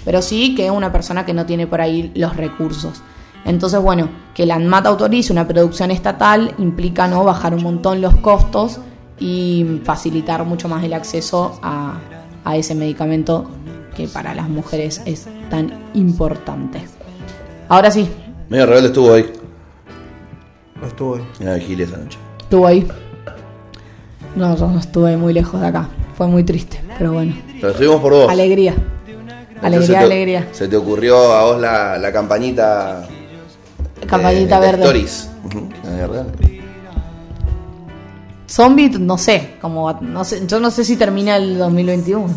[0.05, 3.03] pero sí que una persona que no tiene por ahí los recursos.
[3.45, 8.17] Entonces, bueno, que la ANMAT autorice una producción estatal implica no bajar un montón los
[8.17, 8.81] costos
[9.19, 11.99] y facilitar mucho más el acceso a,
[12.43, 13.51] a ese medicamento
[13.95, 16.83] que para las mujeres es tan importante.
[17.69, 18.09] Ahora sí,
[18.49, 19.33] Medio rebelde estuvo ahí.
[20.81, 21.23] No estuve.
[21.41, 22.19] En la vigilia esa noche.
[22.41, 22.87] estuvo ahí.
[24.37, 25.89] No, yo no estuve muy lejos de acá.
[26.17, 27.35] Fue muy triste, pero bueno.
[27.61, 28.29] Pero estuvimos por vos.
[28.31, 28.75] Alegría.
[29.63, 30.49] Alegría, se te- alegría.
[30.53, 33.07] Se te ocurrió a vos la, la campañita.
[34.07, 34.83] Campañita de- de verde.
[34.85, 35.31] Stories.
[38.47, 42.29] Zombie, no sé, como no sé, yo no sé si termina el 2021.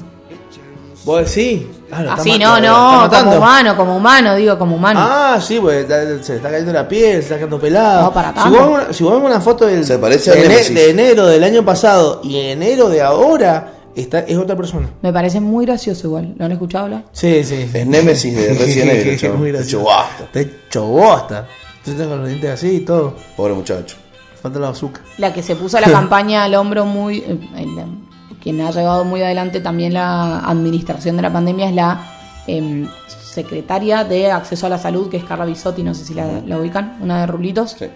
[1.07, 1.63] ¿Vos decís?
[1.91, 4.99] Ah, lo Así, no, no, como humano, como humano, digo, como humano.
[5.01, 8.03] Ah, sí, pues se le está cayendo la piel, se está quedando pelado.
[8.03, 8.49] No, para si, tanto.
[8.59, 11.43] vos ves una, si vos ves una foto del, Se parece de, ene- enero del
[11.45, 14.89] año pasado y enero de ahora, está, es otra persona.
[15.01, 16.35] Me parece muy gracioso igual.
[16.37, 17.05] ¿Lo han escuchado hablar?
[17.13, 17.69] Sí, sí.
[17.73, 19.39] Es Némesis de Resident Evil, Es chabón.
[19.39, 19.85] muy Hecho gracioso.
[19.85, 20.23] basta.
[20.25, 21.47] Está hecho bosta.
[21.85, 23.15] Yo tengo los dientes así y todo.
[23.37, 23.95] Pobre muchacho.
[24.41, 25.01] Falta la azúcar.
[25.19, 27.19] La que se puso la campaña al hombro muy...
[27.19, 28.06] eh, el-
[28.47, 32.01] quien ha llevado muy adelante también la administración de la pandemia es la
[32.47, 36.39] em, secretaria de Acceso a la Salud, que es Carla Bisotti, no sé si la,
[36.45, 37.75] la ubican, una de Rulitos.
[37.77, 37.87] Sí.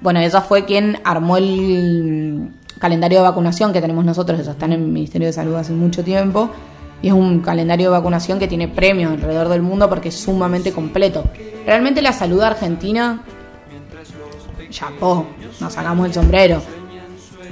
[0.00, 2.50] Bueno, ella fue quien armó el
[2.80, 6.02] calendario de vacunación que tenemos nosotros, ellos están en el Ministerio de Salud hace mucho
[6.02, 6.50] tiempo,
[7.00, 10.72] y es un calendario de vacunación que tiene premios alrededor del mundo porque es sumamente
[10.72, 11.22] completo.
[11.64, 13.22] Realmente la salud argentina,
[14.68, 15.28] chapó,
[15.60, 16.60] nos sacamos el sombrero.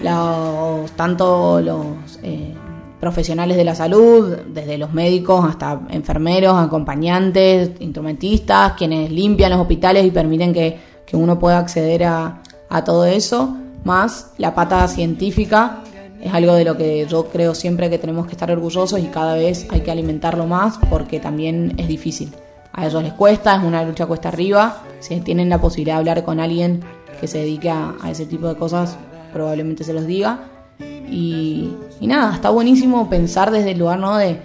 [0.03, 2.55] Los, tanto los eh,
[3.01, 10.05] profesionales de la salud, desde los médicos hasta enfermeros, acompañantes, instrumentistas, quienes limpian los hospitales
[10.05, 15.83] y permiten que, que uno pueda acceder a, a todo eso, más la pata científica,
[16.21, 19.35] es algo de lo que yo creo siempre que tenemos que estar orgullosos y cada
[19.35, 22.31] vez hay que alimentarlo más porque también es difícil.
[22.73, 24.83] A ellos les cuesta, es una lucha cuesta arriba.
[25.01, 26.83] Si tienen la posibilidad de hablar con alguien
[27.21, 28.97] que se dedique a, a ese tipo de cosas,
[29.33, 30.41] probablemente se los diga.
[30.81, 34.17] Y, y nada, está buenísimo pensar desde el lugar, ¿no?
[34.17, 34.41] De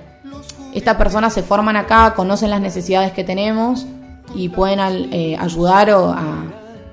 [0.74, 3.86] estas personas se forman acá, conocen las necesidades que tenemos
[4.34, 6.44] y pueden al- eh, ayudar o a,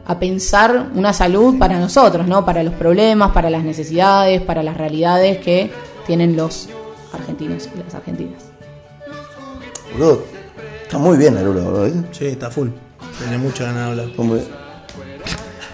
[0.07, 2.45] a pensar una salud para nosotros, ¿no?
[2.45, 5.73] Para los problemas, para las necesidades, para las realidades que
[6.07, 6.69] tienen los
[7.13, 8.43] argentinos y las argentinas.
[9.95, 10.23] Boludo,
[10.85, 11.85] está muy bien boludo.
[11.85, 12.01] ¿viste?
[12.13, 12.69] Sí, está full.
[13.19, 14.17] Tiene mucho ganas de hablar.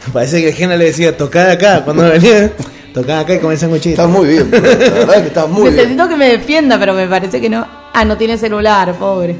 [0.09, 0.13] Está bien.
[0.13, 1.85] Parece que Gena le decía, tocá de acá.
[1.85, 2.53] Cuando venía,
[2.95, 3.91] tocá de acá y comé sanguchito.
[4.03, 4.51] Estás muy bien.
[4.51, 5.77] La verdad es que estás muy bien.
[5.77, 7.67] Necesito que me defienda, pero me parece que no.
[7.93, 9.37] Ah, no tiene celular, pobre.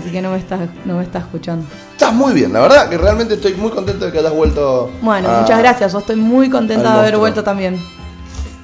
[0.00, 1.66] Así que no me está, no me está escuchando.
[1.92, 4.90] Estás muy bien, la verdad que realmente estoy muy contento de que hayas vuelto.
[5.02, 5.92] Bueno, a- muchas gracias.
[5.92, 7.78] Yo estoy muy contenta de haber vuelto también.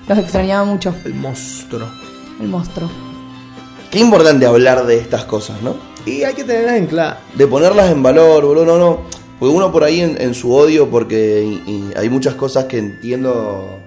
[0.08, 0.94] Los extrañaba mucho.
[1.04, 1.86] El monstruo.
[2.40, 2.90] El monstruo.
[3.90, 5.76] Qué importante hablar de estas cosas, ¿no?
[6.06, 7.16] Y hay que tenerlas en claro.
[7.34, 9.00] De ponerlas en valor, boludo, no, no.
[9.40, 12.78] Porque uno por ahí en, en su odio, porque y- y hay muchas cosas que
[12.78, 13.78] entiendo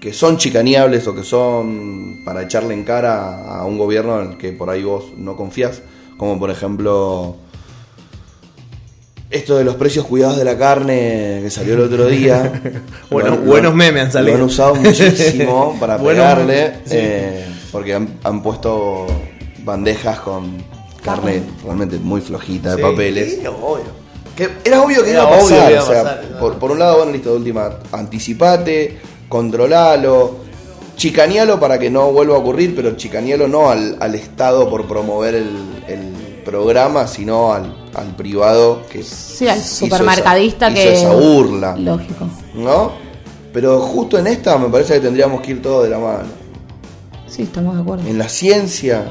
[0.00, 4.36] que son chicaneables o que son para echarle en cara a un gobierno en el
[4.38, 5.82] que por ahí vos no confías,
[6.18, 7.36] como por ejemplo
[9.30, 12.62] esto de los precios cuidados de la carne que salió el otro día.
[13.10, 14.36] Bueno, Lo buenos memes han salido.
[14.36, 16.90] Lo han usado muchísimo para pegarle, sí.
[16.98, 19.06] eh, porque han, han puesto
[19.64, 20.56] bandejas con
[21.06, 23.32] carne realmente muy flojita de Sí, papeles.
[23.40, 24.06] sí, obvio.
[24.36, 25.66] Que era obvio que Era iba a obvio pasar.
[25.68, 30.36] que iba a o sea, por, por un lado, bueno, listo, de última, anticipate, controlalo,
[30.96, 35.34] chicanealo para que no vuelva a ocurrir, pero chicanealo no al, al Estado por promover
[35.36, 35.48] el,
[35.88, 36.12] el
[36.44, 40.92] programa, sino al, al privado que Sí, al hizo supermercadista esa- que.
[40.94, 42.26] hizo esa burla, Lógico.
[42.54, 42.92] ¿no?
[43.52, 46.24] Pero justo en esta me parece que tendríamos que ir todos de la mano.
[47.26, 48.06] Sí, estamos de acuerdo.
[48.08, 49.10] En la ciencia,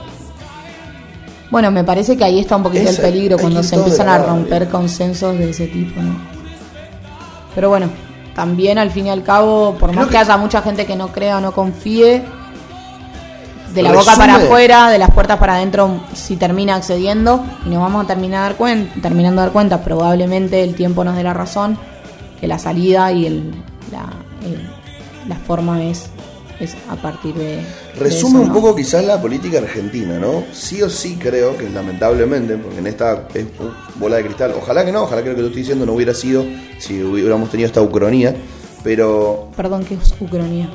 [1.52, 4.18] Bueno, me parece que ahí está un poquito el peligro cuando se de empiezan a
[4.18, 4.72] romper bien.
[4.72, 6.16] consensos de ese tipo, ¿no?
[7.54, 7.88] Pero bueno,
[8.34, 10.96] también al fin y al cabo, por Creo más que, que- haya mucha gente que
[10.96, 12.24] no crea o no confíe,
[13.74, 17.70] de la Resume- boca para afuera, de las puertas para adentro, si termina accediendo, y
[17.70, 21.24] nos vamos a terminar dar cuen- terminando a dar cuenta, probablemente el tiempo nos dé
[21.24, 21.78] la razón,
[22.40, 23.52] que la salida y el,
[23.92, 24.06] la,
[24.48, 24.70] el-
[25.30, 26.08] la forma es,
[26.60, 27.62] es a partir de...
[27.98, 30.44] Resume un poco quizás la política argentina, ¿no?
[30.54, 33.46] Sí o sí creo que lamentablemente, porque en esta es
[33.96, 36.14] bola de cristal, ojalá que no, ojalá que lo que te estoy diciendo no hubiera
[36.14, 36.44] sido
[36.78, 38.36] si hubiéramos tenido esta ucronía,
[38.84, 40.70] pero Perdón, ¿qué es Ucrania?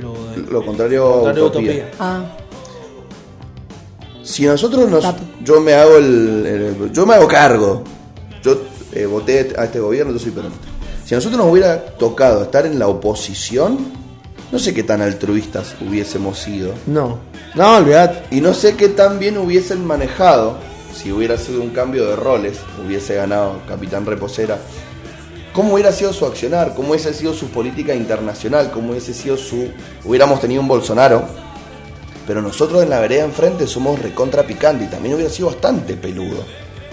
[0.00, 1.70] Lo de- lo contrario, Contrario a utopía.
[1.72, 1.90] utopía.
[2.00, 2.24] Ah,
[4.22, 5.04] Si nosotros nos,
[5.44, 7.82] yo me hago el, el- yo me hago cargo,
[8.42, 8.60] yo
[8.92, 10.66] eh, voté a este gobierno, yo soy peronista.
[11.04, 13.78] Si a nosotros nos hubiera tocado estar en la oposición,
[14.52, 16.74] no sé qué tan altruistas hubiésemos sido.
[16.86, 17.18] No.
[17.54, 18.34] No, olvidate.
[18.34, 20.58] Y no sé qué tan bien hubiesen manejado,
[20.94, 24.58] si hubiera sido un cambio de roles, hubiese ganado Capitán Reposera,
[25.52, 29.68] cómo hubiera sido su accionar, cómo hubiese sido su política internacional, cómo hubiese sido su...
[30.04, 31.24] Hubiéramos tenido un Bolsonaro,
[32.26, 36.44] pero nosotros en la vereda enfrente somos recontra picante y también hubiera sido bastante peludo.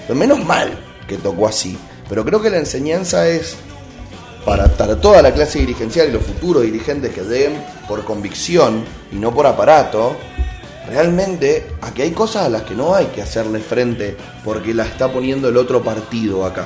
[0.08, 0.72] Pero menos mal
[1.08, 1.78] que tocó así.
[2.08, 3.58] Pero creo que la enseñanza es
[4.48, 7.52] para, para toda la clase dirigencial y los futuros dirigentes que den
[7.86, 10.15] por convicción y no por aparato,
[10.88, 14.15] realmente aquí hay cosas a las que no hay que hacerle frente
[14.45, 16.65] porque la está poniendo el otro partido acá.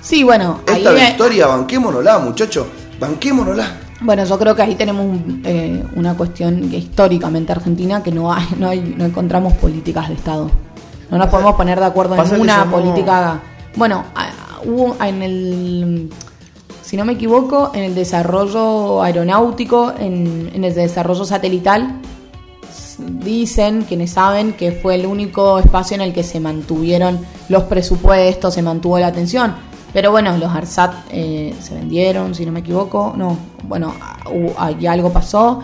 [0.00, 2.66] sí, bueno, Esta victoria, banquémonosla, muchachos,
[3.00, 3.66] banquémonosla.
[4.00, 8.32] Bueno, yo creo que ahí tenemos un- eh, una cuestión que históricamente argentina que no
[8.32, 10.50] hay, no hay, no encontramos políticas de Estado.
[11.10, 13.40] No nos podemos poner de acuerdo Pasa en que una somos- política.
[13.76, 14.04] Bueno,
[14.64, 16.10] hubo en el,
[16.82, 22.00] si no me equivoco, en el desarrollo aeronáutico, en, en el desarrollo satelital,
[22.98, 28.54] dicen quienes saben que fue el único espacio en el que se mantuvieron los presupuestos,
[28.54, 29.54] se mantuvo la atención.
[29.92, 33.12] Pero bueno, los ARSAT eh, se vendieron, si no me equivoco.
[33.16, 33.94] No, bueno,
[34.56, 35.60] ahí algo pasó.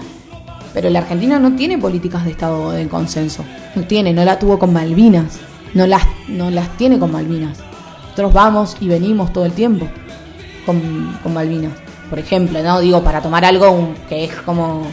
[0.75, 3.43] Pero la Argentina no tiene políticas de Estado de consenso.
[3.75, 5.39] No tiene, no la tuvo con Malvinas.
[5.73, 7.59] No las, no las tiene con Malvinas.
[8.19, 9.87] Nosotros vamos y venimos todo el tiempo
[10.67, 11.71] con, con Malvinas.
[12.11, 12.81] Por ejemplo, ¿no?
[12.81, 14.89] Digo, para tomar algo un- que es como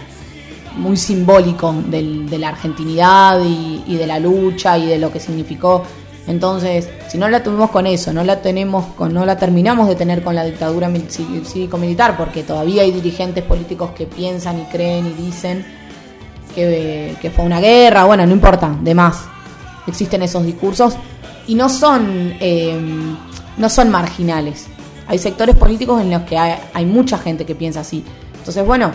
[0.77, 5.81] muy simbólico del- de la argentinidad y, de la lucha y de lo que significó.
[6.27, 9.95] Entonces, si no la tuvimos con eso, no la tenemos con, no la terminamos de
[9.95, 15.14] tener con la dictadura cívico-militar, porque todavía hay dirigentes políticos que piensan y creen y
[15.23, 15.65] dicen
[16.53, 19.23] que, que fue una guerra, bueno, no importa, de más.
[19.88, 20.95] Existen esos discursos
[21.47, 22.80] y no son, eh,
[23.57, 24.67] no son marginales.
[25.07, 28.03] Hay sectores políticos en los que hay, hay mucha gente que piensa así.
[28.38, 28.91] Entonces, bueno,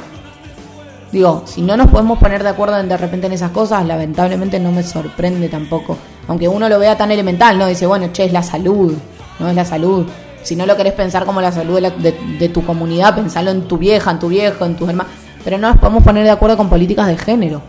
[1.13, 4.73] digo, si no nos podemos poner de acuerdo de repente en esas cosas, lamentablemente no
[4.73, 5.97] me sorprende tampoco.
[6.29, 7.67] Aunque uno lo vea tan elemental, ¿no?
[7.67, 8.95] Dice, bueno, che, es la salud,
[9.39, 10.07] no es la salud.
[10.43, 13.51] Si no lo querés pensar como la salud de, la- de- de tu comunidad, pensalo
[13.51, 15.13] en tu vieja, en tu viejo, en tus hermanos.
[15.45, 17.61] Pero no nos podemos poner de acuerdo con políticas de género.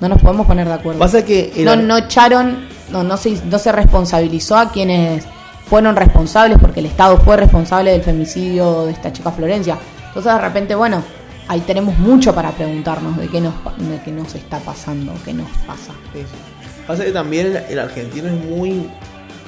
[0.00, 0.98] No nos podemos poner de acuerdo.
[0.98, 5.24] Pasa que no, no echaron, no, no, se, no se responsabilizó a quienes
[5.66, 9.76] fueron responsables, porque el Estado fue responsable del femicidio de esta chica Florencia.
[10.08, 11.02] Entonces, de repente, bueno,
[11.46, 15.48] ahí tenemos mucho para preguntarnos de qué nos, de qué nos está pasando, qué nos
[15.66, 15.92] pasa.
[16.12, 16.82] Sí, sí.
[16.86, 18.88] Pasa que también el, el argentino es muy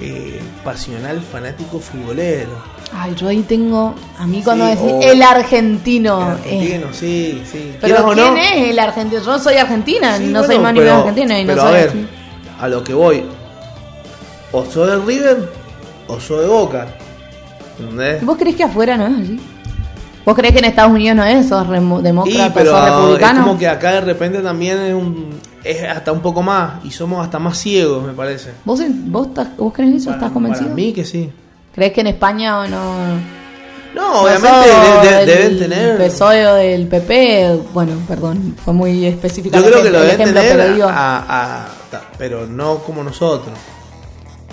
[0.03, 2.51] eh, pasional, fanático, futbolero.
[2.93, 6.21] Ay, yo ahí tengo, a mí cuando Sí, decís o- el argentino.
[6.21, 7.73] El eh, argentino, sí, sí.
[7.81, 9.23] pero ¿quién no, es el argentino?
[9.25, 11.71] Yo soy argentina, no bueno, soy más ni pero- menos argentina y no soy a
[11.71, 12.09] ver, así.
[12.61, 13.25] A lo que voy.
[14.53, 15.49] O soy de River
[16.09, 16.87] o soy de Boca.
[17.79, 18.25] ¿Entendés?
[18.25, 19.41] ¿Vos creés que afuera no es así?
[20.25, 21.49] ¿Vos creés que en Estados Unidos no es?
[21.49, 25.31] ¿Sos remo- Sí, demócrata, pero sos es como que acá de repente también es, un,
[25.65, 28.51] es hasta un poco más y somos hasta más ciegos, me parece.
[28.65, 30.07] ¿Vos, vos, estás- ¿Vos crees eso?
[30.07, 30.67] Para- ¿Estás convencido?
[30.67, 31.31] Para mí que sí.
[31.75, 33.40] ¿Crees que en España o no?
[33.95, 34.69] No, obviamente
[35.09, 35.99] de- de- deben tener.
[35.99, 39.57] PSOE o del PP, bueno, perdón, fue muy específico.
[39.57, 42.79] Yo creo que el lo deben ejemplo, tener, pero digo, a- a- ta- pero no
[42.79, 43.53] como nosotros.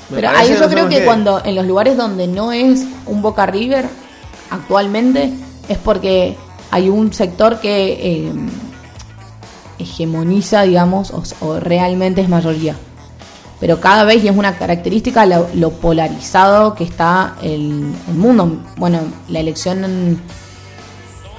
[0.10, 3.46] Me Pero ahí yo creo que cuando en los lugares donde no es un Boca
[3.46, 3.86] River
[4.50, 5.32] actualmente
[5.68, 6.36] es porque
[6.72, 7.94] hay un sector que
[8.28, 8.32] eh,
[9.80, 12.76] hegemoniza, digamos, o, o realmente es mayoría.
[13.60, 18.58] Pero cada vez, y es una característica, lo, polarizado que está el, mundo.
[18.78, 20.20] Bueno, la elección,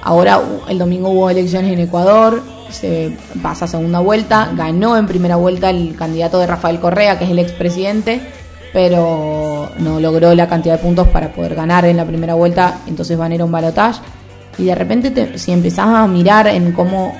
[0.03, 5.37] ahora el domingo hubo elecciones en Ecuador, se pasa a segunda vuelta, ganó en primera
[5.37, 8.21] vuelta el candidato de Rafael Correa, que es el expresidente,
[8.73, 13.17] pero no logró la cantidad de puntos para poder ganar en la primera vuelta, entonces
[13.17, 14.01] van a ir a un balotaje.
[14.57, 17.15] Y de repente, te- si empezás a mirar en cómo,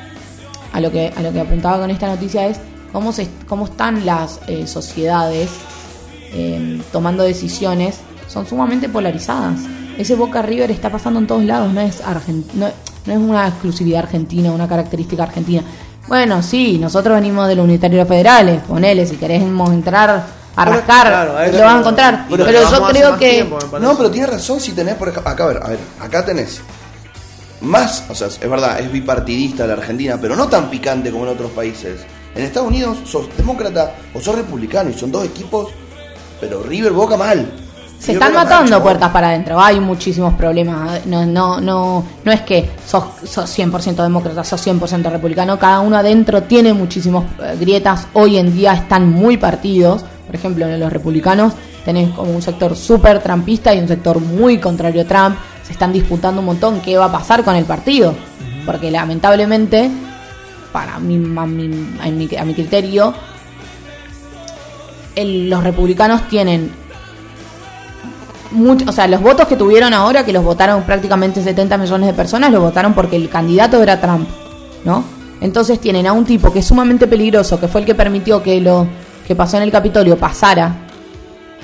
[0.73, 2.59] a lo que, a lo que apuntaba con esta noticia es
[2.91, 5.49] cómo, se, cómo están las eh, sociedades
[6.33, 7.97] eh, tomando decisiones,
[8.27, 9.59] son sumamente polarizadas.
[9.97, 12.67] Ese Boca River está pasando en todos lados, no es, argen- no,
[13.05, 15.63] no es una exclusividad argentina, una característica argentina.
[16.07, 20.25] Bueno, sí, nosotros venimos de los unitarios federales, ponele, si queremos entrar a
[20.65, 22.25] Pero, rascar, claro, a lo eso- vas a encontrar.
[22.29, 23.31] lo Pero, yo creo que...
[23.31, 23.59] tiempo.
[23.79, 26.61] No, pero tienes razón si tenés, por ejemplo, acá, a ver, a ver, acá tenés
[27.61, 31.31] más, o sea, es verdad, es bipartidista la Argentina, pero no tan picante como en
[31.31, 31.99] otros países.
[32.35, 35.69] En Estados Unidos sos demócrata o sos republicano y son dos equipos,
[36.39, 37.51] pero River Boca mal.
[37.99, 39.59] Se River, están Boca matando puertas para adentro.
[39.59, 41.05] Hay muchísimos problemas.
[41.05, 45.59] No, no, no, no es que sos, sos 100% demócrata, sos 100% republicano.
[45.59, 47.25] Cada uno adentro tiene muchísimas
[47.59, 48.07] grietas.
[48.13, 50.05] Hoy en día están muy partidos.
[50.25, 51.53] Por ejemplo, en los republicanos
[51.83, 55.35] tenés como un sector súper trampista y un sector muy contrario a Trump.
[55.63, 58.13] Se están disputando un montón qué va a pasar con el partido.
[58.65, 59.89] Porque lamentablemente,
[60.71, 63.13] para mí, a mi, a mi- a mi criterio,
[65.15, 66.71] el- los republicanos tienen
[68.51, 72.13] mucho, o sea, los votos que tuvieron ahora, que los votaron prácticamente 70 millones de
[72.13, 74.27] personas, los votaron porque el candidato era Trump,
[74.85, 75.03] ¿no?
[75.41, 78.59] Entonces tienen a un tipo que es sumamente peligroso, que fue el que permitió que
[78.59, 78.87] lo
[79.27, 80.73] que pasó en el Capitolio pasara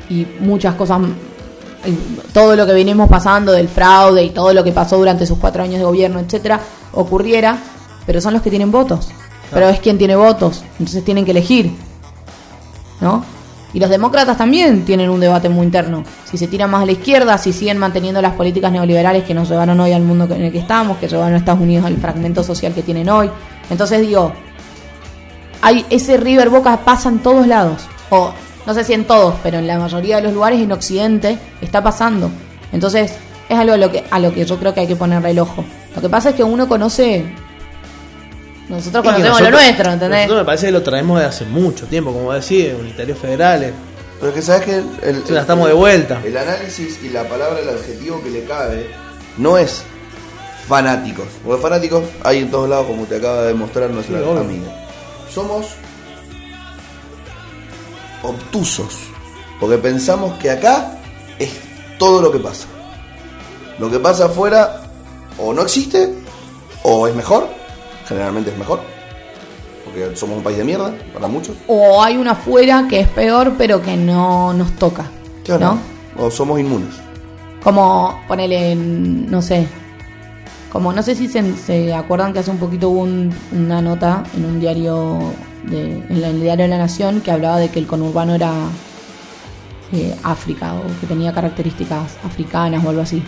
[0.09, 1.01] y muchas cosas,
[2.33, 5.63] todo lo que venimos pasando del fraude y todo lo que pasó durante sus cuatro
[5.63, 6.59] años de gobierno, etcétera,
[6.93, 7.57] ocurriera,
[8.05, 9.09] pero son los que tienen votos.
[9.51, 11.71] Pero es quien tiene votos, entonces tienen que elegir,
[12.99, 13.23] ¿no?
[13.75, 16.05] Y los demócratas también tienen un debate muy interno.
[16.23, 19.49] Si se tiran más a la izquierda, si siguen manteniendo las políticas neoliberales que nos
[19.49, 22.41] llevaron hoy al mundo en el que estamos, que llevaron a Estados Unidos al fragmento
[22.41, 23.29] social que tienen hoy.
[23.69, 24.31] Entonces digo,
[25.61, 27.81] hay ese River Boca pasa en todos lados.
[28.11, 28.31] O
[28.65, 31.83] no sé si en todos, pero en la mayoría de los lugares en Occidente está
[31.83, 32.31] pasando.
[32.71, 33.13] Entonces
[33.49, 35.39] es algo a lo que, a lo que yo creo que hay que ponerle el
[35.39, 35.65] ojo.
[35.93, 37.25] Lo que pasa es que uno conoce...
[38.69, 40.19] Nosotros Y conocemos nosotros- lo nuestro, ¿entendés?
[40.21, 43.73] Nosotros me parece que lo traemos de hace mucho tiempo, como decís, unitarios federales.
[44.19, 46.19] Pero que sabes que el, el- estamos de vuelta.
[46.23, 48.89] El análisis y la palabra, el adjetivo que le cabe,
[49.37, 49.83] no es
[50.67, 51.27] fanáticos.
[51.43, 54.87] Porque fanáticos hay en todos lados, como te acaba de demostrar nuestra Sí, amiga.
[55.31, 55.67] Somos
[58.23, 58.95] obtusos.
[59.59, 60.97] Porque pensamos que acá
[61.39, 61.51] es
[61.99, 62.65] todo lo que pasa.
[63.79, 64.81] Lo que pasa afuera
[65.37, 66.09] o no existe
[66.83, 67.47] o es mejor.
[68.07, 68.79] Generalmente es mejor.
[69.83, 71.55] Porque somos un país de mierda para muchos.
[71.67, 75.05] o hay una afuera que es peor pero que no nos toca.
[75.43, 75.77] Claro.
[76.17, 76.25] ¿No?
[76.25, 76.95] O somos inmunes.
[77.63, 79.67] Como ponele, no sé,
[80.71, 84.23] como no sé si se, se acuerdan que hace un poquito hubo un- una nota
[84.35, 85.19] en un diario,
[85.63, 88.51] de, en el diario de la Nación que hablaba de que el conurbano era
[89.93, 93.23] eh, África o que tenía características africanas o algo así.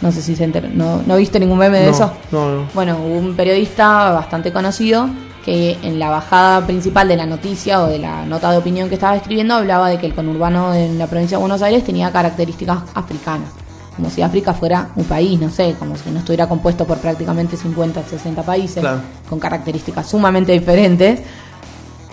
[0.00, 2.12] No sé si se enter- no, ¿no viste ningún meme de No, eso?
[2.30, 2.68] no, no.
[2.74, 5.08] Bueno, hubo un periodista bastante conocido
[5.44, 8.94] que en la bajada principal de la noticia o de la nota de opinión que
[8.96, 12.78] estaba escribiendo hablaba de que el conurbano en la provincia de Buenos Aires tenía características
[12.94, 13.48] africanas.
[13.96, 17.56] Como si África fuera un país, no sé, como si no estuviera compuesto por prácticamente
[17.56, 19.00] 50, 60 países, Claro.
[19.28, 21.20] con características sumamente diferentes.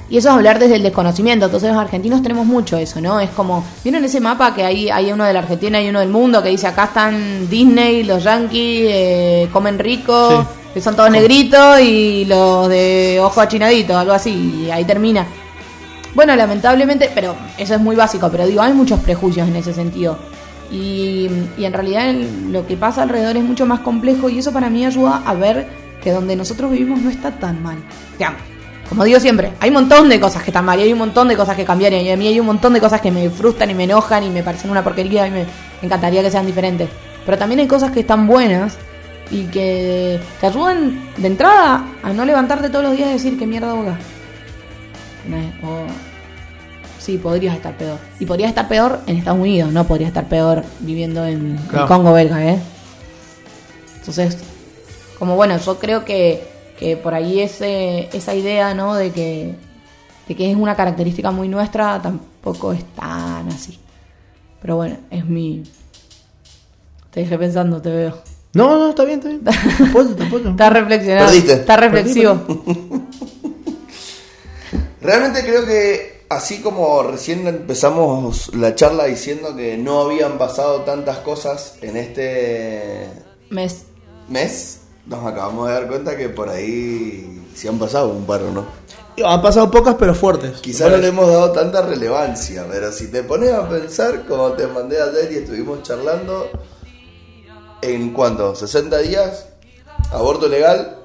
[0.10, 1.46] Y eso es hablar desde el desconocimiento.
[1.46, 3.20] Entonces los argentinos tenemos mucho eso, ¿no?
[3.20, 6.10] Es como, ¿vieron ese mapa que hay, hay uno de la Argentina y uno del
[6.10, 10.48] mundo que dice acá están Disney, los Yankees, eh, comen rico, Sí.
[10.76, 15.26] que son todos negritos y los de ojo achinadito, algo así, y ahí termina.
[16.14, 20.18] Bueno, lamentablemente, pero eso es muy básico, pero digo, hay muchos prejuicios en ese sentido.
[20.72, 24.52] Y, y en realidad el- lo que pasa alrededor es mucho más complejo y eso
[24.52, 25.68] para mí ayuda a ver
[26.04, 27.78] que donde nosotros vivimos no está tan mal.
[28.18, 28.40] Digamos,
[28.90, 31.28] como digo siempre, hay un montón de cosas que están mal y hay un montón
[31.28, 33.70] de cosas que cambiarían y a mí hay un montón de cosas que me frustran
[33.72, 35.46] y me enojan y me parecen una porquería y me
[35.82, 36.90] encantaría que sean diferentes.
[37.26, 38.78] Pero también hay cosas que están buenas
[39.32, 43.48] y que te ayudan de entrada a no levantarte todos los días y decir que
[43.48, 43.98] mierda boca.
[45.64, 45.88] O-
[47.00, 47.98] sí, podrías estar peor.
[48.20, 51.88] Y podrías estar peor en Estados Unidos, no podrías estar peor viviendo en Claro.
[51.88, 52.60] Congo belga, ¿eh?
[54.00, 54.38] Entonces,
[55.18, 56.48] como bueno, yo creo que,
[56.78, 58.96] que por ahí ese, esa idea, ¿no?
[58.96, 59.56] De que,
[60.28, 63.80] de que es una característica muy nuestra, tampoco es tan así.
[64.62, 65.64] Pero bueno, es mi...
[67.12, 68.18] Te dejé pensando, te veo.
[68.54, 69.44] No, no, está bien, está bien.
[69.78, 70.50] Te apoyo, te apoyo.
[70.50, 71.26] Estás reflexionando.
[71.26, 71.54] Perdiste.
[71.54, 72.42] Estás reflexivo.
[75.02, 81.18] Realmente creo que así como recién empezamos la charla diciendo que no habían pasado tantas
[81.20, 83.08] cosas en este
[83.50, 83.86] Mes.
[84.30, 88.52] mes, nos acabamos de dar cuenta que por ahí sí han pasado un par, ¿o
[88.52, 88.66] ¿no?
[89.26, 90.60] Han pasado pocas, pero fuertes.
[90.60, 94.68] Quizá no le hemos dado tanta relevancia, pero si te pones a pensar, como te
[94.68, 96.50] mandé ayer y estuvimos charlando,
[97.82, 98.54] ¿en cuánto?
[98.54, 99.48] ¿60 días?
[100.12, 100.98] Aborto legal,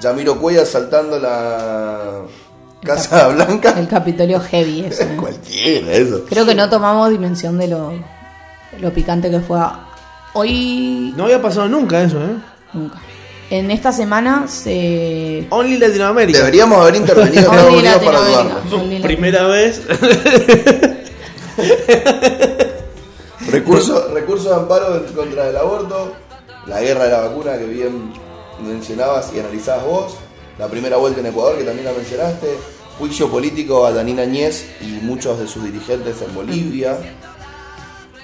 [0.00, 2.22] Yamiro Cuellar saltando la
[2.82, 3.74] Casa Blanca.
[3.78, 5.04] El Capitolio heavy, eso.
[5.04, 5.16] ¿eh?
[5.18, 6.24] Cualquiera, eso.
[6.28, 7.92] Creo que no tomamos dimensión de lo,
[8.80, 9.60] lo picante que fue.
[10.34, 12.34] Hoy, No había pasado nunca eso, ¿eh?
[12.72, 12.98] nunca.
[13.52, 15.46] En esta semana se.
[15.50, 16.38] Only Latinoamérica.
[16.38, 18.20] Deberíamos haber intervenido en Estados Unidos para.
[18.74, 19.82] Only Primera vez.
[23.50, 26.14] Recurso, recurso de amparo contra del aborto,
[26.66, 28.14] la guerra de la vacuna que bien
[28.64, 30.14] mencionabas y analizabas vos,
[30.58, 32.46] la primera vuelta en Ecuador que también la mencionaste,
[32.98, 36.96] juicio político a Danina Añez y muchos de sus dirigentes en Bolivia.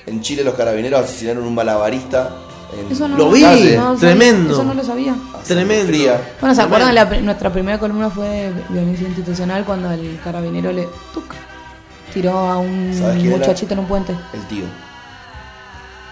[0.07, 2.48] En Chile los carabineros asesinaron un malabarista
[2.91, 3.95] Eso no Lo vi, no sabía.
[3.99, 4.53] tremendo.
[4.53, 5.17] Eso no lo sabía.
[5.47, 6.19] Tremendo.
[6.41, 6.95] Bueno, ¿se acuerdan?
[6.95, 11.35] La, nuestra primera columna fue de violencia institucional cuando el carabinero le tuc,
[12.13, 12.91] tiró a un
[13.31, 14.15] muchachito en un puente.
[14.35, 14.65] El tío.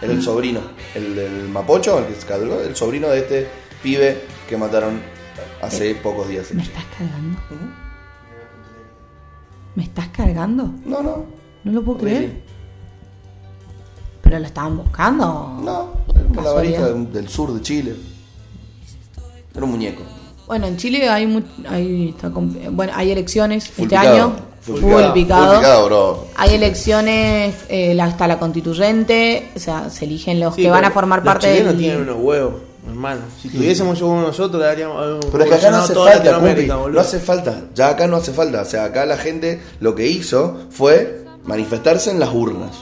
[0.01, 0.61] Era el sobrino.
[0.95, 3.49] El del Mapocho, el que se cadró, el sobrino de este
[3.83, 5.01] pibe que mataron
[5.63, 6.53] hace pocos días.
[6.53, 7.39] ¿Me estás cargando?
[9.75, 10.71] ¿Me estás cargando?
[10.85, 11.25] No, no.
[11.65, 12.46] No lo puedo creer.
[14.37, 15.25] ¿Pero lo estaban buscando?
[15.63, 16.89] No, el malabarista Casualidad.
[17.07, 17.97] del, del sur de Chile.
[19.55, 20.03] Era un muñeco.
[20.47, 24.37] Bueno, en Chile hay mu- hay, está compl- bueno, hay elecciones Full este picado, año.
[24.61, 25.47] full Full, picado, picado.
[25.49, 26.27] full picado, bro.
[26.37, 29.49] Hay elecciones eh, la- hasta la constituyente.
[29.57, 31.79] O sea, se eligen los Sí, que van a formar los parte chilenos del.
[31.81, 32.55] tienen unos huevos,
[32.87, 33.23] hermano.
[33.41, 35.25] Si tuviésemos yo uno nosotros, le daríamos.
[35.33, 36.95] Pero es que acá no hace toda falta, Latinoamérica, Cupi, boludo.
[36.97, 37.61] no hace falta.
[37.75, 38.61] Ya acá no hace falta.
[38.61, 42.73] O sea, acá la gente lo que hizo fue manifestarse en las urnas.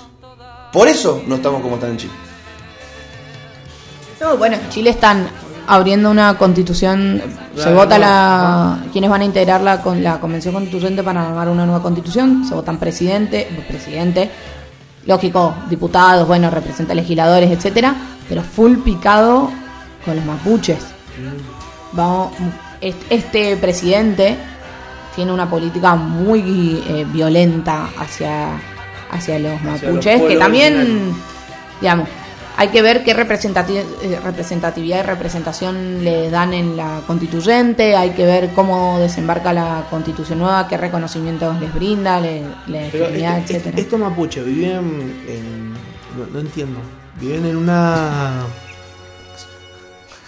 [0.75, 2.13] Por eso no estamos como están en Chile.
[4.21, 5.27] No, bueno, en Chile están
[5.67, 7.23] abriendo una constitución.
[7.57, 8.79] Se vota no, la.
[8.93, 12.45] ¿Quiénes van a integrar la, con la convención constituyente para armar una nueva constitución?
[12.47, 14.31] Se votan presidente, presidente,
[15.07, 17.95] lógico, diputados, bueno, representantes legisladores, etcétera,
[18.29, 19.51] pero full picado
[20.05, 20.79] con los mapuches.
[21.93, 22.33] Vamos,
[22.81, 24.37] est- este presidente
[25.15, 28.49] tiene una política muy eh, violenta hacia,
[29.15, 31.13] hacia los Hacia los mapuches, que también,
[31.81, 32.09] digamos,
[32.57, 38.11] hay que ver qué representati- eh, representatividad y representación le dan en la constituyente, hay
[38.11, 43.79] que ver cómo desembarca la constitución nueva, qué reconocimientos les brinda, le, legitimidad, este- etcétera.
[43.81, 45.73] estos mapuches viven en.
[45.73, 46.79] No, no entiendo.
[47.21, 48.43] Viven en una.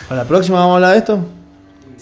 [0.08, 1.24] Para la próxima vamos a hablar de esto.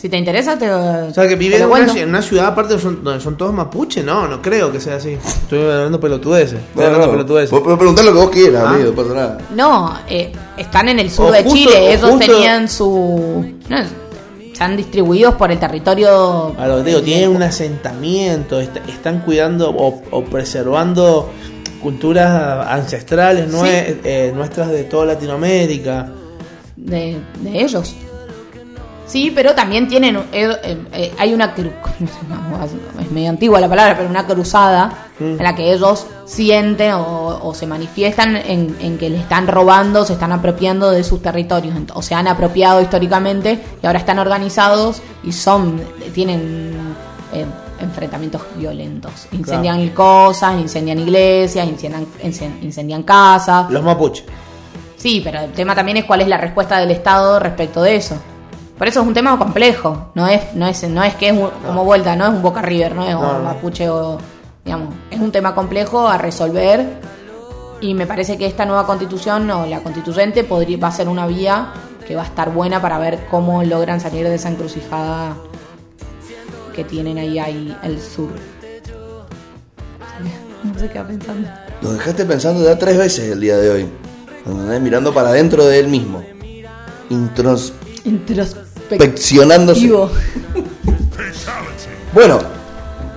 [0.04, 3.02] Si te interesa, te O sea, que lo en una, en una ciudad aparte son-
[3.02, 4.04] donde son todos mapuches.
[4.04, 5.12] No, no creo que sea así.
[5.14, 6.58] Estoy hablando pelotudeces.
[6.60, 7.58] Estoy No, hablando no, pelotudeces.
[7.78, 8.70] Preguntar lo que vos quieras, Ah.
[8.74, 9.38] amigo, no pasa nada.
[9.54, 11.94] No, eh, están en el sur O de justo- Chile.
[11.94, 13.54] Ellos justo- tenían su.
[13.70, 13.76] No,
[14.52, 16.54] están distribuidos por el territorio.
[16.58, 21.30] A lo que te digo, tienen un asentamiento, est- están cuidando o, o preservando
[21.82, 24.00] culturas ancestrales nue- Sí.
[24.04, 26.08] eh, nuestras de toda Latinoamérica.
[26.76, 27.94] de, de ellos.
[29.06, 30.16] Sí, pero también tienen.
[30.16, 31.54] eh, eh, eh, hay una.
[33.00, 37.54] Es medio antigua la palabra, pero una cruzada en la que ellos sienten o, o
[37.54, 41.76] se manifiestan en, en que le están robando, se están apropiando de sus territorios.
[41.94, 45.80] O se han apropiado históricamente y ahora están organizados y son.
[46.14, 46.72] Tienen.
[47.32, 47.44] eh,
[47.80, 54.24] enfrentamientos violentos incendian cosas incendian iglesias incendian, incen- incendian casas Los mapuches.
[54.96, 58.16] Sí, pero el tema también es cuál es la respuesta del Estado respecto de eso.
[58.78, 60.10] Por eso es un tema complejo.
[60.14, 62.60] No es, no es, no es que es un- como vuelta, no es un Boca
[62.62, 63.42] River, no es No, un no.
[63.44, 64.18] Mapuche o
[64.64, 66.84] digamos, es un tema complejo a resolver
[67.80, 71.26] y me parece que esta nueva constitución o la constituyente podría va a ser una
[71.26, 71.68] vía
[72.06, 75.36] que va a estar buena para ver cómo logran salir de esa encrucijada
[76.74, 78.30] que tienen ahí ahí el sur.
[80.64, 81.48] No sé qué va pensando.
[81.82, 83.88] Lo dejaste pensando ya tres veces el día de hoy.
[84.80, 86.22] Mirando para adentro de él mismo.
[88.04, 89.90] Introspeccionándose.
[92.12, 92.38] Bueno,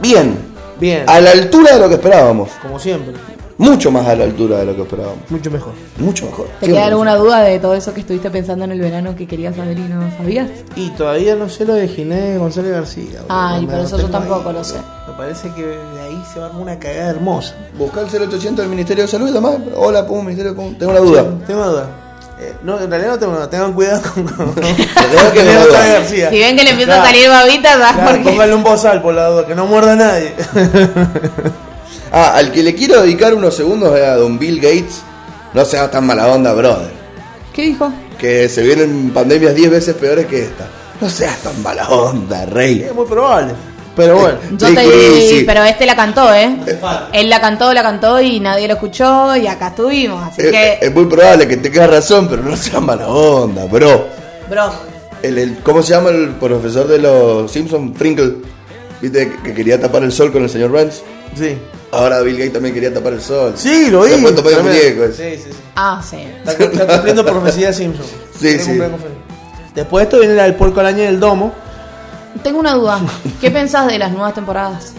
[0.01, 0.37] bien.
[0.79, 1.03] Bien.
[1.07, 2.49] A la altura de lo que esperábamos.
[2.61, 3.13] Como siempre.
[3.59, 5.17] Mucho más a la altura de lo que esperábamos.
[5.29, 5.73] Mucho mejor.
[5.97, 6.45] Mucho mejor.
[6.45, 6.73] ¿Te Siempre.
[6.73, 9.79] queda alguna duda de todo eso que estuviste pensando en el verano que querías saber
[9.79, 10.47] y no sabías?
[10.75, 13.21] Y todavía no sé lo de Ginés González García.
[13.29, 14.55] Ay, Me pero eso yo tampoco ahí.
[14.55, 14.75] lo sé.
[15.07, 17.55] Me parece que de ahí se va a armar una cagada hermosa.
[17.79, 19.55] Buscar el 0800 del Ministerio de Salud y demás.
[19.75, 21.23] Hola, pum, Ministerio de Tengo una duda.
[21.47, 21.89] Tengo una duda.
[22.39, 23.49] Eh, no, en realidad no tengo.
[23.49, 24.87] Tengan cuidado con, con, que.
[25.71, 26.29] García.
[26.29, 28.29] Si ven que le empieza a salir babita, ¿sabes claro, por qué?
[28.29, 30.33] Pónganle un bozal por la duda, que no muerda a nadie.
[32.09, 35.01] Ah, al que le quiero dedicar unos segundos es a Don Bill Gates.
[35.53, 36.89] No seas tan mala onda, brother.
[37.53, 37.91] ¿Qué dijo?
[38.17, 40.67] Que se vienen pandemias 10 veces peores que esta.
[41.01, 42.81] No seas tan mala onda, rey.
[42.83, 43.53] es muy probable.
[43.97, 44.37] Pero bueno.
[44.51, 44.85] Yo te
[45.27, 45.43] sí.
[45.45, 46.55] pero este la cantó, ¿eh?
[47.11, 50.23] Él la cantó, la cantó y nadie lo escuchó y acá estuvimos.
[50.25, 54.07] Así Es, que, es muy probable que tengas razón, pero no seas mala onda, bro.
[54.49, 54.71] bro,
[55.23, 57.97] El, el- ¿Cómo se llama el profesor de los Simpsons?
[57.97, 58.35] Frinkle.
[59.01, 61.01] ¿Viste que, que quería tapar el sol con el señor Burns?
[61.35, 61.57] Sí.
[61.91, 63.53] Ahora Bill Gates también quería tapar el sol.
[63.55, 64.09] Sí, lo vi.
[64.11, 64.81] Se ha puesto medio Tremendo.
[64.83, 65.37] muñeco ese.
[65.37, 65.57] Sí, sí, sí.
[65.75, 66.17] ah, sí.
[66.45, 68.05] Está, está cumpliendo profecía Simpson.
[68.39, 68.79] Sí, sí.
[69.75, 71.53] Después de esto viene la del puerco al año del domo.
[72.43, 72.99] Tengo una duda.
[73.41, 74.93] ¿Qué pensás de las nuevas temporadas?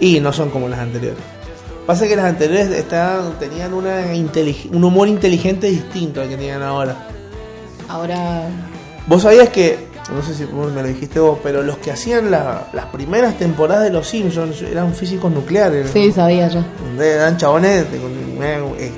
[0.00, 1.18] Y no son como las anteriores.
[1.86, 4.02] Pasa que las anteriores estaban, tenían una
[4.72, 6.96] un humor inteligente distinto al que tienen ahora.
[7.88, 8.42] Ahora,
[9.06, 12.68] Vos sabías que, no sé si me lo dijiste vos, pero los que hacían la-
[12.72, 15.90] las primeras temporadas de Los Simpsons eran físicos nucleares.
[15.90, 16.60] sí, sabía yo.
[17.02, 18.46] eran chabones de- con una
[18.78, 18.92] eh,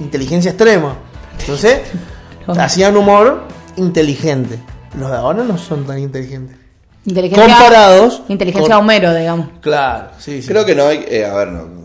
[0.00, 0.96] inteligencia extrema.
[1.40, 1.80] Entonces,
[2.46, 3.42] hacían humor
[3.76, 4.58] inteligente.
[4.98, 6.56] Los de ahora no son tan inteligentes.
[7.06, 9.48] Inteligencia, Comparados Inteligencia con- Homero, digamos.
[9.60, 10.48] Claro, sí, sí.
[10.48, 11.04] Creo que no hay.
[11.08, 11.78] eh, a ver, no.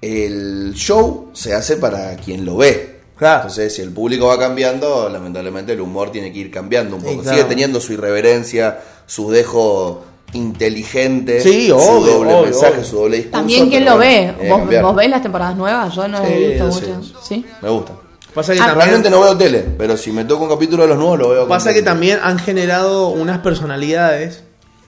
[0.00, 3.00] El show se hace para quien lo ve.
[3.16, 3.40] Claro.
[3.42, 7.08] Entonces, si el público va cambiando, lamentablemente el humor tiene que ir cambiando un Sí,
[7.08, 7.22] poco.
[7.22, 7.36] claro.
[7.36, 12.84] Sigue teniendo su irreverencia, su dejo inteligente, Sí, su obvio, doble obvio, mensaje, obvio.
[12.84, 13.38] su doble discurso.
[13.38, 14.40] También quien lo bueno, ve.
[14.40, 15.94] que ¿Vos, vos ves las temporadas nuevas?
[15.94, 17.12] Yo no Sí, he visto muchas.
[17.22, 17.44] ¿Sí?
[17.60, 17.92] Me gusta.
[18.34, 20.88] Pasa que Ah, también, Realmente no veo tele, pero si me toca un capítulo de
[20.90, 21.48] los nuevos lo veo.
[21.48, 24.44] pasa que también han generado unas personalidades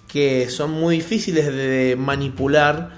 [0.08, 2.90] que son muy difíciles de manipular,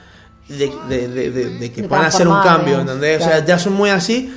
[0.48, 3.16] de, de- de- de- de que van a hacer un cambio, digamos, ¿entendés?
[3.16, 3.36] O claro.
[3.36, 4.34] sea, ya son muy así.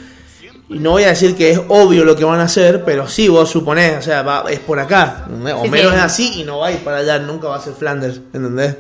[0.69, 3.27] Y no voy a decir que es obvio lo que van a hacer, pero sí
[3.29, 5.23] vos suponés, o sea, va- es por acá.
[5.27, 5.53] ¿entendés?
[5.55, 5.95] Sí, Homero sí.
[5.95, 8.75] es así y no va a ir para allá, nunca va a ser Flanders, ¿entendés?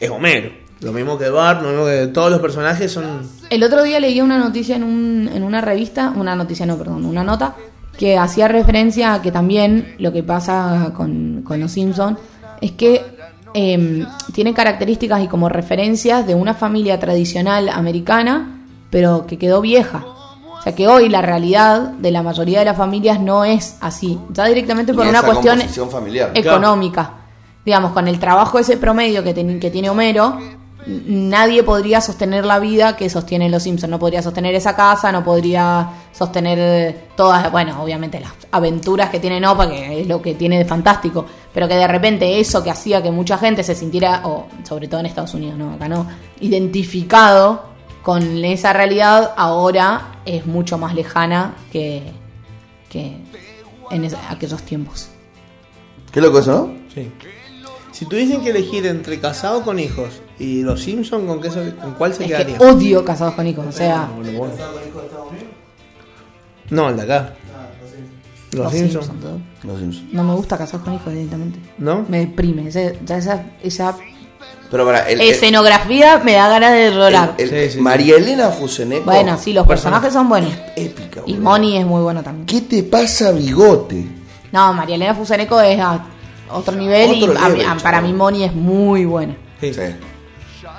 [0.00, 0.50] Es Homero.
[0.80, 3.22] Lo mismo que Bart, lo mismo que todos los personajes son.
[3.48, 7.04] El otro día leí una noticia en, un, en una revista, una noticia no, perdón,
[7.06, 7.54] una nota,
[7.98, 12.18] que hacía referencia a que también lo que pasa con, con los Simpsons
[12.60, 13.02] es que
[13.54, 20.04] em, tiene características y como referencias de una familia tradicional americana, pero que quedó vieja.
[20.06, 24.18] O sea que hoy la realidad de la mayoría de las familias no es así,
[24.30, 25.58] ya directamente por una cuestión
[25.90, 26.32] familiar.
[26.34, 27.12] económica.
[27.64, 30.38] Digamos, con el trabajo ese promedio que, ten- que tiene Homero,
[30.86, 33.90] nadie podría sostener la vida que sostienen los Simpsons.
[33.90, 39.44] No podría sostener esa casa, no podría sostener todas, bueno, obviamente las aventuras que tiene
[39.46, 43.02] Opa, que es lo que tiene de fantástico, pero que de repente eso que hacía
[43.02, 46.06] que mucha gente se sintiera, o sobre todo en Estados Unidos, no, acá no,
[46.40, 47.64] identificado
[48.02, 52.02] con esa realidad, ahora es mucho más lejana que,
[52.88, 53.16] que
[53.90, 55.08] en es- aquellos tiempos.
[56.12, 56.74] Qué loco eso, ¿no?
[56.94, 57.10] Sí.
[57.96, 61.92] Si tuviesen que elegir entre casado con hijos y los Simpsons, ¿con, qué se- ¿con
[61.94, 62.60] cuál se Es que quedarían?
[62.76, 64.08] odio casados con hijos, o sea,
[66.70, 67.32] No, el de acá.
[68.52, 69.06] Los, los Simpsons.
[69.06, 69.40] Simpsons, todo.
[69.64, 70.12] Los Simpsons.
[70.12, 71.58] No me gusta casados con hijos directamente.
[71.78, 72.04] ¿No?
[72.08, 72.68] Me deprime.
[72.68, 73.96] ese- ya esa, esa
[74.70, 77.34] Pero para el, el- escenografía me da ganas de llorar.
[77.38, 79.04] el- el- Sí, sí, María Elena Fuseneco.
[79.04, 80.52] bueno, sí, los personajes son buenos.
[80.76, 81.50] Épica, Y boludo.
[81.50, 82.46] Moni es muy bueno también.
[82.46, 84.04] ¿Qué te pasa, bigote?
[84.52, 85.78] No, María Elena Fusaneco es
[86.50, 89.34] otro nivel Otro y level, a- para mí Moni es muy buena.
[89.60, 89.72] Sí.
[89.74, 89.80] Sí.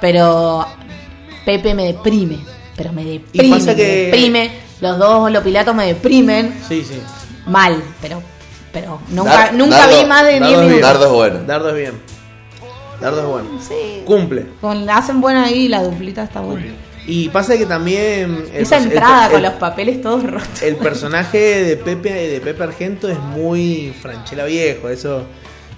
[0.02, 0.66] Pero
[1.46, 2.38] Pepe me deprime.
[2.76, 3.56] Pero me deprime.
[3.56, 4.52] pasa me que- deprime.
[4.82, 6.54] Los dos los pilatos me deprimen.
[6.68, 7.02] Sí, sí.
[7.48, 7.82] Mal.
[8.02, 8.22] Pero,
[8.72, 10.68] pero nunca, Dar- nunca Dardo- vi más de Dardo 10 es bien.
[10.76, 10.90] minutos.
[10.94, 11.40] Dardo es bueno.
[11.48, 11.94] Dardo es bien.
[13.02, 13.50] Dardo es bueno.
[13.68, 14.02] Sí.
[14.06, 14.46] Cumple.
[14.62, 16.66] Con, hacen buena ahí, la duplita está buena.
[17.08, 18.48] Y pasa que también.
[18.54, 20.62] el Esa el- entrada el- con los papeles todos rotos.
[20.62, 25.24] El personaje de Pepe de Pepe Argento es muy Franchella viejo, eso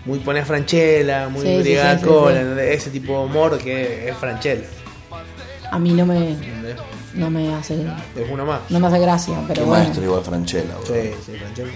[0.09, 4.09] muy pone a Franchella, muy Sí, brigada sí, sí, cola, ese tipo de humor que
[4.09, 4.65] es Franchella.
[5.71, 6.75] A mí no me, ¿entendés?
[7.13, 8.61] no me hace Es uno más.
[8.69, 9.83] no me hace gracia, pero Qué bueno.
[9.83, 10.93] maestro igual Franchella, boludo.
[11.01, 11.69] Sí, sí, Franchella.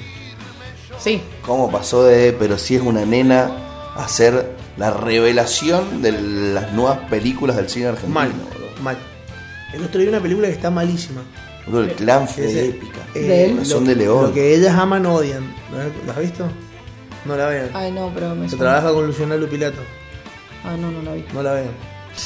[0.99, 1.22] Sí.
[1.45, 3.51] ¿Cómo pasó de, pero si es una nena,
[3.95, 8.14] a ser la revelación de las nuevas películas del cine argentino?
[8.14, 8.81] Mal, boludo?
[8.81, 8.97] mal.
[9.73, 11.22] El otro día una película que está malísima.
[11.72, 12.99] El clan fue épica.
[13.15, 13.64] eh, De él.
[13.69, 14.23] Lo, de León.
[14.26, 15.43] Lo que ellas aman odian.
[16.05, 16.45] ¿La has visto?
[17.25, 17.69] No la vean.
[17.73, 18.71] Ay, no, pero me Se suena.
[18.73, 19.79] trabaja con Luciano Lupilato.
[20.65, 21.25] Ah, no, no la vi.
[21.33, 21.71] No la vean.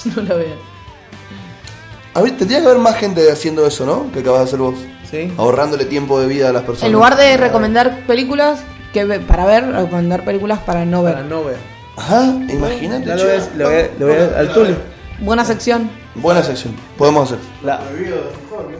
[0.16, 0.56] No la veo.
[2.14, 4.12] A ver, tendría que haber más gente haciendo eso, ¿no?
[4.12, 4.76] Que acabas de hacer vos.
[5.10, 5.32] ¿Sí?
[5.38, 6.88] Ahorrándole tiempo de vida a las personas.
[6.88, 8.60] En lugar de recomendar películas
[8.92, 11.14] que ve- para ver, recomendar películas para no ver.
[11.14, 11.58] Para no ver.
[11.96, 13.06] Ajá, imagínate.
[13.06, 13.24] Ya lo
[13.70, 14.76] a- lo voy al Tulio.
[15.20, 15.90] Buena sección.
[16.16, 16.76] Buena sección.
[16.98, 17.40] Podemos hacer.
[17.64, 17.80] La...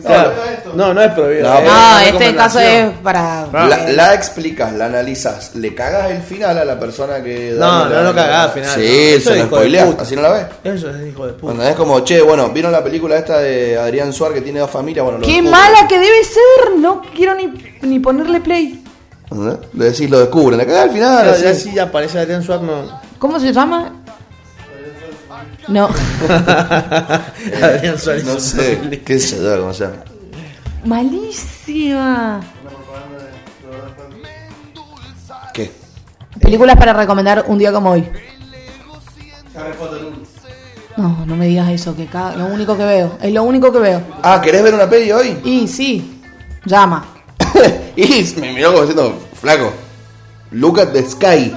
[0.04, 0.34] Claro.
[0.76, 1.48] No, no es prohibido.
[1.54, 3.48] No, No, este caso es para.
[3.52, 7.56] La, la explicas, la analizas, le cagas el final a la persona que.
[7.58, 8.16] No, no lo dale.
[8.16, 8.86] cagás al final, Sí, no.
[8.86, 10.46] Eso se es lo hijo de spoileas, así no la ves.
[10.64, 11.42] Eso es hijo de puta.
[11.42, 14.70] Cuando es como, che, bueno, ¿vieron la película esta de Adrián Suárez que tiene dos
[14.72, 15.04] familias?
[15.06, 15.52] Bueno, ¡Qué descubren.
[15.52, 16.78] mala que debe ser!
[16.80, 17.52] No quiero ni,
[17.82, 18.84] ni ponerle play.
[19.30, 19.58] ¿Entendés?
[19.74, 21.24] Le decís, lo descubren, le cagás al final.
[21.24, 21.44] Claro, así.
[21.44, 23.02] ya si aparece Adrián Suárez, no.
[23.20, 23.92] ¿Cómo se llama?
[25.68, 25.90] No.
[27.62, 28.24] Adrián Suárez.
[28.24, 29.98] No sé, qué sé yo, cómo se llama.
[30.86, 32.42] Malísima.
[35.54, 35.72] ¿Qué?
[36.40, 38.08] Películas para recomendar un día como hoy.
[40.96, 43.18] No, no me digas eso, que cada, lo único que veo.
[43.22, 44.02] Es lo único que veo.
[44.24, 45.38] Ah, ¿querés ver una peli hoy?
[45.44, 46.22] Y sí,
[46.66, 47.06] llama.
[47.96, 49.74] y me miró como diciendo, flaco,
[50.52, 51.54] look at the sky.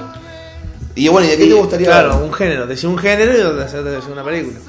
[0.95, 2.23] Y bueno, ¿y de qué te gustaría Claro, ver?
[2.27, 2.67] un género.
[2.67, 3.79] Decía un género y hace
[4.11, 4.59] una película.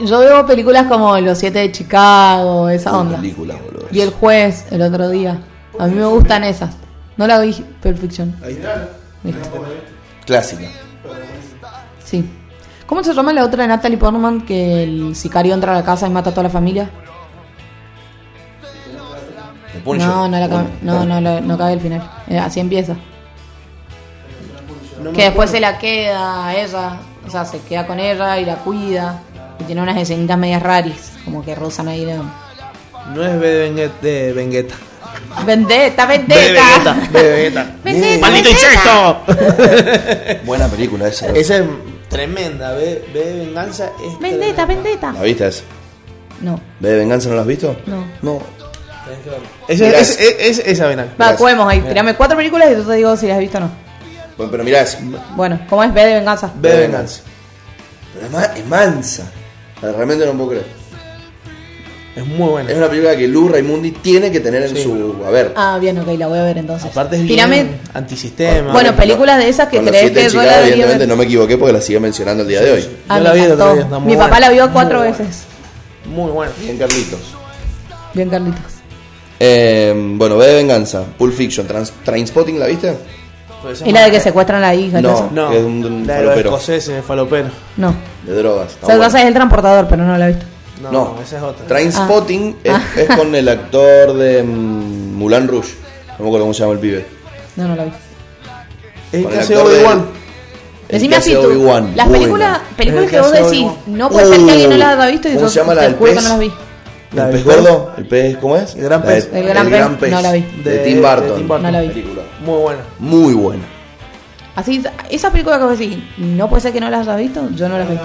[0.00, 3.16] Yo veo películas como Los Siete de Chicago, esa onda.
[3.16, 3.86] película, boludo.
[3.90, 5.38] Y El Juez, el otro día.
[5.78, 6.76] A mí me gustan esas.
[7.16, 7.52] No la vi,
[7.82, 8.34] Pulp Fiction.
[8.44, 8.88] Ahí está.
[9.22, 9.48] Listo.
[10.26, 10.68] Clásica.
[12.04, 12.24] Sí.
[12.86, 16.06] ¿Cómo se llama la otra de Natalie Portman que el sicario entra a la casa
[16.06, 16.90] y mata a toda la familia?
[19.84, 20.48] No, no, la
[20.82, 22.08] no, no, la- no cabe el final.
[22.28, 22.94] Eh, así empieza.
[25.02, 26.96] No Que después se la queda a ella,
[27.26, 29.20] o sea, se queda con ella y la cuida.
[29.60, 32.04] Y tiene unas escenitas medias raris, como que rozan ahí.
[32.04, 32.22] la-
[33.14, 33.94] No es B de Vengueta.
[34.02, 34.74] De Vengueta.
[35.44, 36.96] Vendetta, B de vendetta.
[37.12, 37.66] B Vegeta.
[37.84, 39.24] Vendetta, ¡Maldito vendetta.
[39.36, 40.44] insecto!
[40.44, 41.26] Buena película esa.
[41.30, 41.64] Esa es
[42.08, 42.72] tremenda.
[42.72, 44.18] B, B de Venganza es.
[44.20, 44.66] Vendetta, tremenda.
[44.66, 45.12] vendetta.
[45.12, 45.62] ¿La viste esa?
[46.40, 47.76] No, ¿Ve de venganza no la has visto?
[47.86, 48.04] no.
[48.22, 48.40] No.
[49.68, 51.06] Esa es, es, es- esa venal.
[51.10, 51.38] Va, Gracias.
[51.40, 51.80] podemos ahí.
[51.80, 53.70] Tirame cuatro películas y yo te digo si las has visto o no.
[54.36, 54.98] Bueno, pero mirá esa.
[55.36, 56.50] Bueno, ¿cómo es B de venganza?
[56.54, 57.20] B de Venganza.
[58.14, 59.30] Pero es, ma- es mansa.
[59.80, 60.66] Realmente no puedo creer.
[62.14, 62.70] Es muy buena.
[62.70, 64.82] Es una película que Lu Raimundi tiene que tener en Sí.
[64.82, 65.52] su haber.
[65.56, 66.90] Ah, bien, ok, la voy a ver entonces.
[66.90, 67.62] Aparte es Tírame.
[67.62, 68.70] bien antisistema.
[68.72, 70.72] Bueno, películas de esas que Con los crees siete que de yo Chicago, la debería
[70.84, 71.08] evidentemente ver.
[71.08, 72.88] no me equivoqué porque la sigue mencionando el día de hoy.
[73.08, 73.74] Ah, Yo me la vi el otro encantó.
[73.74, 74.40] día, está muy Mi papá buena.
[74.46, 75.16] la vio Muy cuatro buena.
[75.16, 75.42] veces.
[76.06, 76.52] Muy buena.
[76.60, 77.20] Bien, Carlitos.
[78.12, 78.72] Bien, Carlitos.
[79.40, 81.04] Eh, bueno, ve de venganza.
[81.16, 81.66] Pulp Fiction.
[81.66, 82.94] Trans Trainspotting, ¿la viste?
[83.70, 85.00] ¿Es la de que secuestran a la hija?
[85.00, 85.30] No.
[85.32, 87.48] No, que es un- un la de los falopero.
[87.76, 87.94] No.
[88.24, 88.76] De drogas.
[88.82, 90.46] O sea, es el transportador, pero no la he visto.
[90.82, 91.16] No, No.
[91.22, 91.66] esa es otra.
[91.66, 92.80] Trainspotting Ah.
[92.96, 95.74] es, es con el actor de mm, Mulan Rouge.
[96.18, 97.06] No me acuerdo cómo se llama el pibe.
[97.56, 97.92] No, no la vi.
[99.12, 99.98] Es Con que el de- Obi-Wan.
[100.88, 101.48] el Decime que así hace tú.
[101.94, 104.98] Las películas, películas El que que vos decís, no puede ser que alguien no las
[104.98, 106.24] haya visto y ¿Cómo yo se llama la te del juro que pez?
[106.24, 106.52] no las vi.
[107.14, 107.92] La ¿El pez gordo?
[107.98, 108.74] ¿El pez cómo es?
[108.74, 109.28] El gran pez.
[109.32, 110.40] El gran pez, no la vi.
[110.64, 111.36] De, De- Tim de Burton.
[111.36, 111.62] Tim Burton.
[111.62, 111.88] No la vi.
[111.88, 112.22] Película.
[112.44, 112.80] Muy buena.
[112.98, 113.62] Muy buena.
[114.54, 117.68] Así, esa película que vos decís, no puede ser que no las haya visto, yo
[117.68, 117.98] no las vi.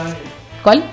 [0.63, 0.84] ¿Cuál?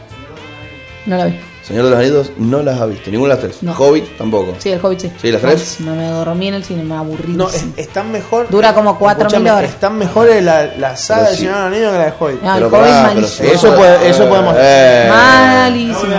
[1.06, 1.38] No la vi.
[1.62, 3.10] Señor de los Anillos no las ha visto.
[3.10, 3.62] Ninguna de las tres.
[3.62, 3.72] No.
[3.72, 4.54] Hobbit tampoco.
[4.58, 5.12] Sí, el Hobbit sí.
[5.20, 5.76] Sí, ¿las tres?
[5.80, 7.32] No, me dormí en el cine, me aburrí.
[7.32, 8.48] No, es- están mejor.
[8.50, 9.70] Dura como cuatro Escúchame, mil horas.
[9.70, 11.40] Están mejores la, la saga del sí.
[11.42, 12.40] Señor de los Anillos que la de Hobbit.
[12.44, 13.48] Ah, el Hobbit pará, malísimo.
[13.48, 15.06] si Eso puede- eso podemos- Eh.
[15.08, 16.14] Malísimo.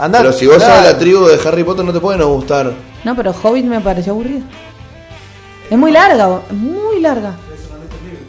[0.00, 0.66] Andá, Pero si vos andá.
[0.76, 2.72] sos de la tribu de Harry Potter no te puede no gustar.
[3.04, 4.40] No, pero Hobbit me pareció aburrido.
[5.70, 7.34] Es muy larga, es muy larga.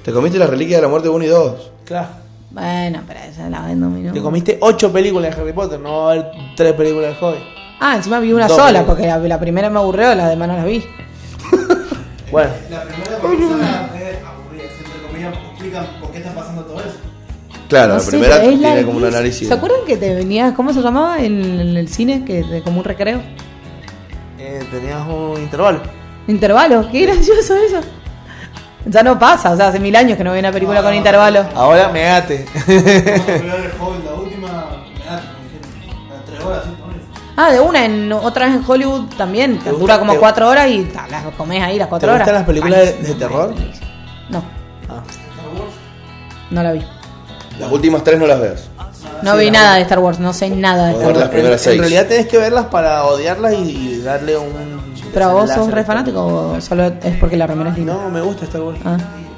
[0.03, 1.71] Te comiste la reliquia de la muerte 1 y 2.
[1.85, 2.07] Claro.
[2.51, 6.09] Bueno, pero esa la vendo mi Te comiste ocho películas de Harry Potter, no va
[6.09, 7.41] a haber tres películas de Hobbit.
[7.79, 8.85] Ah, encima vi una Dos sola, películas.
[8.87, 10.83] porque la, la primera me aburrió, las demás no las vi.
[12.31, 12.49] Bueno,
[17.71, 19.47] Claro, No la sé, primera es tiene como un análisis.
[19.47, 22.23] ¿Se acuerdan que te venía, cómo se llamaba en, en el cine?
[22.25, 23.19] Que de, como un recreo.
[24.37, 25.79] Eh, tenías un intervalo.
[26.27, 27.79] Intervalo, qué gracioso eso.
[28.85, 31.45] Ya no pasa, o sea, hace mil años que no veo una película con intervalo.
[31.55, 32.45] Ahora megate.
[32.67, 34.65] La última,
[36.09, 36.63] me tres horas.
[37.37, 40.49] Ah, de una, en, otra vez en Hollywood también, que ¿Te dura como te- cuatro
[40.49, 42.19] horas y ta, las comes ahí las ¿Te cuatro horas.
[42.21, 43.53] gustan las películas de terror?
[44.29, 44.43] No,
[44.89, 45.01] Ah.
[46.49, 46.81] no la vi.
[47.61, 48.63] Las últimas tres no las veas.
[49.23, 51.31] No vi nada de Star Wars, no sé nada de Star ver las Wars.
[51.33, 51.75] primeras en, seis.
[51.75, 54.81] en realidad tenés que verlas para odiarlas y, y darle un.
[55.13, 56.25] Pero vos sos re fanático
[56.55, 57.93] o solo es porque la remera es linda.
[57.93, 58.79] No, me gusta Star Wars.
[58.85, 58.97] Ah,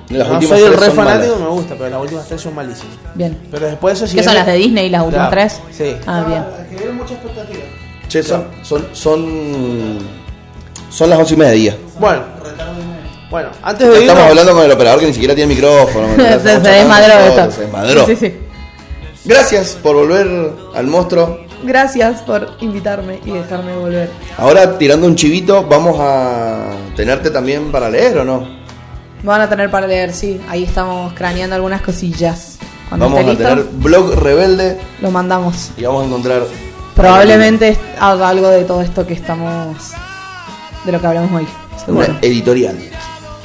[0.09, 1.39] Las no últimas soy el re fanático, malas.
[1.49, 2.95] me gusta, pero las últimas tres son malísimas.
[3.15, 3.37] bien.
[3.51, 4.15] Pero después eso sí.
[4.17, 5.61] ¿Qué son las de Disney, las últimas Claro, tres?
[5.75, 5.95] Sí.
[6.07, 6.43] Ah, bien.
[6.69, 7.63] Que dieron mucha expectativa.
[8.07, 9.97] Che, son, son, son,
[10.89, 11.75] son las once y media.
[11.99, 12.21] Bueno,
[13.33, 16.07] bueno, antes de Estamos irnos, hablando con el operador que ni siquiera tiene micrófono.
[16.15, 17.51] se, Estamos desmadró esto.
[17.51, 18.05] Se desmadró.
[18.05, 18.33] Sí, sí.
[19.25, 21.39] Gracias por volver al monstruo.
[21.63, 24.11] Gracias por invitarme y dejarme volver.
[24.37, 28.47] Ahora, tirando un chivito, vamos a tenerte también para leer o no?
[29.23, 30.39] Van a tener para leer, sí.
[30.47, 32.59] Ahí estamos craneando algunas cosillas.
[32.87, 35.71] Cuando Vamos a listo, tener blog rebelde lo mandamos.
[35.75, 36.43] y vamos a encontrar.
[36.95, 39.75] Probablemente haga algo de todo esto que estamos.
[40.85, 41.47] de lo que hablamos hoy.
[41.87, 42.77] Una editorial.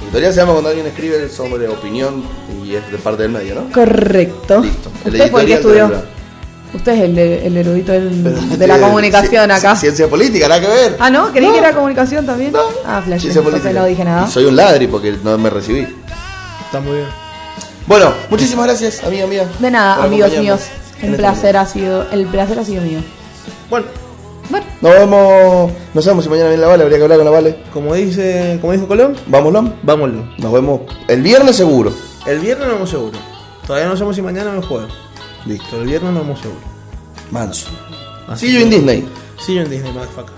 [0.08, 2.22] Editorial se llama cuando alguien escribe sobre opinión
[2.64, 3.70] y es de parte del medio, ¿no?
[3.72, 4.60] Correcto.
[4.62, 4.90] Listo.
[5.04, 5.92] El Usted fue el que estudió.
[6.74, 9.76] Usted es el, el erudito del- de la este, comunicación ci- acá.
[9.76, 10.96] Ciencia política, nada que ver.
[10.98, 11.30] Ah, ¿no?
[11.32, 12.52] ¿Creí que era comunicación también?
[12.52, 12.60] No.
[12.84, 13.20] Ah, flash.
[13.22, 13.72] Ciencia política.
[13.72, 14.26] no dije nada.
[14.28, 15.86] Y soy un ladri porque no me recibí.
[16.66, 17.06] está muy bien.
[17.86, 19.48] Bueno, muchísimas gracias, amiga mía.
[19.58, 20.60] De nada, amigos míos.
[21.00, 22.98] El este placer ha sido, el placer ha sido mío.
[23.70, 23.86] Bueno,
[24.50, 27.30] Bueno, Nos vemos, no sabemos si mañana viene la Vale, habría que hablar con la
[27.30, 27.62] Vale.
[27.72, 29.70] como dice, como dijo Colón, Vámonos.
[29.82, 30.38] vámonos.
[30.38, 31.92] Nos vemos el viernes seguro.
[32.26, 33.18] El viernes no vamos seguro.
[33.66, 34.92] Todavía no sabemos si mañana o el jueves.
[35.46, 35.66] Listo.
[35.70, 36.60] Pero el viernes no vamos seguro.
[37.30, 37.68] Manso.
[38.28, 39.08] Así See you in Disney.
[39.44, 40.32] See you in Disney, motherfucker.